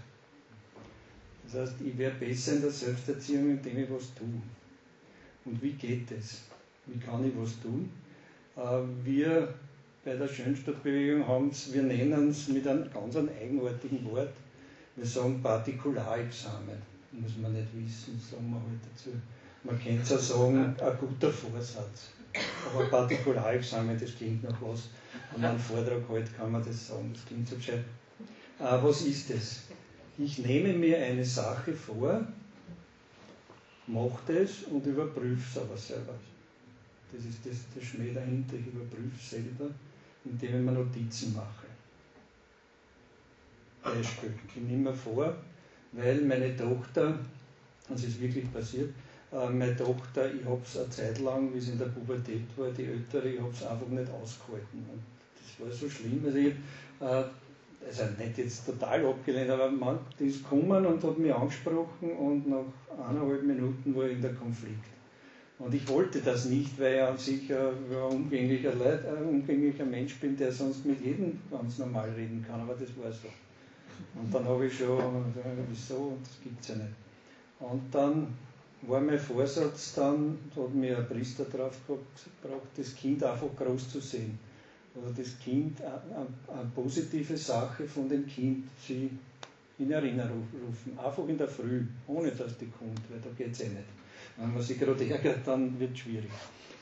Das 1.43 1.61
heißt, 1.61 1.81
ich 1.85 1.95
werde 1.97 2.25
besser 2.25 2.53
in 2.53 2.61
der 2.61 2.71
Selbsterziehung, 2.71 3.51
indem 3.51 3.83
ich 3.83 3.91
was 3.91 4.13
tue. 4.15 4.41
Und 5.45 5.61
wie 5.61 5.73
geht 5.73 6.09
das? 6.09 6.41
Wie 6.87 6.99
kann 6.99 7.23
ich 7.27 7.33
was 7.37 7.59
tun? 7.61 7.91
Äh, 8.55 8.81
wir 9.05 9.53
bei 10.05 10.15
der 10.15 10.27
Schönstadtbewegung 10.27 11.25
haben 11.25 11.49
es, 11.49 11.73
wir 11.73 11.83
nennen 11.83 12.29
es 12.29 12.49
mit 12.49 12.67
einem 12.67 12.89
ganz 12.91 13.15
eigenartigen 13.15 14.03
Wort, 14.11 14.33
wir 14.95 15.05
sagen 15.05 15.41
Partikularexamen. 15.41 16.93
Muss 17.11 17.37
man 17.41 17.53
nicht 17.53 17.67
wissen, 17.73 18.19
sagen 18.19 18.49
wir 18.49 18.57
halt 18.57 18.79
dazu. 18.91 19.09
Man 19.63 19.81
könnte 19.81 20.01
es 20.01 20.31
auch 20.31 20.39
sagen, 20.39 20.75
ein 20.77 20.97
guter 20.99 21.31
Vorsatz. 21.31 22.09
Aber 22.69 22.85
Partikularexamen, 22.87 23.97
das 23.99 24.15
klingt 24.15 24.43
nach 24.43 24.61
was. 24.61 24.89
Wenn 25.31 25.41
man 25.41 25.51
einen 25.51 25.59
Vortrag 25.59 26.09
hält, 26.09 26.35
kann 26.35 26.51
man 26.51 26.65
das 26.65 26.87
sagen, 26.87 27.11
das 27.13 27.25
klingt 27.25 27.47
so 27.47 27.55
gescheit. 27.55 27.83
Äh, 28.59 28.83
was 28.83 29.01
ist 29.03 29.29
das? 29.29 29.61
Ich 30.17 30.39
nehme 30.39 30.73
mir 30.73 30.97
eine 30.97 31.23
Sache 31.23 31.73
vor, 31.73 32.25
mache 33.87 34.33
das 34.33 34.63
und 34.69 34.85
überprüfe 34.85 35.43
es 35.49 35.61
aber 35.61 35.77
selber. 35.77 36.13
Das 37.11 37.23
ist 37.25 37.45
das, 37.45 37.57
der 37.75 37.81
Schmäh 37.81 38.11
dahinter, 38.11 38.55
ich 38.55 38.67
überprüfe 38.67 39.15
es 39.17 39.29
selber 39.29 39.69
indem 40.25 40.55
ich 40.55 40.61
mir 40.61 40.71
Notizen 40.71 41.35
mache. 41.35 41.67
Beispiel. 43.83 44.33
Ich 44.47 44.61
nehme 44.61 44.89
mir 44.89 44.93
vor, 44.93 45.33
weil 45.91 46.21
meine 46.21 46.55
Tochter, 46.55 47.19
das 47.89 48.03
ist 48.03 48.21
wirklich 48.21 48.51
passiert, 48.51 48.89
äh, 49.31 49.49
meine 49.49 49.75
Tochter, 49.75 50.33
ich 50.33 50.45
habe 50.45 50.61
es 50.63 50.77
eine 50.77 50.89
Zeit 50.89 51.19
lang, 51.19 51.53
wie 51.53 51.59
sie 51.59 51.73
in 51.73 51.79
der 51.79 51.87
Pubertät 51.87 52.43
war, 52.55 52.69
die 52.71 52.85
Ältere, 52.85 53.29
ich 53.29 53.39
habe 53.39 53.51
es 53.51 53.63
einfach 53.63 53.87
nicht 53.87 54.09
ausgehalten. 54.09 54.85
Und 54.91 55.03
das 55.35 55.65
war 55.65 55.71
so 55.71 55.89
schlimm. 55.89 56.21
Also, 56.25 56.37
ich, 56.37 56.53
äh, 57.01 57.23
also 57.85 58.03
nicht 58.17 58.37
jetzt 58.37 58.65
total 58.65 59.05
abgelehnt, 59.05 59.49
aber 59.49 59.69
man 59.69 59.99
ist 60.19 60.41
gekommen 60.43 60.85
und 60.85 61.03
hat 61.03 61.17
mich 61.17 61.33
angesprochen 61.33 62.11
und 62.17 62.47
nach 62.47 62.63
eineinhalb 63.09 63.43
Minuten 63.43 63.93
war 63.93 64.05
ich 64.05 64.13
in 64.13 64.21
der 64.21 64.33
Konflikt. 64.33 64.92
Und 65.59 65.73
ich 65.73 65.87
wollte 65.87 66.19
das 66.19 66.45
nicht, 66.45 66.79
weil 66.79 66.95
ich 66.95 67.01
an 67.01 67.17
sich 67.17 67.53
ein 67.53 67.95
umgänglicher, 68.11 68.73
Leid, 68.73 69.05
ein 69.05 69.23
umgänglicher 69.23 69.85
Mensch 69.85 70.15
bin, 70.19 70.35
der 70.35 70.51
sonst 70.51 70.85
mit 70.85 71.03
jedem 71.03 71.39
ganz 71.49 71.77
normal 71.77 72.09
reden 72.11 72.43
kann, 72.47 72.61
aber 72.61 72.73
das 72.73 72.89
war 73.01 73.11
so. 73.11 73.29
Und 74.19 74.33
dann 74.33 74.45
habe 74.45 74.65
ich 74.65 74.77
schon, 74.77 75.33
wieso, 75.69 76.17
das 76.23 76.41
gibt 76.43 76.61
es 76.61 76.69
ja 76.69 76.75
nicht. 76.75 76.93
Und 77.59 77.83
dann 77.93 78.27
war 78.81 78.99
mein 78.99 79.19
Vorsatz 79.19 79.93
dann, 79.93 80.37
da 80.53 80.63
hat 80.63 80.73
mir 80.73 80.97
ein 80.97 81.07
Priester 81.07 81.45
drauf 81.45 81.77
gebracht, 81.87 82.67
das 82.75 82.95
Kind 82.95 83.23
einfach 83.23 83.47
groß 83.55 83.91
zu 83.91 84.01
sehen. 84.01 84.37
Also 84.95 85.13
das 85.15 85.39
Kind, 85.39 85.81
eine, 85.81 86.27
eine 86.47 86.69
positive 86.75 87.37
Sache 87.37 87.85
von 87.85 88.09
dem 88.09 88.27
Kind, 88.27 88.65
sie 88.85 89.09
in 89.79 89.91
Erinnerung 89.91 90.47
rufen. 90.67 90.97
Einfach 90.99 91.27
in 91.27 91.37
der 91.37 91.47
Früh, 91.47 91.85
ohne 92.07 92.31
dass 92.31 92.57
die 92.57 92.67
kommt, 92.67 93.01
weil 93.09 93.19
da 93.21 93.29
geht 93.35 93.53
es 93.53 93.61
eh 93.61 93.69
nicht. 93.69 94.02
Wenn 94.37 94.53
man 94.53 94.61
sich 94.61 94.79
gerade 94.79 95.09
ärgert, 95.09 95.45
dann 95.45 95.79
wird 95.79 95.93
es 95.93 95.99
schwierig. 95.99 96.29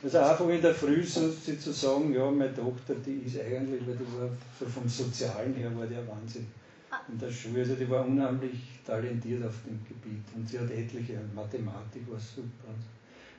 Also 0.04 0.18
einfach 0.18 0.50
in 0.50 0.62
der 0.62 0.74
Früh 0.74 1.04
so, 1.04 1.30
zu 1.30 1.72
sagen, 1.72 2.14
ja, 2.14 2.30
meine 2.32 2.54
Tochter, 2.56 2.96
die 2.96 3.24
ist 3.26 3.40
eigentlich, 3.40 3.86
weil 3.86 3.96
die 3.96 4.20
war 4.20 4.30
so 4.60 4.66
vom 4.66 4.88
Sozialen 4.88 5.54
her, 5.54 5.72
war 5.78 5.86
der 5.86 6.08
Wahnsinn 6.08 6.48
in 7.08 7.20
der 7.20 7.30
Schule. 7.30 7.60
Also 7.60 7.76
die 7.76 7.90
war 7.90 8.06
unheimlich 8.06 8.80
talentiert 8.86 9.46
auf 9.46 9.54
dem 9.66 9.80
Gebiet 9.88 10.24
und 10.36 10.50
sie 10.50 10.58
hat 10.60 10.72
etliche 10.72 11.20
Mathematik, 11.36 12.10
war 12.10 12.20
super. 12.20 12.74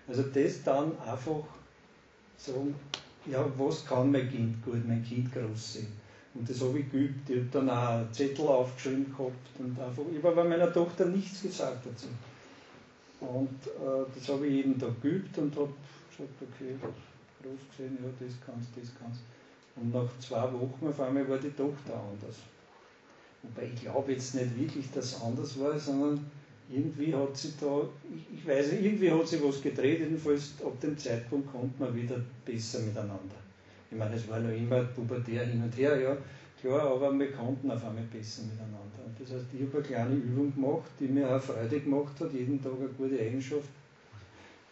Also 0.06 0.22
das 0.22 0.62
dann 0.62 0.92
einfach 1.00 1.42
sagen, 2.36 2.74
ja, 3.26 3.44
was 3.56 3.84
kann 3.84 4.12
mein 4.12 4.30
Kind 4.30 4.64
gut, 4.64 4.86
mein 4.86 5.04
Kind 5.04 5.32
groß 5.32 5.74
sehen. 5.74 5.92
Und 6.34 6.48
das 6.48 6.60
habe 6.60 6.78
ich 6.78 6.90
geübt. 6.90 7.28
Ich 7.28 7.36
habe 7.36 7.48
dann 7.52 7.70
auch 7.70 7.88
einen 7.88 8.12
Zettel 8.12 8.46
aufgeschrieben 8.46 9.06
gehabt 9.06 9.48
und 9.58 9.78
einfach, 9.78 10.02
ich 10.10 10.22
habe 10.22 10.34
bei 10.36 10.44
meiner 10.44 10.72
Tochter 10.72 11.06
nichts 11.06 11.42
gesagt 11.42 11.84
dazu. 11.86 12.06
Und 13.22 13.66
äh, 13.66 14.04
das 14.14 14.28
habe 14.28 14.46
ich 14.46 14.54
jeden 14.54 14.78
Tag 14.78 15.00
geübt 15.00 15.38
und 15.38 15.54
habe 15.54 15.72
gesagt, 16.10 16.42
okay, 16.42 16.74
groß 16.80 17.60
gesehen, 17.70 17.98
ja, 18.02 18.10
das 18.18 18.34
kannst, 18.44 18.70
das 18.76 18.90
kannst. 18.98 19.20
Und 19.76 19.92
nach 19.92 20.08
zwei 20.18 20.52
Wochen 20.52 20.88
auf 20.88 21.00
einmal 21.00 21.28
war 21.28 21.38
die 21.38 21.50
Tochter 21.50 21.94
anders. 21.94 22.36
Wobei 23.42 23.68
ich 23.72 23.80
glaube 23.80 24.12
jetzt 24.12 24.34
nicht 24.34 24.58
wirklich, 24.58 24.90
dass 24.90 25.14
es 25.14 25.22
anders 25.22 25.58
war, 25.58 25.78
sondern 25.78 26.24
irgendwie 26.68 27.14
hat 27.14 27.36
sie 27.36 27.52
da, 27.60 27.82
ich, 28.14 28.38
ich 28.38 28.46
weiß 28.46 28.72
nicht, 28.72 28.84
irgendwie 28.84 29.10
hat 29.10 29.26
sie 29.26 29.42
was 29.42 29.62
gedreht, 29.62 30.00
jedenfalls 30.00 30.54
ab 30.64 30.78
dem 30.80 30.96
Zeitpunkt 30.98 31.50
kommt 31.50 31.78
man 31.78 31.94
wieder 31.94 32.20
besser 32.44 32.80
miteinander. 32.80 33.36
Ich 33.90 33.96
meine, 33.96 34.14
es 34.14 34.28
war 34.28 34.40
noch 34.40 34.50
immer 34.50 34.82
pubertär 34.84 35.44
hin 35.44 35.62
und 35.62 35.76
her, 35.76 36.00
ja, 36.00 36.16
klar, 36.60 36.82
aber 36.82 37.18
wir 37.18 37.32
konnten 37.32 37.70
auf 37.70 37.84
einmal 37.84 38.04
besser 38.04 38.42
miteinander. 38.42 39.01
Das 39.18 39.30
heißt, 39.30 39.46
ich 39.52 39.62
habe 39.62 39.78
eine 39.78 39.86
kleine 39.86 40.14
Übung 40.14 40.54
gemacht, 40.54 40.90
die 40.98 41.08
mir 41.08 41.34
auch 41.34 41.42
Freude 41.42 41.80
gemacht 41.80 42.20
hat, 42.20 42.32
jeden 42.32 42.62
Tag 42.62 42.72
eine 42.78 42.88
gute 42.88 43.20
Eigenschaft 43.20 43.68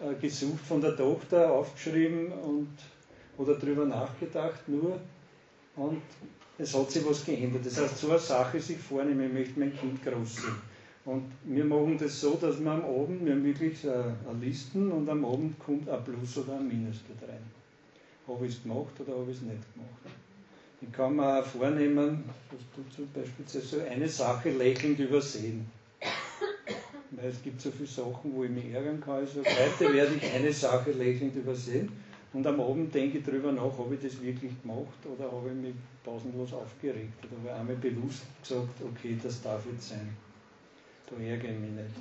äh, 0.00 0.14
gesucht 0.20 0.64
von 0.66 0.80
der 0.80 0.96
Tochter, 0.96 1.52
aufgeschrieben 1.52 2.32
und 2.32 2.68
oder 3.38 3.54
darüber 3.54 3.86
nachgedacht 3.86 4.68
nur 4.68 5.00
und 5.76 6.02
es 6.58 6.74
hat 6.74 6.90
sich 6.90 7.06
was 7.08 7.24
geändert. 7.24 7.64
Das 7.64 7.80
heißt, 7.80 7.96
so 7.96 8.10
eine 8.10 8.18
Sache 8.18 8.60
sich 8.60 8.76
vornehmen, 8.76 9.28
ich 9.28 9.32
möchte 9.32 9.60
mein 9.60 9.74
Kind 9.74 10.02
groß 10.04 10.36
sehen. 10.36 10.70
Und 11.06 11.24
wir 11.44 11.64
machen 11.64 11.96
das 11.98 12.20
so, 12.20 12.34
dass 12.34 12.62
wir 12.62 12.70
am 12.70 12.84
Abend, 12.84 13.24
wir 13.24 13.32
haben 13.32 13.44
wirklich 13.44 13.88
eine 13.88 14.14
Listen 14.40 14.92
und 14.92 15.08
am 15.08 15.24
Abend 15.24 15.58
kommt 15.58 15.88
ein 15.88 16.04
Plus 16.04 16.36
oder 16.38 16.56
ein 16.56 16.68
Minus 16.68 17.00
da 17.18 17.26
rein. 17.26 17.40
Habe 18.28 18.46
ich 18.46 18.56
es 18.56 18.62
gemacht 18.62 18.92
oder 19.00 19.18
habe 19.18 19.30
ich 19.30 19.38
es 19.38 19.42
nicht 19.42 19.74
gemacht? 19.74 20.16
Ich 20.82 20.92
kann 20.92 21.16
mir 21.16 21.40
auch 21.40 21.44
vornehmen, 21.44 22.24
dass 22.50 22.60
du 22.74 22.94
zum 22.94 23.08
Beispiel 23.12 23.46
so 23.46 23.80
eine 23.80 24.08
Sache 24.08 24.50
lächelnd 24.50 24.98
übersehen. 24.98 25.66
Weil 27.10 27.28
es 27.28 27.42
gibt 27.42 27.60
so 27.60 27.70
viele 27.70 27.86
Sachen, 27.86 28.34
wo 28.34 28.44
ich 28.44 28.50
mich 28.50 28.72
ärgern 28.72 29.00
kann. 29.00 29.16
Also 29.16 29.40
heute 29.40 29.92
werde 29.92 30.14
ich 30.14 30.32
eine 30.32 30.52
Sache 30.52 30.92
lächelnd 30.92 31.36
übersehen 31.36 31.90
und 32.32 32.46
am 32.46 32.60
Abend 32.60 32.94
denke 32.94 33.18
ich 33.18 33.24
darüber 33.24 33.50
nach, 33.50 33.76
habe 33.76 33.94
ich 33.94 34.00
das 34.00 34.22
wirklich 34.22 34.52
gemacht 34.62 35.04
oder 35.04 35.30
habe 35.30 35.48
ich 35.48 35.54
mich 35.54 35.74
pausenlos 36.04 36.52
aufgeregt 36.52 37.24
oder 37.24 37.36
habe 37.36 37.48
ich 37.48 37.52
einmal 37.52 37.76
bewusst 37.76 38.22
gesagt, 38.40 38.80
okay, 38.82 39.18
das 39.22 39.42
darf 39.42 39.66
jetzt 39.66 39.88
sein. 39.88 40.16
Da 41.10 41.16
ärgere 41.22 41.50
ich 41.50 41.58
mich 41.58 41.70
nicht. 41.72 41.94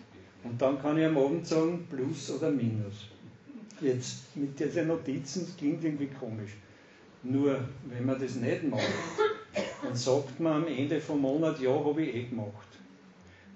Und 0.43 0.61
dann 0.61 0.80
kann 0.82 0.97
ich 0.97 1.05
am 1.05 1.17
Abend 1.17 1.47
sagen, 1.47 1.86
Plus 1.89 2.32
oder 2.32 2.51
Minus. 2.51 3.07
Jetzt 3.82 4.36
mit 4.36 4.59
diesen 4.59 4.88
Notizen, 4.88 5.45
das 5.45 5.57
klingt 5.57 5.84
irgendwie 5.84 6.07
komisch. 6.07 6.51
Nur, 7.24 7.59
wenn 7.86 8.05
man 8.05 8.20
das 8.20 8.36
nicht 8.36 8.63
macht, 8.63 8.84
dann 9.84 9.95
sagt 9.95 10.39
man 10.39 10.63
am 10.63 10.67
Ende 10.67 11.01
vom 11.01 11.22
Monat, 11.22 11.59
ja, 11.59 11.72
habe 11.72 12.01
ich 12.01 12.15
eh 12.15 12.24
gemacht. 12.24 12.67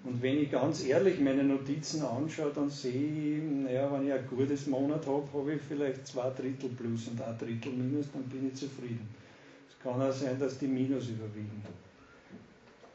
Und 0.04 0.22
wenn 0.22 0.42
ich 0.42 0.52
ganz 0.52 0.84
ehrlich 0.84 1.20
meine 1.22 1.46
Notizen 1.46 2.02
anschaue, 2.04 2.52
dann 2.54 2.70
sehe 2.70 3.38
ich, 3.38 3.42
naja, 3.42 3.90
wenn 3.92 4.06
ich 4.06 4.14
ein 4.14 4.28
gutes 4.28 4.68
Monat 4.68 5.08
habe, 5.08 5.26
habe 5.34 5.54
ich 5.54 5.62
vielleicht 5.62 6.06
zwei 6.06 6.30
Drittel 6.32 6.70
plus 6.70 7.08
und 7.08 7.22
ein 7.22 7.38
Drittel 7.38 7.72
minus, 7.72 8.08
dann 8.12 8.24
bin 8.24 8.50
ich 8.50 8.56
zufrieden. 8.56 9.08
Es 9.70 9.82
kann 9.82 10.02
auch 10.02 10.12
sein, 10.12 10.38
dass 10.38 10.58
die 10.58 10.68
Minus 10.68 11.08
überwiegen. 11.08 11.64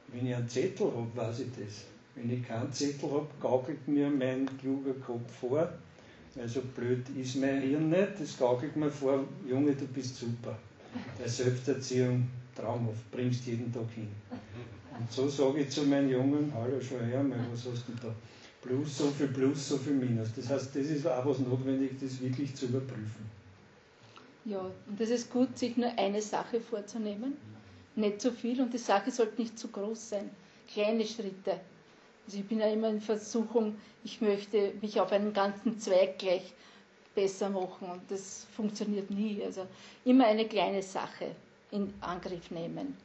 Wenn 0.09 0.27
ich 0.27 0.35
einen 0.35 0.49
Zettel 0.49 0.87
habe, 0.87 1.09
weiß 1.14 1.41
ich 1.41 1.49
das. 1.59 1.85
Wenn 2.14 2.31
ich 2.31 2.47
keinen 2.47 2.73
Zettel 2.73 3.11
habe, 3.11 3.27
gaukelt 3.41 3.89
mir 3.89 4.11
mein 4.11 4.47
kluger 4.59 4.95
Kopf 4.95 5.33
vor. 5.41 5.69
Also 6.41 6.61
blöd 6.74 7.05
ist 7.20 7.36
mein 7.36 7.61
Hirn 7.62 7.91
nicht, 7.91 8.20
das 8.20 8.39
gaukelt 8.39 8.76
mir 8.76 8.91
vor, 8.91 9.24
Junge, 9.49 9.74
du 9.74 9.86
bist 9.86 10.16
super. 10.16 10.57
Der 11.18 11.28
Selbsterziehung 11.28 12.28
traumhaft, 12.55 13.11
bringst 13.11 13.47
jeden 13.47 13.72
Tag 13.72 13.91
hin. 13.95 14.09
Und 14.99 15.12
so 15.12 15.28
sage 15.28 15.61
ich 15.61 15.70
zu 15.70 15.82
meinen 15.84 16.09
Jungen, 16.09 16.53
hallo, 16.55 16.80
schau 16.80 16.99
her 16.99 17.22
mal, 17.22 17.39
was 17.53 17.66
hast 17.66 17.89
du 17.89 17.93
da? 18.01 18.14
Plus, 18.62 18.99
so 18.99 19.07
viel 19.11 19.28
Plus, 19.28 19.68
so 19.68 19.76
viel 19.76 19.95
Minus. 19.95 20.34
Das 20.34 20.49
heißt, 20.49 20.74
das 20.74 20.86
ist 20.86 21.07
auch 21.07 21.24
was 21.24 21.39
notwendig, 21.39 21.93
das 22.01 22.20
wirklich 22.20 22.55
zu 22.55 22.66
überprüfen. 22.66 23.39
Ja, 24.45 24.61
und 24.61 25.01
das 25.01 25.11
ist 25.11 25.30
gut, 25.30 25.57
sich 25.59 25.76
nur 25.76 25.91
eine 25.97 26.22
Sache 26.22 26.61
vorzunehmen, 26.61 27.36
nicht 27.97 28.20
zu 28.20 28.32
viel 28.32 28.61
und 28.61 28.72
die 28.72 28.78
Sache 28.78 29.11
sollte 29.11 29.41
nicht 29.41 29.59
zu 29.59 29.68
groß 29.68 30.11
sein. 30.11 30.30
Kleine 30.72 31.05
Schritte. 31.05 31.61
Also 32.29 32.41
ich 32.41 32.47
bin 32.47 32.61
ja 32.61 32.66
immer 32.66 32.91
in 32.91 33.01
Versuchung, 33.01 33.76
ich 34.05 34.20
möchte 34.20 34.74
mich 34.83 35.01
auf 35.01 35.12
einen 35.12 35.33
ganzen 35.33 35.81
Zweig 35.81 36.18
gleich 36.18 36.53
besser 37.14 37.49
machen 37.49 37.89
und 37.89 38.03
das 38.11 38.47
funktioniert 38.55 39.11
nie. 39.11 39.43
Also 39.43 39.66
immer 40.05 40.26
eine 40.26 40.47
kleine 40.47 40.83
Sache 40.83 41.35
in 41.70 41.95
Angriff 42.03 42.51
nehmen. 42.51 42.99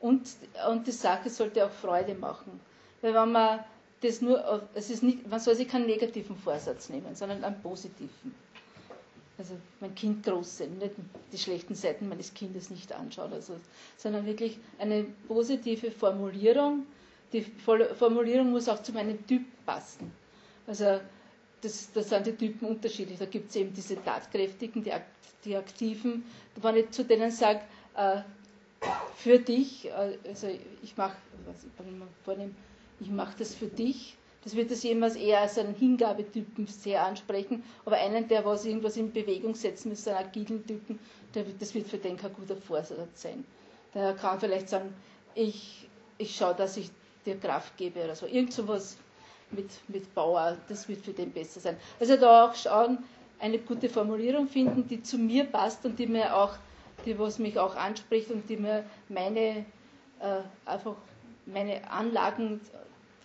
Und, 0.00 0.28
und 0.68 0.84
die 0.84 0.90
Sache 0.90 1.30
sollte 1.30 1.64
auch 1.64 1.70
Freude 1.70 2.16
machen. 2.16 2.58
Weil 3.02 3.14
wenn 3.14 3.30
man 3.30 3.60
das 4.00 4.20
nur, 4.20 4.68
es 4.74 4.90
ist 4.90 5.04
nicht, 5.04 5.28
man 5.30 5.38
soll 5.38 5.54
sich 5.54 5.68
keinen 5.68 5.86
negativen 5.86 6.36
Vorsatz 6.36 6.88
nehmen, 6.88 7.14
sondern 7.14 7.44
einen 7.44 7.62
positiven. 7.62 8.34
Also 9.38 9.54
mein 9.78 9.94
Kind 9.94 10.24
groß 10.24 10.58
sehen, 10.58 10.76
nicht 10.78 10.94
die 11.32 11.38
schlechten 11.38 11.76
Seiten 11.76 12.08
meines 12.08 12.34
Kindes 12.34 12.68
nicht 12.68 12.92
anschauen, 12.92 13.32
also, 13.32 13.54
sondern 13.96 14.26
wirklich 14.26 14.58
eine 14.80 15.04
positive 15.28 15.92
Formulierung. 15.92 16.84
Die 17.32 17.42
Formulierung 17.42 18.50
muss 18.50 18.68
auch 18.68 18.82
zu 18.82 18.92
meinem 18.92 19.24
Typ 19.26 19.42
passen. 19.64 20.10
Also 20.66 21.00
das, 21.60 21.92
das 21.92 22.08
sind 22.08 22.26
die 22.26 22.32
Typen 22.36 22.66
unterschiedlich. 22.68 23.18
Da 23.18 23.26
gibt 23.26 23.50
es 23.50 23.56
eben 23.56 23.72
diese 23.72 24.02
Tatkräftigen, 24.02 24.82
die, 24.82 24.92
die 25.44 25.56
Aktiven. 25.56 26.24
Wenn 26.60 26.76
ich 26.76 26.90
zu 26.90 27.04
denen 27.04 27.30
sage, 27.30 27.60
äh, 27.96 28.20
für 29.16 29.38
dich, 29.38 29.86
äh, 29.88 30.16
also 30.26 30.48
ich 30.82 30.96
mache, 30.96 31.16
ich 33.00 33.06
ich 33.08 33.10
das 33.38 33.54
für 33.54 33.66
dich. 33.66 34.16
Das 34.42 34.56
wird 34.56 34.70
das 34.70 34.82
jemals 34.82 35.16
eher 35.16 35.40
als 35.42 35.58
einen 35.58 35.74
Hingabetypen 35.74 36.66
sehr 36.66 37.04
ansprechen, 37.04 37.62
aber 37.84 37.96
einen, 37.96 38.26
der 38.26 38.42
was 38.46 38.64
irgendwas 38.64 38.96
in 38.96 39.12
Bewegung 39.12 39.54
setzen 39.54 39.90
muss, 39.90 40.08
einen 40.08 40.16
agilen 40.16 40.66
Typen, 40.66 40.98
der, 41.34 41.44
das 41.58 41.74
wird 41.74 41.86
für 41.86 41.98
den 41.98 42.16
kein 42.16 42.32
guter 42.32 42.56
Vorsatz 42.56 43.20
sein. 43.20 43.44
Der 43.94 44.14
kann 44.14 44.40
vielleicht 44.40 44.70
sagen, 44.70 44.94
ich, 45.34 45.86
ich 46.16 46.34
schaue, 46.34 46.54
dass 46.54 46.78
ich 46.78 46.90
dir 47.26 47.38
Kraft 47.38 47.76
gebe 47.76 48.04
oder 48.04 48.14
so. 48.14 48.26
Irgend 48.26 48.52
sowas 48.52 48.96
mit, 49.50 49.68
mit 49.88 50.14
Bauer, 50.14 50.56
das 50.68 50.88
wird 50.88 51.04
für 51.04 51.12
den 51.12 51.32
besser 51.32 51.60
sein. 51.60 51.76
Also 51.98 52.16
da 52.16 52.46
auch 52.46 52.54
schauen, 52.54 52.98
eine 53.38 53.58
gute 53.58 53.88
Formulierung 53.88 54.46
finden, 54.48 54.86
die 54.86 55.02
zu 55.02 55.18
mir 55.18 55.44
passt 55.44 55.84
und 55.84 55.98
die 55.98 56.06
mir 56.06 56.36
auch 56.36 56.56
die 57.06 57.18
was 57.18 57.38
mich 57.38 57.58
auch 57.58 57.76
anspricht 57.76 58.30
und 58.30 58.48
die 58.50 58.58
mir 58.58 58.84
meine 59.08 59.64
äh, 60.20 60.42
einfach 60.66 60.96
meine 61.46 61.90
Anlagen, 61.90 62.60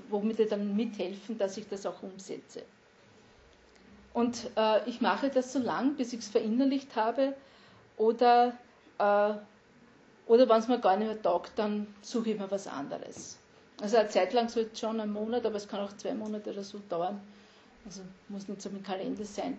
womit 0.09 0.39
die 0.39 0.45
dann 0.45 0.75
mithelfen, 0.75 1.37
dass 1.37 1.57
ich 1.57 1.67
das 1.67 1.85
auch 1.85 2.01
umsetze. 2.01 2.63
Und 4.13 4.49
äh, 4.55 4.87
ich 4.89 5.01
mache 5.01 5.29
das 5.29 5.51
so 5.51 5.59
lang, 5.59 5.95
bis 5.95 6.13
ich 6.13 6.19
es 6.19 6.29
verinnerlicht 6.29 6.95
habe 6.95 7.35
oder, 7.97 8.53
äh, 8.97 9.33
oder 10.25 10.49
wenn 10.49 10.57
es 10.57 10.67
mir 10.67 10.79
gar 10.79 10.95
nicht 10.95 11.07
mehr 11.07 11.21
taugt, 11.21 11.51
dann 11.57 11.93
suche 12.01 12.31
ich 12.31 12.39
mir 12.39 12.49
was 12.49 12.65
anderes. 12.67 13.37
Also 13.81 13.97
eine 13.97 14.09
Zeit 14.09 14.33
lang 14.33 14.47
sollte 14.49 14.71
es 14.73 14.79
schon 14.79 14.99
ein 14.99 15.11
Monat, 15.11 15.45
aber 15.45 15.55
es 15.55 15.67
kann 15.67 15.81
auch 15.81 15.93
zwei 15.97 16.13
Monate 16.13 16.51
oder 16.51 16.63
so 16.63 16.79
dauern. 16.89 17.19
Also 17.85 18.01
muss 18.29 18.47
nicht 18.47 18.61
so 18.61 18.69
im 18.69 18.81
Kalender 18.83 19.25
sein. 19.25 19.57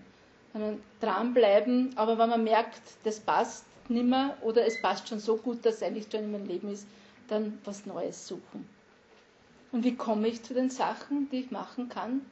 Dann 0.53 0.81
dranbleiben, 1.01 1.93
aber 1.97 2.17
wenn 2.19 2.31
man 2.31 2.43
merkt, 2.43 2.81
das 3.05 3.21
passt, 3.21 3.67
nimmer 3.89 4.37
oder 4.41 4.67
es 4.67 4.81
passt 4.81 5.09
schon 5.09 5.21
so 5.21 5.37
gut, 5.37 5.65
dass 5.67 5.77
es 5.77 5.83
eigentlich 5.83 6.07
schon 6.11 6.25
in 6.25 6.33
meinem 6.33 6.47
Leben 6.47 6.73
ist, 6.73 6.87
dann 7.29 7.59
was 7.65 7.85
Neues 7.85 8.27
suchen. 8.27 8.67
Und 9.71 9.85
wie 9.85 9.97
komme 9.97 10.29
ich 10.29 10.43
zu 10.43 10.55
den 10.55 10.71
Sachen, 10.71 11.29
die 11.31 11.41
ich 11.41 11.51
machen 11.51 11.89
kann? 11.89 12.25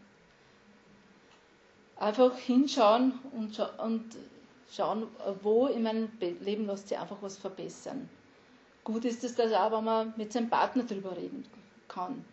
Einfach 1.97 2.37
hinschauen 2.39 3.13
und, 3.33 3.55
scha 3.55 3.67
und 3.79 4.05
schauen, 4.73 5.07
wo 5.43 5.67
in 5.67 5.83
meinem 5.83 6.11
Leben 6.41 6.67
lässt 6.67 6.89
sich 6.89 6.99
einfach 6.99 7.19
was 7.21 7.37
verbessern. 7.37 8.09
Gut 8.85 9.05
ist 9.05 9.23
es, 9.23 9.35
dass 9.35 9.53
auch, 9.53 9.77
wenn 9.77 9.85
man 9.85 10.15
mit 10.17 10.33
seinem 10.33 10.49
Partner 10.49 10.85
darüber 10.85 11.17
reden 11.17 11.45
kann. 11.95 12.25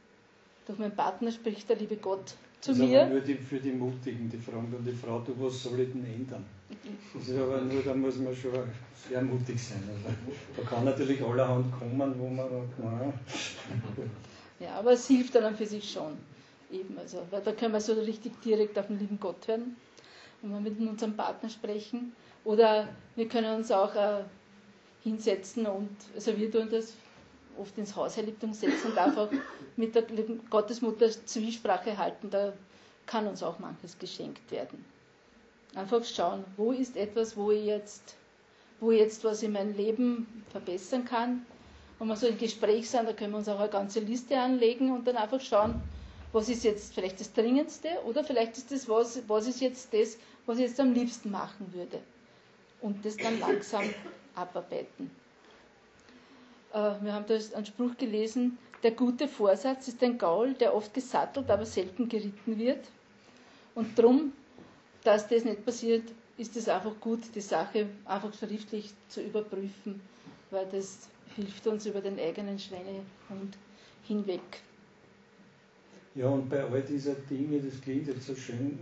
Durch 0.66 0.80
meinen 0.80 0.96
Partner 0.96 1.32
spricht 1.32 1.70
der 1.70 1.78
liebe 1.78 1.98
Gott 1.98 2.36
zu 2.62 2.72
das 2.72 2.78
mir. 2.78 2.86
Ist 2.88 3.02
aber 3.02 3.10
nur 3.10 3.22
die, 3.22 3.36
für 3.36 3.60
die 3.60 3.72
Mutigen, 3.72 4.30
die 4.30 4.38
fragen 4.38 4.72
dann 4.72 4.86
die 4.86 4.94
Frau, 4.94 5.20
du, 5.20 5.34
was 5.40 5.64
soll 5.64 5.80
ich 5.80 5.92
denn 5.92 6.06
ändern? 6.06 6.46
Das 7.14 7.28
ist 7.28 7.38
aber 7.38 7.62
nur, 7.62 7.82
da 7.82 7.94
muss 7.94 8.18
man 8.18 8.36
schon 8.36 8.52
sehr 9.10 9.22
mutig 9.22 9.62
sein. 9.62 9.84
Also, 9.88 10.16
da 10.58 10.64
kann 10.64 10.86
natürlich 10.86 11.22
allerhand 11.22 11.72
kommen, 11.78 12.14
wo 12.18 12.28
man 12.28 12.50
sagt, 12.50 12.80
naja. 12.80 13.14
Ja, 14.60 14.76
aber 14.76 14.94
es 14.94 15.08
hilft 15.08 15.36
dann 15.36 15.56
für 15.56 15.66
sich 15.66 15.92
schon. 15.92 16.18
Eben, 16.72 16.98
also, 16.98 17.26
weil 17.32 17.42
da 17.42 17.52
können 17.52 17.74
wir 17.74 17.82
so 17.82 17.94
richtig 17.94 18.40
direkt 18.42 18.78
auf 18.78 18.88
den 18.88 19.00
lieben 19.00 19.20
Gott 19.20 19.48
hören 19.48 19.76
und 20.42 20.52
mal 20.52 20.62
mit 20.62 20.80
unserem 20.80 21.16
Partner 21.18 21.50
sprechen. 21.50 22.14
Oder 22.44 22.88
wir 23.16 23.28
können 23.28 23.56
uns 23.58 23.72
auch 23.72 23.94
äh, 23.96 24.24
hinsetzen 25.04 25.66
und, 25.66 25.90
also 26.16 26.38
wir 26.38 26.50
tun 26.52 26.68
das 26.72 26.94
oft 27.58 27.78
ins 27.78 27.96
Hausheiligtum 27.96 28.54
setzen 28.54 28.92
und 28.92 28.98
einfach 28.98 29.30
mit 29.78 29.96
der 29.96 30.04
Gottesmutter 30.50 31.10
Zwiesprache 31.10 31.98
halten. 31.98 32.30
Da 32.30 32.54
kann 33.06 33.28
uns 33.28 33.44
auch 33.44 33.60
manches 33.60 33.98
geschenkt 33.98 34.52
werden. 34.52 34.84
Einfach 35.76 36.04
schauen, 36.04 36.44
wo 36.58 36.72
ist 36.72 36.98
etwas, 36.98 37.38
wo 37.38 37.52
ich 37.52 37.66
jetzt, 37.66 38.16
wo 38.80 38.92
ich 38.92 39.00
jetzt 39.00 39.24
was 39.24 39.42
in 39.44 39.54
meinem 39.54 39.76
Leben 39.76 40.44
verbessern 40.52 41.06
kann. 41.06 41.46
Wenn 42.00 42.08
wir 42.08 42.16
so 42.16 42.28
im 42.28 42.38
Gespräch 42.38 42.90
sind, 42.90 43.08
da 43.08 43.14
können 43.14 43.32
wir 43.32 43.38
uns 43.38 43.48
auch 43.48 43.60
eine 43.60 43.70
ganze 43.70 44.00
Liste 44.00 44.38
anlegen 44.38 44.92
und 44.92 45.06
dann 45.08 45.18
einfach 45.18 45.40
schauen, 45.40 45.82
was 46.34 46.50
ist 46.50 46.64
jetzt 46.64 46.94
vielleicht 46.94 47.20
das 47.20 47.32
Dringendste 47.34 47.90
oder 48.06 48.24
vielleicht 48.24 48.58
ist 48.58 48.72
das 48.72 48.88
was, 48.90 49.22
was 49.28 49.48
ist 49.48 49.62
jetzt 49.62 49.94
das, 49.94 50.18
was 50.46 50.58
ich 50.58 50.68
jetzt 50.68 50.80
am 50.80 50.94
liebsten 50.94 51.30
machen 51.32 51.74
würde. 51.74 52.00
Und 52.82 53.06
das 53.06 53.18
dann 53.18 53.40
langsam 53.40 53.84
abarbeiten. 54.36 55.12
Äh, 56.74 56.94
wir 57.02 57.14
haben 57.14 57.26
da 57.28 57.36
einen 57.56 57.66
Spruch 57.66 57.98
gelesen, 57.98 58.58
der 58.84 58.92
gute 58.92 59.28
Vorsatz 59.28 59.88
ist 59.88 60.02
ein 60.04 60.18
Gaul, 60.18 60.54
der 60.54 60.74
oft 60.74 60.94
gesattelt, 60.94 61.50
aber 61.50 61.66
selten 61.66 62.10
geritten 62.10 62.58
wird. 62.58 62.80
Und 63.76 63.98
darum, 63.98 64.34
dass 65.04 65.28
das 65.28 65.46
nicht 65.46 65.66
passiert, 65.66 66.04
ist 66.38 66.56
es 66.58 66.68
einfach 66.68 67.00
gut, 67.00 67.20
die 67.36 67.42
Sache 67.42 67.88
einfach 68.06 68.34
schriftlich 68.34 68.92
zu 69.10 69.22
überprüfen, 69.22 70.02
weil 70.50 70.66
das 70.72 71.10
hilft 71.36 71.68
uns 71.68 71.86
über 71.86 72.02
den 72.02 72.20
eigenen 72.20 72.58
Schweinehund 72.58 73.58
hinweg. 74.08 74.42
Ja, 76.16 76.28
und 76.28 76.50
bei 76.50 76.64
all 76.64 76.82
dieser 76.82 77.14
Dinge, 77.14 77.60
das 77.62 77.80
klingt 77.82 78.08
jetzt 78.08 78.26
so 78.28 78.36
schön, 78.36 78.78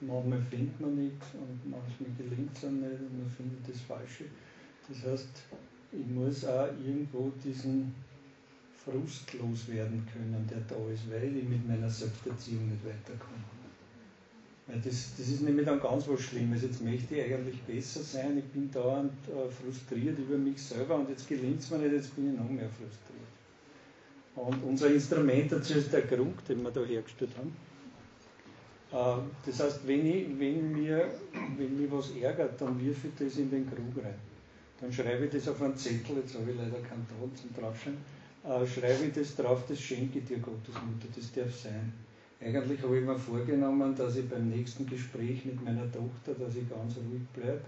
manchmal 0.00 0.42
findet 0.50 0.78
man 0.80 0.94
nichts 0.96 1.26
und 1.34 1.70
manchmal 1.70 2.10
gelingt 2.18 2.54
es 2.56 2.64
einem 2.64 2.80
nicht 2.80 3.00
und 3.00 3.18
man 3.18 3.30
findet 3.30 3.68
das 3.68 3.80
Falsche. 3.82 4.24
Das 4.88 5.02
heißt, 5.04 5.28
ich 5.92 6.06
muss 6.06 6.44
auch 6.44 6.68
irgendwo 6.84 7.32
diesen 7.44 7.94
Frust 8.84 9.32
loswerden 9.34 10.06
können, 10.12 10.48
der 10.48 10.60
da 10.68 10.76
ist, 10.92 11.10
weil 11.10 11.36
ich 11.36 11.44
mit 11.44 11.66
meiner 11.68 11.90
Selbsterziehung 11.90 12.68
nicht 12.68 12.84
weiterkomme. 12.84 13.44
Weil 14.66 14.80
das, 14.80 15.12
das 15.18 15.28
ist 15.28 15.42
nämlich 15.42 15.66
dann 15.66 15.80
ganz 15.80 16.06
was 16.08 16.20
Schlimmes. 16.20 16.62
Jetzt 16.62 16.82
möchte 16.82 17.16
ich 17.16 17.34
eigentlich 17.34 17.60
besser 17.62 18.02
sein, 18.02 18.38
ich 18.38 18.44
bin 18.44 18.70
dauernd 18.70 19.12
äh, 19.28 19.50
frustriert 19.50 20.18
über 20.18 20.38
mich 20.38 20.62
selber 20.62 20.96
und 20.96 21.10
jetzt 21.10 21.28
gelingt 21.28 21.60
es 21.60 21.70
mir 21.70 21.78
nicht, 21.78 21.92
jetzt 21.92 22.14
bin 22.14 22.32
ich 22.32 22.38
noch 22.38 22.48
mehr 22.48 22.68
frustriert. 22.68 23.20
Und 24.36 24.62
unser 24.64 24.88
Instrument 24.92 25.50
dazu 25.50 25.74
ist 25.74 25.92
der 25.92 26.02
Grund, 26.02 26.48
den 26.48 26.62
wir 26.62 26.70
da 26.70 26.84
hergestellt 26.84 27.32
haben. 27.36 27.52
Äh, 28.92 29.22
das 29.44 29.60
heißt, 29.60 29.86
wenn, 29.86 30.06
ich, 30.06 30.26
wenn, 30.38 30.72
mir, 30.72 31.10
wenn 31.58 31.80
mich 31.80 31.90
was 31.90 32.10
ärgert, 32.12 32.60
dann 32.60 32.80
wirf 32.80 33.04
ich 33.04 33.10
das 33.18 33.36
in 33.38 33.50
den 33.50 33.66
Krug 33.66 34.04
rein. 34.04 34.29
Dann 34.80 34.92
schreibe 34.92 35.26
ich 35.26 35.30
das 35.30 35.48
auf 35.48 35.60
einen 35.60 35.76
Zettel, 35.76 36.16
jetzt 36.16 36.34
habe 36.34 36.50
ich 36.50 36.56
leider 36.56 36.80
keinen 36.80 37.06
Ton 37.06 37.30
zum 37.34 37.54
Draufschreiben, 37.54 37.98
äh, 38.44 38.66
schreibe 38.66 39.04
ich 39.06 39.12
das 39.12 39.36
drauf, 39.36 39.64
das 39.68 39.78
schenke 39.78 40.20
dir 40.20 40.38
Gottesmutter, 40.38 41.08
das 41.14 41.32
darf 41.32 41.54
sein. 41.54 41.92
Eigentlich 42.40 42.82
habe 42.82 42.98
ich 42.98 43.04
mir 43.04 43.18
vorgenommen, 43.18 43.94
dass 43.94 44.16
ich 44.16 44.26
beim 44.26 44.48
nächsten 44.48 44.86
Gespräch 44.86 45.44
mit 45.44 45.62
meiner 45.62 45.84
Tochter, 45.92 46.32
dass 46.38 46.56
ich 46.56 46.68
ganz 46.70 46.96
ruhig 46.96 47.26
bleibe. 47.34 47.60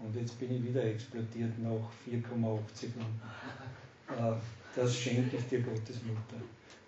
Und 0.00 0.16
jetzt 0.16 0.40
bin 0.40 0.56
ich 0.56 0.64
wieder 0.64 0.82
explodiert 0.82 1.56
nach 1.62 1.86
4,80 2.04 2.10
Minuten. 2.16 2.60
Äh, 4.08 4.32
das 4.74 4.96
schenke 4.96 5.36
ich 5.36 5.46
dir 5.46 5.60
Gottesmutter. 5.60 6.42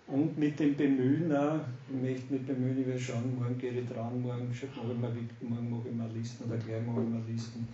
Und 0.07 0.37
mit 0.37 0.59
dem 0.59 0.75
Bemühen 0.75 1.33
auch, 1.33 1.61
ich 1.87 2.01
möchte 2.01 2.33
mich 2.33 2.45
bemühen, 2.45 2.77
ich 2.77 2.85
will 2.85 2.99
schauen, 2.99 3.37
morgen 3.39 3.57
gehe 3.57 3.71
ich 3.71 3.87
dran, 3.87 4.21
morgen 4.21 4.49
morgen 4.49 5.69
mache 5.69 5.87
ich 5.89 5.95
mal 5.95 6.09
Listen 6.13 6.43
oder 6.43 6.57
gleich 6.57 6.85
mache 6.85 7.03
ich 7.03 7.09
mal 7.09 7.21
Listen 7.25 7.65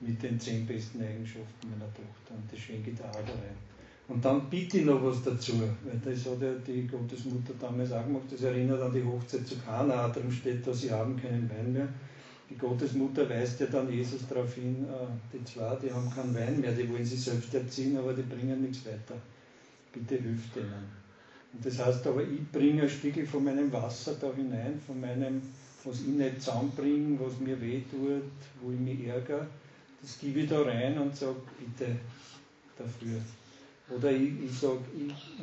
mit 0.00 0.22
den 0.22 0.38
zehn 0.38 0.66
besten 0.66 1.02
Eigenschaften 1.02 1.70
meiner 1.70 1.92
Tochter 1.92 2.34
und 2.34 2.50
das 2.50 2.58
schenke 2.58 2.90
ich 2.90 2.96
der 2.96 3.08
Ada 3.08 3.32
rein. 3.32 3.56
Und 4.06 4.22
dann 4.22 4.50
bitte 4.50 4.78
ich 4.78 4.84
noch 4.84 5.02
was 5.02 5.22
dazu, 5.22 5.60
weil 5.60 5.98
das 6.04 6.26
hat 6.26 6.42
ja 6.42 6.52
die 6.66 6.86
Gottesmutter 6.86 7.54
damals 7.58 7.90
auch 7.92 8.04
gemacht, 8.04 8.24
das 8.30 8.42
erinnert 8.42 8.82
an 8.82 8.92
die 8.92 9.02
Hochzeit 9.02 9.46
zu 9.46 9.56
Kana, 9.56 10.08
darum 10.08 10.30
steht 10.30 10.66
da, 10.66 10.72
sie 10.72 10.90
haben 10.90 11.16
keinen 11.16 11.48
Wein 11.48 11.72
mehr. 11.72 11.88
Die 12.50 12.56
Gottesmutter 12.56 13.28
weist 13.30 13.60
ja 13.60 13.66
dann 13.66 13.90
Jesus 13.90 14.28
darauf 14.28 14.54
hin, 14.54 14.84
äh, 14.84 15.06
die 15.32 15.42
zwei, 15.44 15.74
die 15.76 15.90
haben 15.90 16.10
keinen 16.10 16.34
Wein 16.34 16.60
mehr, 16.60 16.72
die 16.72 16.90
wollen 16.90 17.04
sich 17.04 17.22
selbst 17.22 17.54
erziehen, 17.54 17.96
aber 17.96 18.12
die 18.12 18.22
bringen 18.22 18.60
nichts 18.60 18.84
weiter. 18.84 19.14
Bitte 19.90 20.16
hilft 20.16 20.54
denen. 20.54 21.04
Und 21.54 21.64
das 21.64 21.78
heißt 21.78 22.06
aber, 22.06 22.22
ich 22.22 22.46
bringe 22.52 22.82
ein 22.82 22.88
Stückchen 22.88 23.26
von 23.26 23.44
meinem 23.44 23.72
Wasser 23.72 24.16
da 24.20 24.30
hinein, 24.34 24.78
von 24.86 25.00
meinem, 25.00 25.40
was 25.82 26.00
ich 26.00 26.08
nicht 26.08 26.42
zusammenbringe, 26.42 27.18
was 27.20 27.40
mir 27.40 27.58
wehtut, 27.58 28.22
wo 28.60 28.70
ich 28.70 28.78
mich 28.78 29.06
ärgere 29.06 29.46
das 30.04 30.18
gebe 30.18 30.40
ich 30.40 30.48
da 30.48 30.60
rein 30.62 30.98
und 30.98 31.16
sage, 31.16 31.36
bitte 31.58 31.96
dafür. 32.76 33.20
Oder 33.88 34.12
ich, 34.12 34.32
ich 34.44 34.58
sage, 34.58 34.80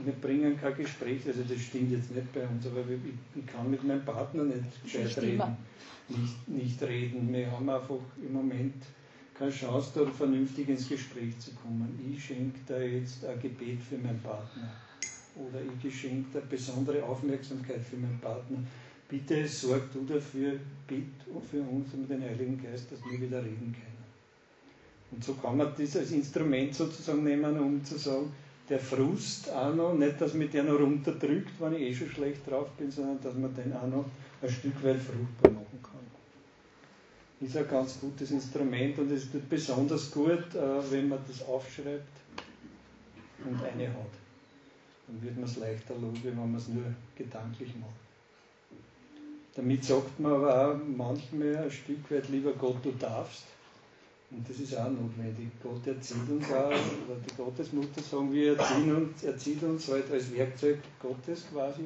wir 0.04 0.14
bringen 0.14 0.60
kein 0.60 0.76
Gespräch, 0.76 1.22
also 1.28 1.42
das 1.48 1.60
stimmt 1.60 1.92
jetzt 1.92 2.12
nicht 2.14 2.32
bei 2.34 2.48
uns, 2.48 2.66
aber 2.66 2.82
ich, 2.82 3.40
ich 3.40 3.46
kann 3.48 3.70
mit 3.70 3.84
meinem 3.84 4.06
Partner 4.06 4.44
nicht 4.44 4.84
gescheit 4.84 5.18
reden, 5.22 5.58
nicht, 6.10 6.48
nicht 6.48 6.82
reden. 6.84 7.32
Wir 7.34 7.52
haben 7.52 7.70
einfach 7.70 8.00
im 8.24 8.34
Moment 8.34 8.84
keine 9.38 9.52
Chance, 9.52 9.92
da 9.96 10.06
vernünftig 10.06 10.70
ins 10.70 10.88
Gespräch 10.88 11.38
zu 11.40 11.52
kommen. 11.54 12.00
Ich 12.12 12.24
schenke 12.24 12.60
da 12.68 12.80
jetzt 12.80 13.26
ein 13.26 13.40
Gebet 13.40 13.82
für 13.82 13.98
meinen 13.98 14.22
Partner 14.22 14.72
oder 15.36 15.60
ich 15.84 16.00
schenke 16.00 16.40
da 16.40 16.46
besondere 16.48 17.04
Aufmerksamkeit 17.04 17.82
für 17.82 17.98
meinen 17.98 18.20
Partner. 18.20 18.60
Bitte 19.08 19.48
sorg 19.48 19.92
du 19.94 20.06
dafür, 20.06 20.60
bitte 20.88 21.06
für 21.50 21.62
uns 21.62 21.94
und 21.94 22.10
den 22.10 22.22
Heiligen 22.22 22.62
Geist, 22.62 22.92
dass 22.92 23.00
wir 23.06 23.20
wieder 23.20 23.44
reden 23.44 23.74
können. 23.74 23.91
Und 25.12 25.24
so 25.24 25.34
kann 25.34 25.58
man 25.58 25.74
das 25.78 25.98
als 25.98 26.12
Instrument 26.12 26.74
sozusagen 26.74 27.24
nehmen, 27.24 27.60
um 27.60 27.84
zu 27.84 27.98
sagen, 27.98 28.32
der 28.70 28.80
Frust 28.80 29.52
auch 29.52 29.76
noch, 29.76 29.94
nicht, 29.94 30.22
dass 30.22 30.34
man 30.34 30.50
den 30.50 30.68
noch 30.68 30.80
runterdrückt, 30.80 31.60
wenn 31.60 31.74
ich 31.74 31.82
eh 31.82 31.94
schon 31.94 32.10
schlecht 32.10 32.50
drauf 32.50 32.70
bin, 32.78 32.90
sondern 32.90 33.20
dass 33.22 33.36
man 33.36 33.54
den 33.54 33.74
auch 33.74 33.88
noch 33.88 34.06
ein 34.42 34.50
Stück 34.50 34.82
weit 34.84 34.98
fruchtbar 34.98 35.52
machen 35.52 35.80
kann. 35.84 35.92
Ist 37.46 37.58
ein 37.58 37.68
ganz 37.68 38.00
gutes 38.00 38.32
Instrument 38.32 38.98
und 39.00 39.12
es 39.12 39.30
tut 39.30 39.50
besonders 39.50 40.10
gut, 40.12 40.56
äh, 40.56 40.92
wenn 40.92 41.10
man 41.10 41.20
das 41.28 41.46
aufschreibt 41.46 42.08
und 43.44 43.62
eine 43.62 43.88
hat. 43.90 44.14
Dann 45.08 45.22
wird 45.22 45.36
man 45.36 45.46
es 45.46 45.58
leichter 45.58 45.96
los, 45.96 46.20
wenn 46.24 46.38
man 46.38 46.56
es 46.56 46.70
nur 46.70 46.86
gedanklich 47.18 47.74
macht. 47.80 47.92
Damit 49.56 49.84
sagt 49.84 50.18
man 50.20 50.34
aber 50.34 50.72
auch 50.72 50.78
manchmal 50.96 51.58
ein 51.58 51.72
Stück 51.72 52.10
weit, 52.10 52.30
lieber 52.30 52.54
Gott, 52.54 52.78
du 52.84 52.92
darfst. 52.92 53.44
Und 54.32 54.50
das 54.50 54.60
ist 54.60 54.78
auch 54.78 54.90
notwendig. 54.90 55.50
Gott 55.62 55.86
erzieht 55.86 56.30
uns 56.30 56.46
auch, 56.52 56.70
oder 56.70 57.20
die 57.30 57.36
Gottesmutter 57.36 58.02
sagen 58.02 58.32
wir, 58.32 58.58
erziehen 58.58 58.96
uns, 58.96 59.24
erzieht 59.24 59.62
uns 59.64 59.90
halt 59.90 60.10
als 60.10 60.34
Werkzeug 60.34 60.80
Gottes 61.02 61.46
quasi. 61.52 61.84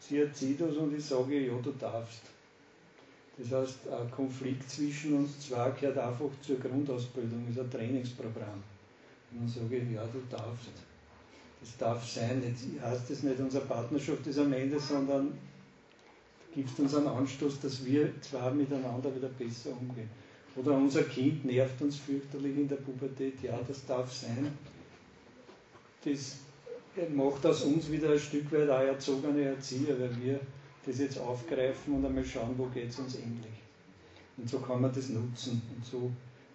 Sie 0.00 0.18
erzieht 0.18 0.60
uns 0.62 0.76
und 0.76 0.96
ich 0.96 1.04
sage, 1.04 1.38
ja, 1.38 1.52
du 1.62 1.70
darfst. 1.72 2.22
Das 3.36 3.52
heißt, 3.52 3.88
ein 3.88 4.10
Konflikt 4.10 4.68
zwischen 4.70 5.14
uns 5.14 5.40
zwei 5.40 5.70
gehört 5.70 5.98
einfach 5.98 6.30
zur 6.40 6.58
Grundausbildung, 6.58 7.46
ist 7.48 7.58
ein 7.58 7.70
Trainingsprogramm. 7.70 8.62
Und 9.30 9.40
dann 9.40 9.48
sage 9.48 9.76
ich, 9.76 9.92
ja, 9.92 10.04
du 10.06 10.20
darfst. 10.30 10.70
Das 11.60 11.76
darf 11.76 12.08
sein. 12.08 12.42
Jetzt 12.44 12.64
heißt 12.82 13.10
das 13.10 13.22
nicht, 13.22 13.38
unsere 13.38 13.64
Partnerschaft 13.66 14.26
ist 14.26 14.38
am 14.38 14.52
Ende, 14.52 14.80
sondern 14.80 15.32
gibt 16.54 16.78
uns 16.78 16.94
einen 16.94 17.06
Anstoß, 17.06 17.60
dass 17.60 17.84
wir 17.84 18.12
zwei 18.20 18.50
miteinander 18.50 19.14
wieder 19.14 19.28
besser 19.28 19.70
umgehen. 19.70 20.10
Oder 20.56 20.72
unser 20.72 21.04
Kind 21.04 21.44
nervt 21.44 21.80
uns 21.80 21.96
fürchterlich 21.96 22.56
in 22.56 22.68
der 22.68 22.76
Pubertät. 22.76 23.42
Ja, 23.42 23.58
das 23.66 23.86
darf 23.86 24.12
sein. 24.12 24.52
Das 26.04 26.36
macht 27.14 27.46
aus 27.46 27.62
uns 27.62 27.90
wieder 27.90 28.12
ein 28.12 28.18
Stück 28.18 28.52
weit 28.52 28.68
auch 28.68 28.80
erzogene 28.80 29.42
Erzieher, 29.42 29.98
weil 29.98 30.14
wir 30.22 30.40
das 30.84 30.98
jetzt 30.98 31.18
aufgreifen 31.18 31.94
und 31.94 32.04
einmal 32.04 32.24
schauen, 32.24 32.54
wo 32.56 32.66
geht 32.66 32.90
es 32.90 32.98
uns 32.98 33.14
endlich. 33.14 33.52
Und 34.36 34.48
so 34.48 34.58
kann 34.58 34.82
man 34.82 34.92
das 34.92 35.08
nutzen. 35.08 35.62
Und 35.74 35.86
so 35.86 36.10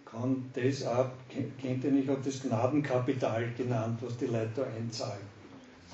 kann 0.06 0.52
das 0.54 0.86
auch, 0.86 1.10
kennt 1.60 1.84
ihr 1.84 1.92
nicht, 1.92 2.04
ich 2.04 2.10
habe 2.10 2.22
das 2.24 2.42
Gnadenkapital 2.42 3.52
genannt, 3.58 4.00
was 4.02 4.18
die 4.18 4.26
Leute 4.26 4.50
da 4.56 4.64
einzahlen. 4.64 5.38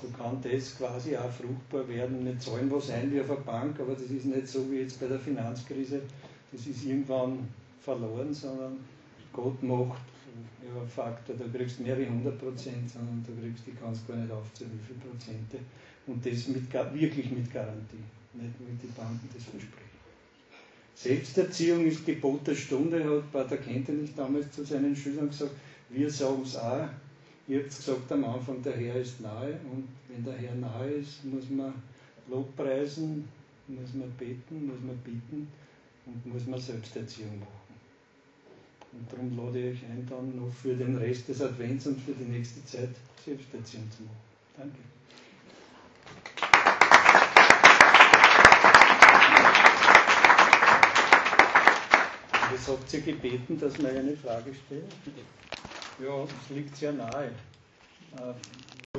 So 0.02 0.08
kann 0.16 0.42
das 0.42 0.76
quasi 0.76 1.16
auch 1.16 1.30
fruchtbar 1.30 1.88
werden. 1.88 2.24
Nicht 2.24 2.42
zahlen 2.42 2.70
was 2.70 2.90
ein 2.90 3.12
wie 3.12 3.20
auf 3.20 3.30
einer 3.30 3.40
Bank, 3.40 3.80
aber 3.80 3.94
das 3.94 4.10
ist 4.10 4.26
nicht 4.26 4.48
so 4.48 4.70
wie 4.70 4.80
jetzt 4.80 5.00
bei 5.00 5.06
der 5.06 5.20
Finanzkrise. 5.20 6.02
Das 6.52 6.66
ist 6.66 6.84
irgendwann 6.84 7.48
verloren, 7.84 8.32
sondern 8.32 8.78
Gott 9.32 9.62
macht 9.62 10.02
ja, 10.64 10.86
Faktor, 10.86 11.36
da 11.36 11.44
kriegst 11.56 11.78
du 11.78 11.82
mehrere 11.84 12.08
hundert 12.08 12.38
Prozent, 12.38 12.90
sondern 12.90 13.24
da 13.26 13.32
kriegst 13.40 13.66
du, 13.66 13.70
kannst 13.80 14.08
gar 14.08 14.16
nicht 14.16 14.32
aufzählen, 14.32 14.72
wie 14.72 14.86
viele 14.86 14.98
Prozente. 15.10 15.58
Und 16.06 16.24
das 16.24 16.48
mit, 16.48 16.72
wirklich 16.72 17.30
mit 17.30 17.52
Garantie, 17.52 18.04
nicht 18.34 18.54
wie 18.60 18.86
die 18.86 18.92
Banken 18.92 19.28
das 19.32 19.44
versprechen. 19.44 19.94
Selbsterziehung 20.94 21.84
ist 21.86 22.06
Gebot 22.06 22.46
der 22.46 22.54
Stunde, 22.54 23.04
hat 23.04 23.32
Pater 23.32 23.56
Kentenich 23.58 24.14
damals 24.14 24.50
zu 24.52 24.64
seinen 24.64 24.94
Schülern 24.94 25.28
gesagt. 25.28 25.52
Wir 25.90 26.10
sagen 26.10 26.42
es 26.42 26.56
auch, 26.56 26.88
Ihr 27.46 27.58
habt 27.60 27.76
gesagt 27.76 28.10
am 28.10 28.24
Anfang, 28.24 28.62
der 28.62 28.74
Herr 28.74 28.96
ist 28.96 29.20
nahe 29.20 29.60
und 29.70 29.86
wenn 30.08 30.24
der 30.24 30.32
Herr 30.34 30.54
nahe 30.54 30.88
ist, 30.88 31.22
muss 31.26 31.50
man 31.50 31.74
Lobpreisen, 32.26 33.28
muss 33.68 33.92
man 33.92 34.10
beten, 34.12 34.66
muss 34.66 34.80
man 34.80 34.96
bitten 34.98 35.46
und 36.06 36.26
muss 36.32 36.46
man 36.46 36.58
Selbsterziehung 36.58 37.38
machen. 37.40 37.63
Und 38.96 39.12
darum 39.12 39.36
lade 39.36 39.58
ich 39.58 39.82
euch 39.82 39.90
ein, 39.90 40.06
dann 40.08 40.36
noch 40.36 40.52
für 40.52 40.74
den 40.74 40.96
Rest 40.96 41.28
des 41.28 41.42
Advents 41.42 41.86
und 41.86 42.00
für 42.00 42.12
die 42.12 42.24
nächste 42.24 42.64
Zeit 42.64 42.90
Selbsterziehung 43.24 43.90
zu 43.90 44.02
machen. 44.04 44.16
Danke. 44.56 44.78
Was 52.52 52.68
habt 52.68 52.94
ihr 52.94 53.00
gebeten, 53.00 53.58
dass 53.58 53.78
wir 53.78 53.88
eine 53.88 54.16
Frage 54.16 54.52
stellen? 54.54 54.88
Ja, 56.00 56.22
es 56.24 56.54
liegt 56.54 56.76
sehr 56.76 56.92
nahe. 56.92 57.26
Äh, 58.16 58.34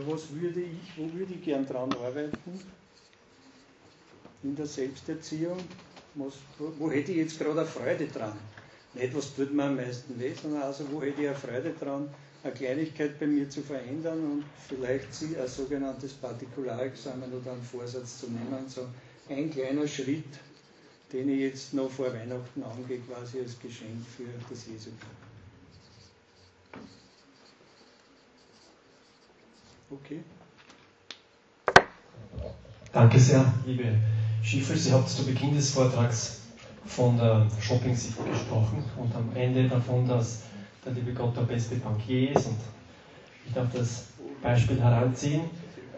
was 0.05 0.29
würde 0.33 0.61
ich, 0.61 0.97
wo 0.97 1.11
würde 1.13 1.33
ich 1.33 1.43
gern 1.43 1.65
dran 1.65 1.91
arbeiten? 1.93 2.59
In 4.43 4.55
der 4.55 4.65
Selbsterziehung? 4.65 5.57
Was, 6.15 6.33
wo 6.57 6.91
hätte 6.91 7.11
ich 7.11 7.17
jetzt 7.17 7.39
gerade 7.39 7.61
eine 7.61 7.69
Freude 7.69 8.07
dran? 8.07 8.37
Nicht, 8.95 9.13
was 9.13 9.35
tut 9.35 9.53
mir 9.53 9.65
am 9.65 9.75
meisten 9.75 10.17
weh, 10.19 10.33
sondern 10.33 10.63
also, 10.63 10.85
wo 10.89 11.01
hätte 11.01 11.21
ich 11.21 11.27
eine 11.27 11.37
Freude 11.37 11.73
dran, 11.73 12.09
eine 12.43 12.53
Kleinigkeit 12.53 13.19
bei 13.19 13.27
mir 13.27 13.49
zu 13.49 13.61
verändern 13.61 14.19
und 14.19 14.43
vielleicht 14.69 15.13
sie 15.13 15.35
ein 15.37 15.47
sogenanntes 15.47 16.13
Partikularexamen 16.13 17.33
oder 17.33 17.51
einen 17.51 17.61
Vorsatz 17.63 18.19
zu 18.21 18.27
nehmen. 18.27 18.69
So 18.69 18.87
ein 19.29 19.51
kleiner 19.51 19.85
Schritt, 19.87 20.39
den 21.11 21.29
ich 21.29 21.39
jetzt 21.39 21.73
noch 21.73 21.89
vor 21.91 22.13
Weihnachten 22.13 22.63
angehe, 22.63 22.99
quasi 22.99 23.39
als 23.39 23.59
Geschenk 23.59 24.05
für 24.15 24.23
das 24.49 24.65
Jesu. 24.67 24.91
Okay. 29.91 30.23
Danke 32.93 33.19
sehr, 33.19 33.53
liebe 33.65 33.83
Schiffel. 34.41 34.77
Sie 34.77 34.91
haben 34.91 35.05
zu 35.05 35.25
Beginn 35.25 35.53
des 35.53 35.71
Vortrags 35.71 36.44
von 36.85 37.17
der 37.17 37.47
Shopping-Sicht 37.59 38.17
gesprochen 38.31 38.83
und 38.97 39.13
am 39.15 39.29
Ende 39.35 39.67
davon, 39.67 40.07
dass 40.07 40.43
der 40.85 40.93
liebe 40.93 41.13
Gott 41.13 41.35
der 41.35 41.41
beste 41.41 41.75
Bankier 41.75 42.35
ist. 42.35 42.47
Und 42.47 42.57
ich 43.45 43.53
darf 43.53 43.67
das 43.73 44.05
Beispiel 44.41 44.79
heranziehen. 44.79 45.41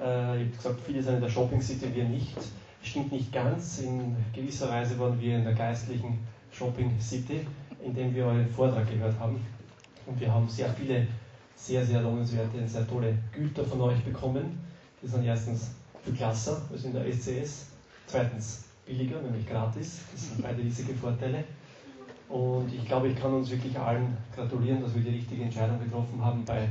Äh, 0.01 0.43
ich 0.43 0.47
habe 0.47 0.57
gesagt, 0.57 0.79
viele 0.85 1.03
sind 1.03 1.15
in 1.15 1.21
der 1.21 1.29
Shopping-City, 1.29 1.93
wir 1.93 2.05
nicht. 2.05 2.37
Stimmt 2.81 3.11
nicht 3.11 3.31
ganz. 3.33 3.79
In 3.79 4.15
gewisser 4.33 4.69
Weise 4.69 4.97
waren 4.99 5.19
wir 5.19 5.37
in 5.37 5.43
der 5.43 5.53
geistlichen 5.53 6.19
Shopping-City, 6.51 7.45
in 7.83 7.93
dem 7.93 8.15
wir 8.15 8.25
euren 8.25 8.49
Vortrag 8.49 8.89
gehört 8.89 9.19
haben. 9.19 9.45
Und 10.05 10.19
wir 10.19 10.33
haben 10.33 10.47
sehr 10.47 10.69
viele 10.73 11.07
sehr, 11.57 11.83
sehr 11.85 12.01
lohnenswerte 12.01 12.57
und 12.57 12.67
sehr 12.67 12.87
tolle 12.87 13.17
Güter 13.33 13.65
von 13.65 13.81
euch 13.81 14.01
bekommen. 14.03 14.59
Die 15.01 15.07
sind 15.07 15.25
erstens 15.25 15.71
viel 16.03 16.13
klasser 16.13 16.61
als 16.71 16.85
in 16.85 16.93
der 16.93 17.11
SCS. 17.11 17.67
Zweitens 18.05 18.66
billiger, 18.87 19.21
nämlich 19.21 19.45
gratis. 19.47 20.01
Das 20.11 20.29
sind 20.29 20.41
beide 20.41 20.61
riesige 20.61 20.93
Vorteile. 20.95 21.43
Und 22.29 22.73
ich 22.73 22.85
glaube, 22.85 23.09
ich 23.09 23.19
kann 23.19 23.33
uns 23.33 23.49
wirklich 23.49 23.77
allen 23.77 24.17
gratulieren, 24.35 24.81
dass 24.81 24.93
wir 24.95 25.01
die 25.01 25.11
richtige 25.11 25.43
Entscheidung 25.43 25.79
getroffen 25.79 26.23
haben, 26.23 26.43
bei 26.45 26.69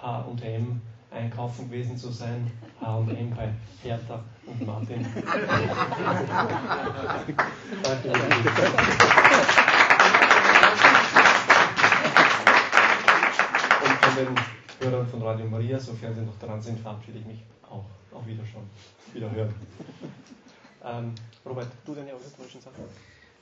HM 0.00 0.80
einkaufen 1.10 1.70
gewesen 1.70 1.96
zu 1.96 2.10
sein. 2.10 2.50
HM 2.80 3.30
bei 3.34 3.52
Hertha 3.82 4.22
und 4.46 4.66
Martin. 4.66 5.06
Danke. 7.82 8.08
Und 13.82 13.98
von 14.00 14.16
den 14.16 14.34
Hörern 14.80 15.06
von 15.06 15.22
Radio 15.22 15.46
Maria, 15.46 15.78
sofern 15.78 16.14
sie 16.14 16.22
noch 16.22 16.38
dran 16.38 16.60
sind, 16.60 16.78
verabschiede 16.80 17.18
ich 17.18 17.26
mich 17.26 17.42
auch. 17.68 17.84
Auf 18.12 18.26
Wiederschauen. 18.26 18.68
Wiederhören. 19.12 19.54
Ähm, 20.84 21.14
Robert, 21.44 21.68
du 21.84 21.94
deine 21.94 22.12
organisatorischen 22.12 22.60
Sachen? 22.60 22.84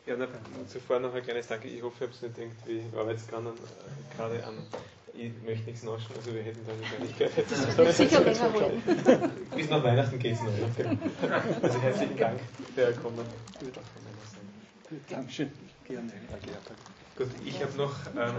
Ja, 0.07 0.17
na, 0.17 0.27
zuvor 0.67 1.01
noch 1.01 1.15
ein 1.15 1.23
kleines 1.23 1.47
Danke. 1.47 1.69
Ich 1.69 1.83
hoffe, 1.83 2.05
ihr 2.05 2.09
habt 2.09 2.23
nicht 2.23 2.35
gedacht, 2.37 2.57
wie 2.67 2.79
ich 2.79 2.99
arbeite 2.99 3.21
äh, 3.21 4.17
gerade 4.17 4.45
an. 4.47 4.55
Ich 5.13 5.33
möchte 5.45 5.67
nichts 5.67 5.83
naschen, 5.83 6.15
also 6.17 6.33
wir 6.33 6.43
hätten 6.43 6.61
da 6.67 6.73
eine 6.73 7.11
Kleinigkeit. 7.13 7.95
Sicher 7.95 8.21
länger 8.21 8.53
holen. 8.53 8.83
Bis 9.57 9.69
nach 9.69 9.83
Weihnachten 9.83 10.19
geht 10.19 10.35
es 10.35 10.41
noch. 10.41 10.53
Ja. 10.79 11.43
Also 11.63 11.81
herzlichen 11.81 12.17
Dank 12.17 12.41
für 12.75 12.93
Kommen. 12.93 13.27
Dankeschön. 15.09 15.51
Gerne. 15.87 16.13
Gut, 17.17 17.29
ich 17.45 17.63
habe 17.63 17.77
noch, 17.77 17.95
ähm, 18.17 18.35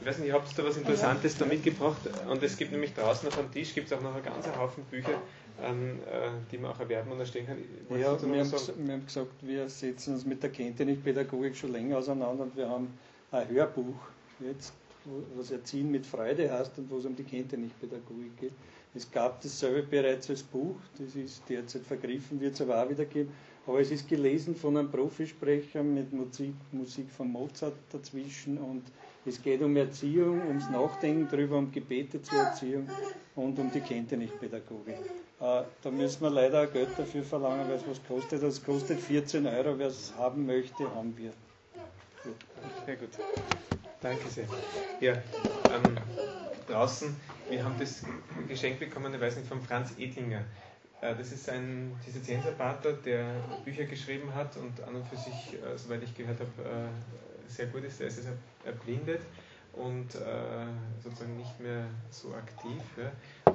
ich 0.00 0.06
weiß 0.06 0.18
nicht, 0.18 0.28
ihr 0.28 0.34
habt 0.34 0.56
da 0.56 0.64
was 0.64 0.76
Interessantes 0.76 1.36
da 1.38 1.46
mitgebracht 1.46 1.98
und 2.28 2.42
es 2.42 2.56
gibt 2.56 2.70
nämlich 2.70 2.94
draußen 2.94 3.26
auf 3.26 3.36
dem 3.36 3.50
Tisch 3.50 3.74
gibt 3.74 3.90
es 3.90 3.92
auch 3.92 4.02
noch 4.02 4.14
einen 4.14 4.24
ganzen 4.24 4.54
Haufen 4.56 4.84
Bücher, 4.84 5.20
ähm, 5.62 5.98
äh, 6.06 6.30
die 6.50 6.58
man 6.58 6.72
auch 6.72 6.80
erwerben 6.80 7.12
und 7.12 7.20
erstellen 7.20 7.46
kann. 7.46 7.58
Ja, 7.90 7.98
wir 7.98 8.08
haben, 8.08 8.32
wir 8.32 8.92
haben, 8.92 9.06
gesagt, 9.06 9.32
wir 9.42 9.68
setzen 9.68 10.14
uns 10.14 10.24
mit 10.24 10.42
der 10.42 10.50
Kenntnispädagogik 10.50 11.56
schon 11.56 11.72
länger 11.72 11.98
auseinander 11.98 12.44
und 12.44 12.56
wir 12.56 12.68
haben 12.68 12.88
ein 13.32 13.48
Hörbuch 13.48 13.96
jetzt, 14.40 14.72
was 15.36 15.50
Erziehen 15.50 15.90
mit 15.90 16.06
Freude 16.06 16.50
heißt 16.50 16.78
und 16.78 16.90
wo 16.90 16.98
es 16.98 17.06
um 17.06 17.16
die 17.16 17.24
Kenntnispädagogik 17.24 18.36
geht. 18.38 18.52
Es 18.94 19.10
gab 19.10 19.40
dasselbe 19.40 19.82
bereits 19.84 20.28
als 20.30 20.42
Buch, 20.42 20.76
das 20.98 21.14
ist 21.14 21.42
derzeit 21.48 21.82
vergriffen, 21.82 22.40
wird 22.40 22.54
es 22.54 22.60
aber 22.60 22.82
auch 22.82 22.90
wieder 22.90 23.04
geben. 23.04 23.32
Aber 23.66 23.80
es 23.80 23.90
ist 23.90 24.08
gelesen 24.08 24.56
von 24.56 24.76
einem 24.76 24.90
Profisprecher 24.90 25.82
mit 25.82 26.12
Musik, 26.12 26.54
Musik 26.72 27.08
von 27.10 27.30
Mozart 27.30 27.74
dazwischen 27.92 28.58
und 28.58 28.82
es 29.26 29.42
geht 29.42 29.60
um 29.62 29.76
Erziehung, 29.76 30.46
ums 30.46 30.70
Nachdenken 30.70 31.28
darüber, 31.30 31.58
um 31.58 31.70
Gebete 31.70 32.22
zur 32.22 32.38
Erziehung 32.38 32.88
und 33.36 33.58
um 33.58 33.70
die 33.70 33.80
Kenntnispädagogik. 33.80 34.94
Äh, 35.40 35.62
da 35.82 35.90
müssen 35.90 36.22
wir 36.22 36.30
leider 36.30 36.66
Geld 36.66 36.90
dafür 36.96 37.22
verlangen, 37.22 37.68
weil 37.68 37.76
es 37.76 37.86
was 37.88 38.02
kostet. 38.06 38.42
Das 38.42 38.64
kostet 38.64 39.00
14 39.00 39.46
Euro. 39.46 39.78
Wer 39.78 39.88
es 39.88 40.12
haben 40.16 40.46
möchte, 40.46 40.84
haben 40.94 41.16
wir. 41.16 41.32
Gut. 42.22 42.34
Sehr 42.86 42.96
gut. 42.96 43.10
Danke 44.00 44.28
sehr. 44.28 44.46
Ja, 45.00 45.12
ähm, 45.12 45.96
draußen, 46.66 47.14
wir 47.48 47.64
haben 47.64 47.74
das 47.78 48.02
Geschenk 48.48 48.78
bekommen, 48.78 49.12
ich 49.14 49.20
weiß 49.20 49.36
nicht, 49.36 49.48
von 49.48 49.60
Franz 49.60 49.92
Edlinger. 49.98 50.44
Äh, 51.00 51.14
das 51.16 51.32
ist 51.32 51.48
ein 51.48 51.92
Zisterzienserpater, 52.04 52.94
der 52.94 53.34
Bücher 53.64 53.84
geschrieben 53.84 54.34
hat 54.34 54.56
und 54.56 54.80
an 54.86 54.96
und 54.96 55.06
für 55.06 55.16
sich, 55.16 55.54
äh, 55.54 55.76
soweit 55.76 56.02
ich 56.02 56.14
gehört 56.14 56.40
habe, 56.40 56.68
äh, 56.68 57.29
sehr 57.50 57.66
gut 57.66 57.84
ist. 57.84 58.00
Er 58.00 58.08
ist 58.08 58.20
erblindet 58.64 59.20
und 59.72 60.12
sozusagen 61.02 61.36
nicht 61.36 61.60
mehr 61.60 61.84
so 62.10 62.34
aktiv. 62.34 62.82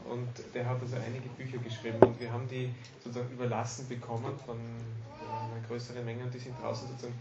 Und 0.10 0.30
der 0.54 0.70
hat 0.70 0.82
also 0.82 0.96
einige 0.98 1.30
Bücher 1.30 1.58
geschrieben 1.58 1.98
und 2.02 2.20
wir 2.20 2.32
haben 2.32 2.48
die 2.48 2.70
sozusagen 3.04 3.32
überlassen 3.34 3.88
bekommen 3.88 4.38
von 4.46 4.58
einer 4.58 5.68
größeren 5.68 6.06
Menge 6.06 6.24
und 6.24 6.34
die 6.34 6.39
sind 6.39 6.56
draußen 6.62 6.88
sozusagen 6.88 7.16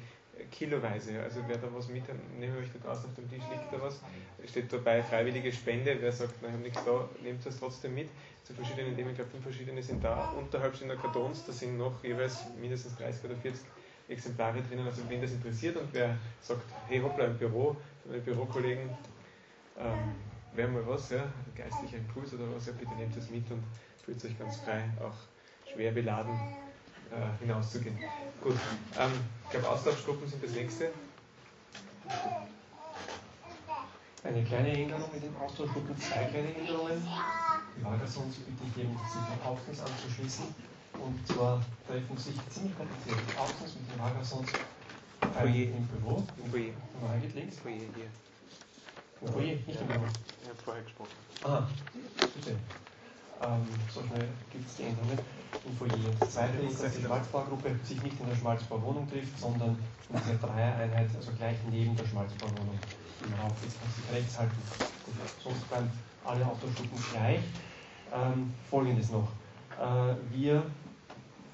kiloweise. 0.51 1.21
Also 1.23 1.41
wer 1.47 1.57
da 1.57 1.69
was 1.75 1.89
mitnehmen 1.89 2.55
möchte, 2.59 2.79
draußen 2.79 3.07
auf 3.07 3.15
dem 3.15 3.29
Tisch 3.31 3.43
liegt 3.51 3.73
da 3.73 3.81
was. 3.81 4.01
Steht 4.49 4.73
dabei 4.73 5.03
freiwillige 5.03 5.53
Spende. 5.53 5.97
Wer 6.01 6.13
sagt, 6.13 6.35
na, 6.43 6.49
ich 6.49 6.55
habe 6.55 6.63
nichts 6.63 6.85
da, 6.85 7.09
nehmt 7.23 7.45
das 7.47 7.59
trotzdem 7.59 7.95
mit. 7.95 8.09
Zu 8.45 8.53
verschiedenen 8.53 8.95
Themen, 8.95 9.11
ich 9.11 9.17
glaube, 9.17 9.31
fünf 9.31 9.45
verschiedene 9.45 9.83
sind 9.83 10.05
da. 10.05 10.35
Unterhalb 10.37 10.77
sind 10.77 10.89
da 10.89 10.97
Kartons, 10.97 11.45
da 11.47 11.53
sind 11.53 11.79
noch 11.79 12.03
jeweils 12.05 12.45
mindestens 12.61 12.97
30 12.97 13.25
oder 13.25 13.37
40 13.37 13.65
Exemplare 14.09 14.63
drinnen. 14.63 14.87
Also 14.87 15.03
wen 15.09 15.21
das 15.21 15.33
interessiert 15.33 15.77
und 15.77 15.89
wer 15.93 16.17
sagt, 16.41 16.63
hey 16.89 17.01
hoppla, 17.01 17.25
im 17.27 17.39
Büro, 17.39 17.77
meine 18.05 18.21
Bürokollegen, 18.21 18.91
ähm, 19.79 20.15
wäre 20.55 20.69
mal 20.69 20.87
was, 20.87 21.11
ja, 21.11 21.25
geistlicher 21.55 21.97
Impuls 21.97 22.33
oder 22.35 22.45
was, 22.55 22.67
ja, 22.67 22.73
bitte 22.79 22.95
nehmt 22.95 23.17
das 23.17 23.31
mit 23.31 23.51
und 23.51 23.63
fühlt 24.05 24.25
euch 24.25 24.39
ganz 24.39 24.57
frei, 24.59 24.85
auch 25.01 25.73
schwer 25.73 25.93
beladen 25.93 26.39
äh, 27.11 27.41
hinauszugehen. 27.41 27.99
Gut, 28.43 28.57
ähm, 28.99 29.13
ich 29.45 29.51
glaube, 29.51 29.69
Austauschgruppen 29.69 30.29
sind 30.29 30.45
das 30.45 30.53
nächste. 30.53 30.91
Eine 34.23 34.43
kleine 34.45 34.73
Änderung 34.73 35.11
mit 35.13 35.23
den 35.23 35.37
Austauschgruppen, 35.37 35.97
zwei 35.99 36.25
kleine 36.25 36.55
Änderungen. 36.55 37.07
Lagersons 37.83 38.37
bitte 38.37 38.63
ich 38.71 38.85
eben, 38.85 38.97
sich 39.13 39.23
den 39.23 39.47
Auftens 39.47 39.81
anzuschließen. 39.81 40.74
Und 41.03 41.27
zwar 41.27 41.61
treffen 41.87 42.17
sich 42.17 42.35
ziemlich 42.51 42.77
kompliziert 42.77 43.19
Auftens 43.39 43.75
mit 43.75 43.91
den 43.93 43.99
Lagersons 43.99 44.49
im 45.23 45.87
Büro, 45.89 46.23
im 46.43 46.51
Foyer. 46.51 46.73
Wo 47.01 47.09
eingelegt? 47.09 47.55
Foyer 47.55 47.75
hier. 47.75 48.11
Im 49.21 49.29
Foyer, 49.29 49.57
nicht 49.67 49.81
im 49.81 49.87
Büro. 49.87 50.05
Ich 50.43 50.49
habe 50.49 50.59
vorher 50.65 50.83
gesprochen. 50.83 51.11
Aha, 51.45 51.69
bitte. 52.19 52.57
Ähm, 53.43 53.67
so 53.93 54.01
schnell 54.01 54.29
gibt 54.53 54.69
es 54.69 54.77
die 54.77 54.83
Änderungen 54.85 55.19
im 55.65 55.77
Foyer. 55.77 56.15
Das 56.21 56.35
zweite 56.35 56.59
ist, 56.59 56.83
dass 56.83 56.95
die 56.95 57.03
Schmalzbaugruppe 57.03 57.75
sich 57.85 58.03
nicht 58.03 58.21
in 58.21 58.29
der 58.29 58.37
Schmalzbauwohnung 58.37 59.11
trifft, 59.11 59.39
sondern 59.39 59.77
in 60.09 60.21
der 60.29 60.49
Dreiereinheit, 60.49 61.11
also 61.17 61.33
gleich 61.33 61.57
neben 61.71 61.97
der 61.97 62.07
Schmalzbauwohnung 62.07 62.79
im 63.25 63.35
Raum. 63.35 63.53
Jetzt 63.63 63.81
kann 63.81 63.91
sich 63.93 64.15
rechts 64.15 64.39
halten. 64.39 64.57
Gut, 64.79 65.15
sonst 65.43 65.69
bleiben 65.69 65.91
alle 66.25 66.47
Autostufen 66.47 67.05
gleich. 67.13 67.41
Ähm, 68.13 68.55
Folgendes 68.71 69.11
noch. 69.11 69.29
Äh, 69.79 70.15
wir 70.31 70.63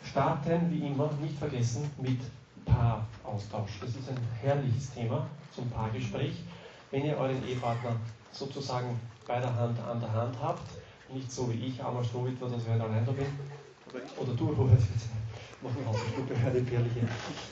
starten 0.05 0.70
wie 0.70 0.86
immer, 0.86 1.11
nicht 1.20 1.38
vergessen, 1.38 1.90
mit 1.98 2.20
Paaraustausch. 2.64 3.78
Das 3.80 3.90
ist 3.90 4.09
ein 4.09 4.18
herrliches 4.40 4.92
Thema 4.92 5.26
zum 5.55 5.68
Paargespräch. 5.70 6.36
Wenn 6.90 7.05
ihr 7.05 7.16
euren 7.16 7.46
Ehepartner 7.46 7.96
sozusagen 8.32 8.98
bei 9.26 9.40
der 9.40 9.55
Hand 9.55 9.78
an 9.80 10.01
der 10.01 10.12
Hand 10.12 10.36
habt. 10.42 10.68
Nicht 11.12 11.30
so 11.30 11.53
wie 11.53 11.66
ich, 11.66 11.82
armer 11.82 12.05
Strohwitwer, 12.05 12.48
dass 12.48 12.62
ich 12.62 12.68
halt 12.68 12.80
allein 12.80 13.05
da 13.05 13.12
bin. 13.12 13.26
Oder 14.16 14.34
du, 14.34 14.46
Robert, 14.48 14.78
machen 15.62 16.42
hör 16.42 16.51
die 16.51 16.61
Bärliche. 16.61 17.01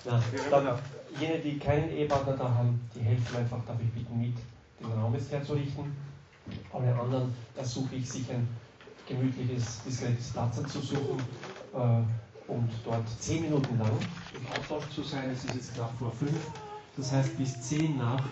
Na, 0.05 0.23
dann, 0.51 0.79
jene, 1.19 1.39
die 1.39 1.59
keinen 1.59 1.91
Ehepartner 1.91 2.37
da 2.37 2.55
haben, 2.55 2.81
die 2.95 3.01
helfen 3.01 3.37
einfach, 3.37 3.59
darf 3.67 3.77
ich 3.81 3.91
bitten, 3.93 4.21
mit 4.21 4.35
den 4.81 4.93
Raum 4.93 5.15
jetzt 5.15 5.31
herzurichten. 5.33 5.97
Alle 6.73 6.99
anderen 6.99 7.35
ersuche 7.57 7.97
ich, 7.97 8.09
sich 8.09 8.31
ein 8.31 8.49
gemütliches, 9.07 9.83
diskretes 9.85 10.31
Platz 10.31 10.57
zu 10.57 10.81
suchen 10.81 11.19
äh, 11.75 12.03
und 12.49 12.71
dort 12.85 13.07
zehn 13.21 13.43
Minuten 13.43 13.79
lang 13.79 13.93
im 14.35 14.59
Austausch 14.59 14.89
zu 14.95 15.03
sein. 15.03 15.31
Es 15.31 15.45
ist 15.45 15.55
jetzt 15.55 15.75
knapp 15.75 15.93
vor 15.99 16.11
fünf. 16.13 16.51
Das 16.97 17.13
heißt, 17.13 17.37
bis 17.39 17.61
zehn 17.63 17.97
nach 17.97 18.23